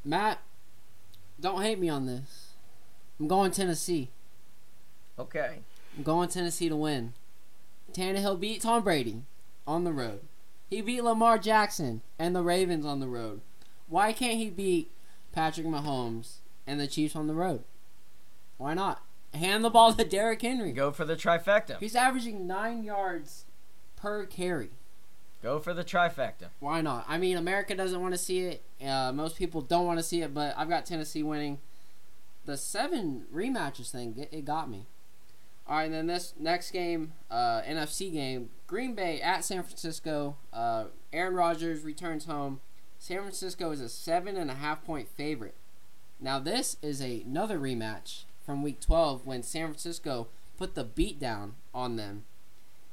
Matt. 0.04 0.38
Don't 1.40 1.62
hate 1.62 1.78
me 1.78 1.88
on 1.88 2.06
this. 2.06 2.52
I'm 3.18 3.26
going 3.26 3.50
Tennessee. 3.50 4.10
Okay. 5.18 5.58
I'm 5.96 6.02
going 6.02 6.28
Tennessee 6.28 6.68
to 6.68 6.76
win. 6.76 7.14
Tannehill 7.92 8.38
beat 8.38 8.62
Tom 8.62 8.84
Brady 8.84 9.22
on 9.66 9.84
the 9.84 9.92
road. 9.92 10.20
He 10.68 10.80
beat 10.80 11.02
Lamar 11.02 11.38
Jackson 11.38 12.02
and 12.18 12.34
the 12.34 12.42
Ravens 12.42 12.86
on 12.86 13.00
the 13.00 13.08
road. 13.08 13.40
Why 13.88 14.12
can't 14.12 14.38
he 14.38 14.50
beat 14.50 14.90
Patrick 15.32 15.66
Mahomes 15.66 16.36
and 16.66 16.78
the 16.78 16.86
Chiefs 16.86 17.16
on 17.16 17.26
the 17.26 17.34
road? 17.34 17.64
Why 18.56 18.74
not? 18.74 19.02
Hand 19.34 19.64
the 19.64 19.70
ball 19.70 19.92
to 19.94 20.04
Derrick 20.04 20.42
Henry. 20.42 20.72
Go 20.72 20.92
for 20.92 21.04
the 21.04 21.16
trifecta. 21.16 21.78
He's 21.78 21.96
averaging 21.96 22.46
nine 22.46 22.84
yards 22.84 23.44
per 23.96 24.26
carry. 24.26 24.70
Go 25.42 25.58
for 25.58 25.72
the 25.72 25.84
trifecta. 25.84 26.48
Why 26.58 26.80
not? 26.82 27.04
I 27.08 27.16
mean, 27.16 27.36
America 27.36 27.74
doesn't 27.74 28.00
want 28.00 28.12
to 28.12 28.18
see 28.18 28.40
it. 28.40 28.62
Uh, 28.84 29.12
most 29.12 29.36
people 29.36 29.60
don't 29.60 29.86
want 29.86 29.98
to 29.98 30.02
see 30.02 30.22
it, 30.22 30.34
but 30.34 30.54
I've 30.56 30.68
got 30.68 30.84
Tennessee 30.84 31.22
winning. 31.22 31.58
The 32.44 32.56
seven 32.56 33.24
rematches 33.34 33.90
thing, 33.90 34.14
it, 34.18 34.28
it 34.32 34.44
got 34.44 34.70
me. 34.70 34.86
All 35.66 35.76
right, 35.76 35.84
and 35.84 35.94
then 35.94 36.06
this 36.08 36.34
next 36.38 36.72
game, 36.72 37.12
uh, 37.30 37.62
NFC 37.62 38.12
game, 38.12 38.50
Green 38.70 38.94
Bay 38.94 39.20
at 39.20 39.44
San 39.44 39.64
Francisco. 39.64 40.36
Uh, 40.52 40.84
Aaron 41.12 41.34
Rodgers 41.34 41.82
returns 41.82 42.26
home. 42.26 42.60
San 43.00 43.18
Francisco 43.18 43.72
is 43.72 43.80
a 43.80 43.88
seven 43.88 44.36
and 44.36 44.48
a 44.48 44.54
half 44.54 44.84
point 44.84 45.08
favorite. 45.08 45.56
Now 46.20 46.38
this 46.38 46.76
is 46.80 47.02
a, 47.02 47.22
another 47.22 47.58
rematch 47.58 48.22
from 48.46 48.62
Week 48.62 48.78
12 48.78 49.26
when 49.26 49.42
San 49.42 49.66
Francisco 49.66 50.28
put 50.56 50.76
the 50.76 50.84
beat 50.84 51.18
down 51.18 51.56
on 51.74 51.96
them. 51.96 52.26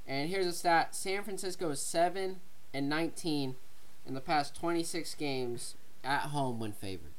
And 0.07 0.31
here's 0.31 0.47
a 0.47 0.51
stat: 0.51 0.95
San 0.95 1.23
Francisco 1.23 1.69
is 1.69 1.79
seven 1.79 2.37
and 2.73 2.89
19 2.89 3.55
in 4.07 4.13
the 4.15 4.19
past 4.19 4.55
26 4.55 5.13
games 5.13 5.75
at 6.03 6.21
home 6.21 6.59
when 6.59 6.71
favored. 6.71 7.13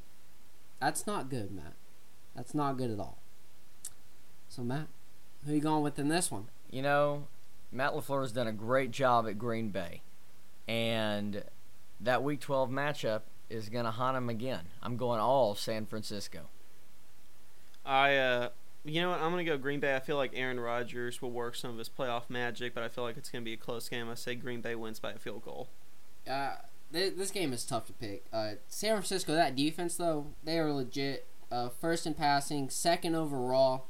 That's 0.81 1.07
not 1.07 1.29
good, 1.29 1.49
Matt. 1.49 1.75
That's 2.35 2.53
not 2.53 2.75
good 2.75 2.91
at 2.91 2.99
all. 2.99 3.19
So, 4.49 4.63
Matt, 4.63 4.87
who 5.45 5.53
you 5.53 5.61
going 5.61 5.81
with 5.81 5.97
in 5.97 6.09
this 6.09 6.29
one? 6.29 6.49
You 6.69 6.81
know, 6.81 7.27
Matt 7.71 7.93
LaFleur 7.93 8.21
has 8.21 8.31
done 8.31 8.47
a 8.47 8.53
great 8.53 8.91
job 8.91 9.27
at 9.27 9.37
Green 9.37 9.69
Bay. 9.69 10.01
And 10.67 11.43
that 11.99 12.23
Week 12.23 12.39
12 12.39 12.69
matchup 12.69 13.21
is 13.49 13.69
going 13.69 13.85
to 13.85 13.91
haunt 13.91 14.17
him 14.17 14.29
again. 14.29 14.65
I'm 14.81 14.97
going 14.97 15.19
all 15.19 15.55
San 15.55 15.85
Francisco. 15.85 16.49
I, 17.85 18.17
uh, 18.17 18.49
you 18.85 19.01
know 19.01 19.09
what? 19.09 19.19
I'm 19.19 19.31
going 19.31 19.43
to 19.45 19.51
go 19.51 19.57
Green 19.57 19.79
Bay. 19.79 19.95
I 19.95 19.99
feel 19.99 20.17
like 20.17 20.31
Aaron 20.35 20.59
Rodgers 20.59 21.21
will 21.21 21.31
work 21.31 21.55
some 21.55 21.71
of 21.71 21.77
his 21.77 21.89
playoff 21.89 22.29
magic, 22.29 22.73
but 22.73 22.83
I 22.83 22.87
feel 22.87 23.03
like 23.03 23.17
it's 23.17 23.29
going 23.29 23.43
to 23.43 23.45
be 23.45 23.53
a 23.53 23.57
close 23.57 23.89
game. 23.89 24.09
I 24.09 24.15
say 24.15 24.35
Green 24.35 24.61
Bay 24.61 24.75
wins 24.75 24.99
by 24.99 25.11
a 25.11 25.17
field 25.17 25.43
goal. 25.43 25.69
Uh, 26.29 26.55
th- 26.93 27.15
this 27.15 27.31
game 27.31 27.53
is 27.53 27.65
tough 27.65 27.85
to 27.87 27.93
pick. 27.93 28.25
Uh, 28.31 28.53
San 28.67 28.93
Francisco, 28.93 29.33
that 29.33 29.55
defense 29.55 29.95
though, 29.95 30.27
they 30.43 30.59
are 30.59 30.71
legit. 30.71 31.27
Uh, 31.51 31.69
first 31.69 32.05
in 32.05 32.13
passing, 32.13 32.69
second 32.69 33.15
overall. 33.15 33.87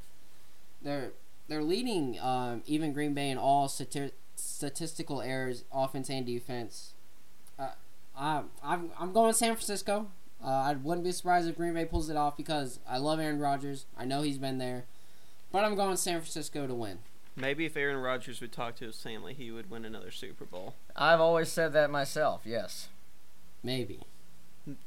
They're 0.82 1.12
they're 1.50 1.64
leading 1.64 2.18
um, 2.20 2.64
even 2.66 2.94
Green 2.94 3.14
Bay 3.14 3.30
in 3.30 3.38
all 3.38 3.68
stati- 3.68 4.12
statistical 4.36 5.22
errors, 5.22 5.66
offense 5.74 6.10
and 6.10 6.26
defense. 6.26 6.94
Uh, 7.58 7.72
I, 8.18 8.44
I'm 8.64 8.92
I'm 8.98 9.12
going 9.12 9.34
San 9.34 9.56
Francisco. 9.56 10.08
Uh, 10.42 10.48
I 10.48 10.74
wouldn't 10.74 11.04
be 11.04 11.12
surprised 11.12 11.50
if 11.50 11.58
Green 11.58 11.74
Bay 11.74 11.84
pulls 11.84 12.10
it 12.10 12.16
off 12.16 12.38
because 12.38 12.80
I 12.88 12.98
love 12.98 13.20
Aaron 13.20 13.40
Rodgers. 13.40 13.88
I 13.98 14.06
know 14.06 14.22
he's 14.22 14.38
been 14.38 14.58
there, 14.58 14.86
but 15.52 15.66
I'm 15.66 15.76
going 15.76 15.98
San 15.98 16.20
Francisco 16.20 16.66
to 16.66 16.74
win. 16.74 17.00
Maybe 17.36 17.66
if 17.66 17.76
Aaron 17.76 17.98
Rodgers 17.98 18.40
would 18.42 18.52
talk 18.52 18.76
to 18.78 18.86
his 18.86 19.02
family, 19.02 19.34
he 19.34 19.52
would 19.52 19.70
win 19.70 19.86
another 19.86 20.12
Super 20.12 20.46
Bowl. 20.46 20.76
I've 20.96 21.20
always 21.20 21.50
said 21.50 21.74
that 21.74 21.90
myself, 21.90 22.42
yes. 22.46 22.88
Maybe. 23.64 24.02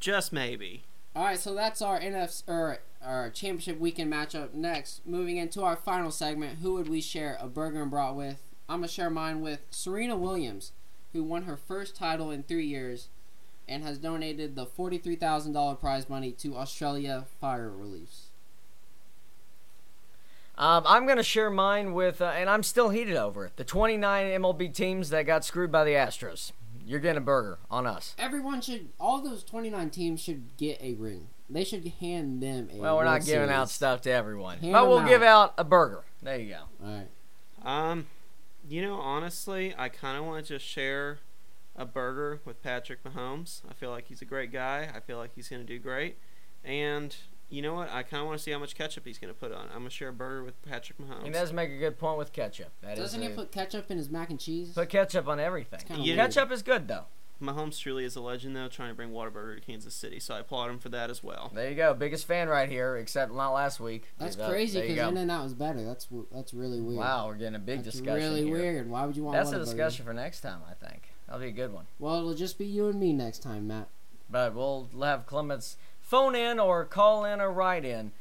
Just 0.01 0.33
maybe. 0.33 0.85
All 1.15 1.25
right, 1.25 1.39
so 1.39 1.55
that's 1.55 1.83
our 1.83 2.01
NFC 2.01 2.43
or 2.47 2.79
our 3.05 3.31
championship 3.31 3.79
weekend 3.79 4.13
matchup. 4.13 4.53
Next, 4.55 5.07
moving 5.07 5.37
into 5.37 5.63
our 5.63 5.77
final 5.77 6.11
segment, 6.11 6.59
who 6.61 6.75
would 6.75 6.89
we 6.89 7.01
share 7.01 7.37
a 7.41 7.49
burger 7.49 7.83
and 7.83 7.91
brat 7.91 8.15
with? 8.15 8.43
I'm 8.69 8.79
gonna 8.79 8.89
share 8.89 9.11
mine 9.11 9.41
with 9.41 9.61
Serena 9.71 10.17
Williams, 10.17 10.73
who 11.13 11.23
won 11.23 11.43
her 11.43 11.57
first 11.57 11.97
title 11.97 12.31
in 12.31 12.43
three 12.43 12.67
years, 12.67 13.09
and 13.69 13.83
has 13.83 13.99
donated 13.99 14.55
the 14.55 14.67
forty-three 14.67 15.17
thousand 15.17 15.53
dollar 15.53 15.75
prize 15.75 16.09
money 16.09 16.33
to 16.33 16.57
Australia 16.57 17.27
Fire 17.41 17.71
Reliefs. 17.71 18.29
Um, 20.59 20.85
I'm 20.87 21.07
going 21.07 21.17
to 21.17 21.23
share 21.23 21.49
mine 21.51 21.95
with, 21.95 22.21
uh, 22.21 22.27
and 22.27 22.49
I'm 22.51 22.63
still 22.63 22.91
heated 22.91 23.17
over 23.17 23.47
it, 23.47 23.57
the 23.57 23.65
29 23.65 24.27
MLB 24.43 24.73
teams 24.75 25.09
that 25.09 25.23
got 25.23 25.47
screwed 25.47 25.73
by 25.73 25.83
the 25.83 25.93
Astros. 25.93 26.53
You're 26.87 27.01
getting 27.01 27.17
a 27.17 27.23
burger 27.23 27.59
on 27.71 27.87
us. 27.87 28.15
Everyone 28.19 28.61
should, 28.61 28.91
all 29.01 29.23
those 29.23 29.45
twenty-nine 29.45 29.91
teams 29.91 30.21
should 30.21 30.57
get 30.57 30.81
a 30.83 30.95
ring. 30.95 31.29
They 31.51 31.65
should 31.65 31.87
hand 32.01 32.43
them 32.43 32.69
a. 32.73 32.77
Well, 32.77 32.97
we're 32.97 33.05
World 33.05 33.21
not 33.21 33.27
giving 33.27 33.51
out 33.51 33.69
Series. 33.69 33.73
stuff 33.73 34.01
to 34.03 34.11
everyone. 34.11 34.59
Hand 34.59 34.73
but 34.73 34.81
them 34.81 34.89
we'll 34.89 34.99
out. 35.01 35.09
give 35.09 35.23
out 35.23 35.55
a 35.59 35.65
burger. 35.65 36.05
There 36.23 36.39
you 36.39 36.51
go. 36.55 36.61
All 36.87 36.91
right. 36.95 37.09
Um, 37.91 38.07
you 38.69 38.81
know, 38.83 38.95
honestly, 38.97 39.75
I 39.77 39.89
kind 39.89 40.17
of 40.19 40.25
want 40.25 40.45
to 40.45 40.55
just 40.55 40.65
share 40.65 41.19
a 41.77 41.85
burger 41.85 42.41
with 42.45 42.63
Patrick 42.63 43.03
Mahomes. 43.05 43.63
I 43.69 43.75
feel 43.75 43.91
like 43.91 44.09
he's 44.09 44.23
a 44.23 44.25
great 44.25 44.53
guy. 44.53 44.89
I 44.95 45.01
feel 45.01 45.19
like 45.19 45.33
he's 45.35 45.49
going 45.49 45.61
to 45.63 45.67
do 45.67 45.79
great. 45.79 46.17
And 46.65 47.15
you 47.51 47.61
know 47.61 47.75
what? 47.75 47.91
I 47.91 48.03
kind 48.03 48.21
of 48.23 48.27
want 48.29 48.39
to 48.39 48.43
see 48.43 48.51
how 48.53 48.59
much 48.59 48.75
ketchup 48.75 49.05
he's 49.05 49.19
going 49.19 49.33
to 49.33 49.39
put 49.39 49.53
on. 49.53 49.65
I'm 49.67 49.79
going 49.81 49.85
to 49.85 49.91
share 49.91 50.09
a 50.09 50.13
burger 50.13 50.45
with 50.45 50.61
Patrick 50.63 50.99
Mahomes. 50.99 51.25
He 51.25 51.31
does 51.31 51.53
make 51.53 51.71
a 51.71 51.77
good 51.79 51.99
point 51.99 52.19
with 52.19 52.33
ketchup. 52.33 52.71
That 52.83 52.93
is 52.93 52.99
Doesn't 52.99 53.21
he 53.23 53.27
a- 53.29 53.31
put 53.31 53.53
ketchup 53.53 53.91
in 53.91 53.99
his 53.99 54.09
mac 54.11 54.31
and 54.31 54.41
cheese? 54.41 54.73
put 54.75 54.89
ketchup 54.89 55.29
on 55.29 55.39
everything. 55.41 55.81
kinda 55.81 56.03
weird. 56.03 56.17
Ketchup 56.17 56.51
is 56.53 56.63
good, 56.63 56.89
though. 56.89 57.05
Mahomes 57.43 57.79
truly 57.79 58.05
is 58.05 58.17
a 58.17 58.21
legend, 58.21 58.55
though, 58.57 58.69
trying 58.69 58.89
to 58.91 58.95
bring 58.95 59.11
Whataburger 59.11 59.57
to 59.57 59.61
Kansas 59.61 59.95
City. 59.95 60.21
So 60.21 60.35
I 60.35 60.39
applaud 60.41 60.71
him 60.71 60.79
for 60.79 60.89
that 60.91 61.11
as 61.11 61.23
well. 61.23 61.51
There 61.55 61.69
you 61.69 61.75
go. 61.77 61.93
Biggest 61.93 62.27
fan 62.27 62.49
right 62.49 62.69
here, 62.69 62.97
except 62.97 63.33
not 63.35 63.51
last 63.53 63.81
week. 63.81 64.05
That's 64.19 64.39
Uh, 64.39 64.49
crazy 64.49 64.81
because 64.81 64.97
go. 64.97 65.09
In 65.09 65.17
and 65.17 65.31
Out 65.31 65.45
was 65.45 65.55
better. 65.55 65.85
That's 65.85 66.07
that's 66.33 66.55
really 66.55 66.81
weird. 66.81 66.99
Wow, 66.99 67.27
we're 67.27 67.35
getting 67.35 67.57
a 67.57 67.59
big 67.59 67.83
That's 67.83 67.97
discussion 67.97 68.15
really 68.31 68.45
here. 68.45 68.53
weird. 68.57 68.91
Why 68.91 69.05
would 69.05 69.17
you 69.17 69.25
want? 69.25 69.37
That's 69.37 69.53
a 69.53 69.59
discussion 69.59 70.05
for 70.05 70.13
next 70.15 70.41
time, 70.41 70.61
I 70.69 70.75
think. 70.75 71.11
That'll 71.27 71.41
be 71.43 71.49
a 71.49 71.53
good 71.53 71.73
one. 71.73 71.87
Well, 71.99 72.17
it'll 72.19 72.35
just 72.35 72.59
be 72.59 72.65
you 72.67 72.89
and 72.89 72.99
me 73.01 73.13
next 73.13 73.41
time, 73.41 73.67
Matt. 73.67 73.89
But 74.31 74.55
we'll 74.55 74.89
have 75.03 75.27
Clements 75.27 75.77
phone 76.01 76.35
in 76.35 76.59
or 76.59 76.85
call 76.85 77.25
in 77.25 77.41
or 77.41 77.51
write 77.53 77.85
in. 77.85 78.13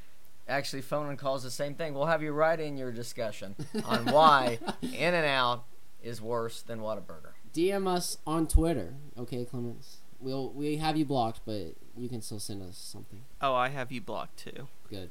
Actually, 0.47 0.81
phone 0.81 1.07
and 1.09 1.17
call 1.17 1.35
is 1.35 1.43
the 1.43 1.51
same 1.51 1.75
thing. 1.75 1.93
We'll 1.93 2.07
have 2.07 2.21
you 2.23 2.31
write 2.31 2.59
in 2.59 2.75
your 2.75 2.91
discussion 2.91 3.55
on 3.85 4.05
why 4.07 4.59
In 4.81 5.13
and 5.13 5.25
Out 5.25 5.63
is 6.03 6.21
worse 6.21 6.61
than 6.61 6.79
Whataburger. 6.79 7.33
DM 7.53 7.87
us 7.87 8.17
on 8.25 8.47
Twitter, 8.47 8.93
okay, 9.17 9.45
Clements. 9.45 9.97
We'll 10.19 10.51
we 10.51 10.77
have 10.77 10.97
you 10.97 11.05
blocked, 11.05 11.41
but 11.45 11.75
you 11.97 12.07
can 12.07 12.21
still 12.21 12.39
send 12.39 12.61
us 12.61 12.77
something. 12.77 13.23
Oh, 13.41 13.53
I 13.53 13.69
have 13.69 13.91
you 13.91 14.01
blocked 14.01 14.37
too. 14.37 14.67
Good. 14.89 15.09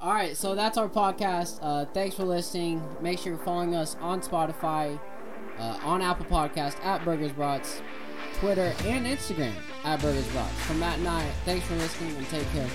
All 0.00 0.12
right, 0.12 0.36
so 0.36 0.54
that's 0.54 0.76
our 0.76 0.88
podcast. 0.88 1.58
Uh, 1.62 1.86
thanks 1.86 2.16
for 2.16 2.24
listening. 2.24 2.82
Make 3.00 3.18
sure 3.18 3.32
you're 3.32 3.42
following 3.42 3.74
us 3.74 3.96
on 4.00 4.20
Spotify, 4.20 5.00
uh, 5.58 5.78
on 5.82 6.02
Apple 6.02 6.26
Podcast 6.26 6.82
at 6.84 7.02
Burgers 7.04 7.32
Brats, 7.32 7.80
Twitter 8.38 8.74
and 8.84 9.06
Instagram 9.06 9.54
at 9.84 10.00
Burgers 10.00 10.26
Brats. 10.28 10.52
From 10.66 10.80
Matt 10.80 10.98
and 10.98 11.08
I, 11.08 11.26
thanks 11.46 11.66
for 11.66 11.76
listening 11.76 12.14
and 12.16 12.28
take 12.28 12.50
care. 12.52 12.68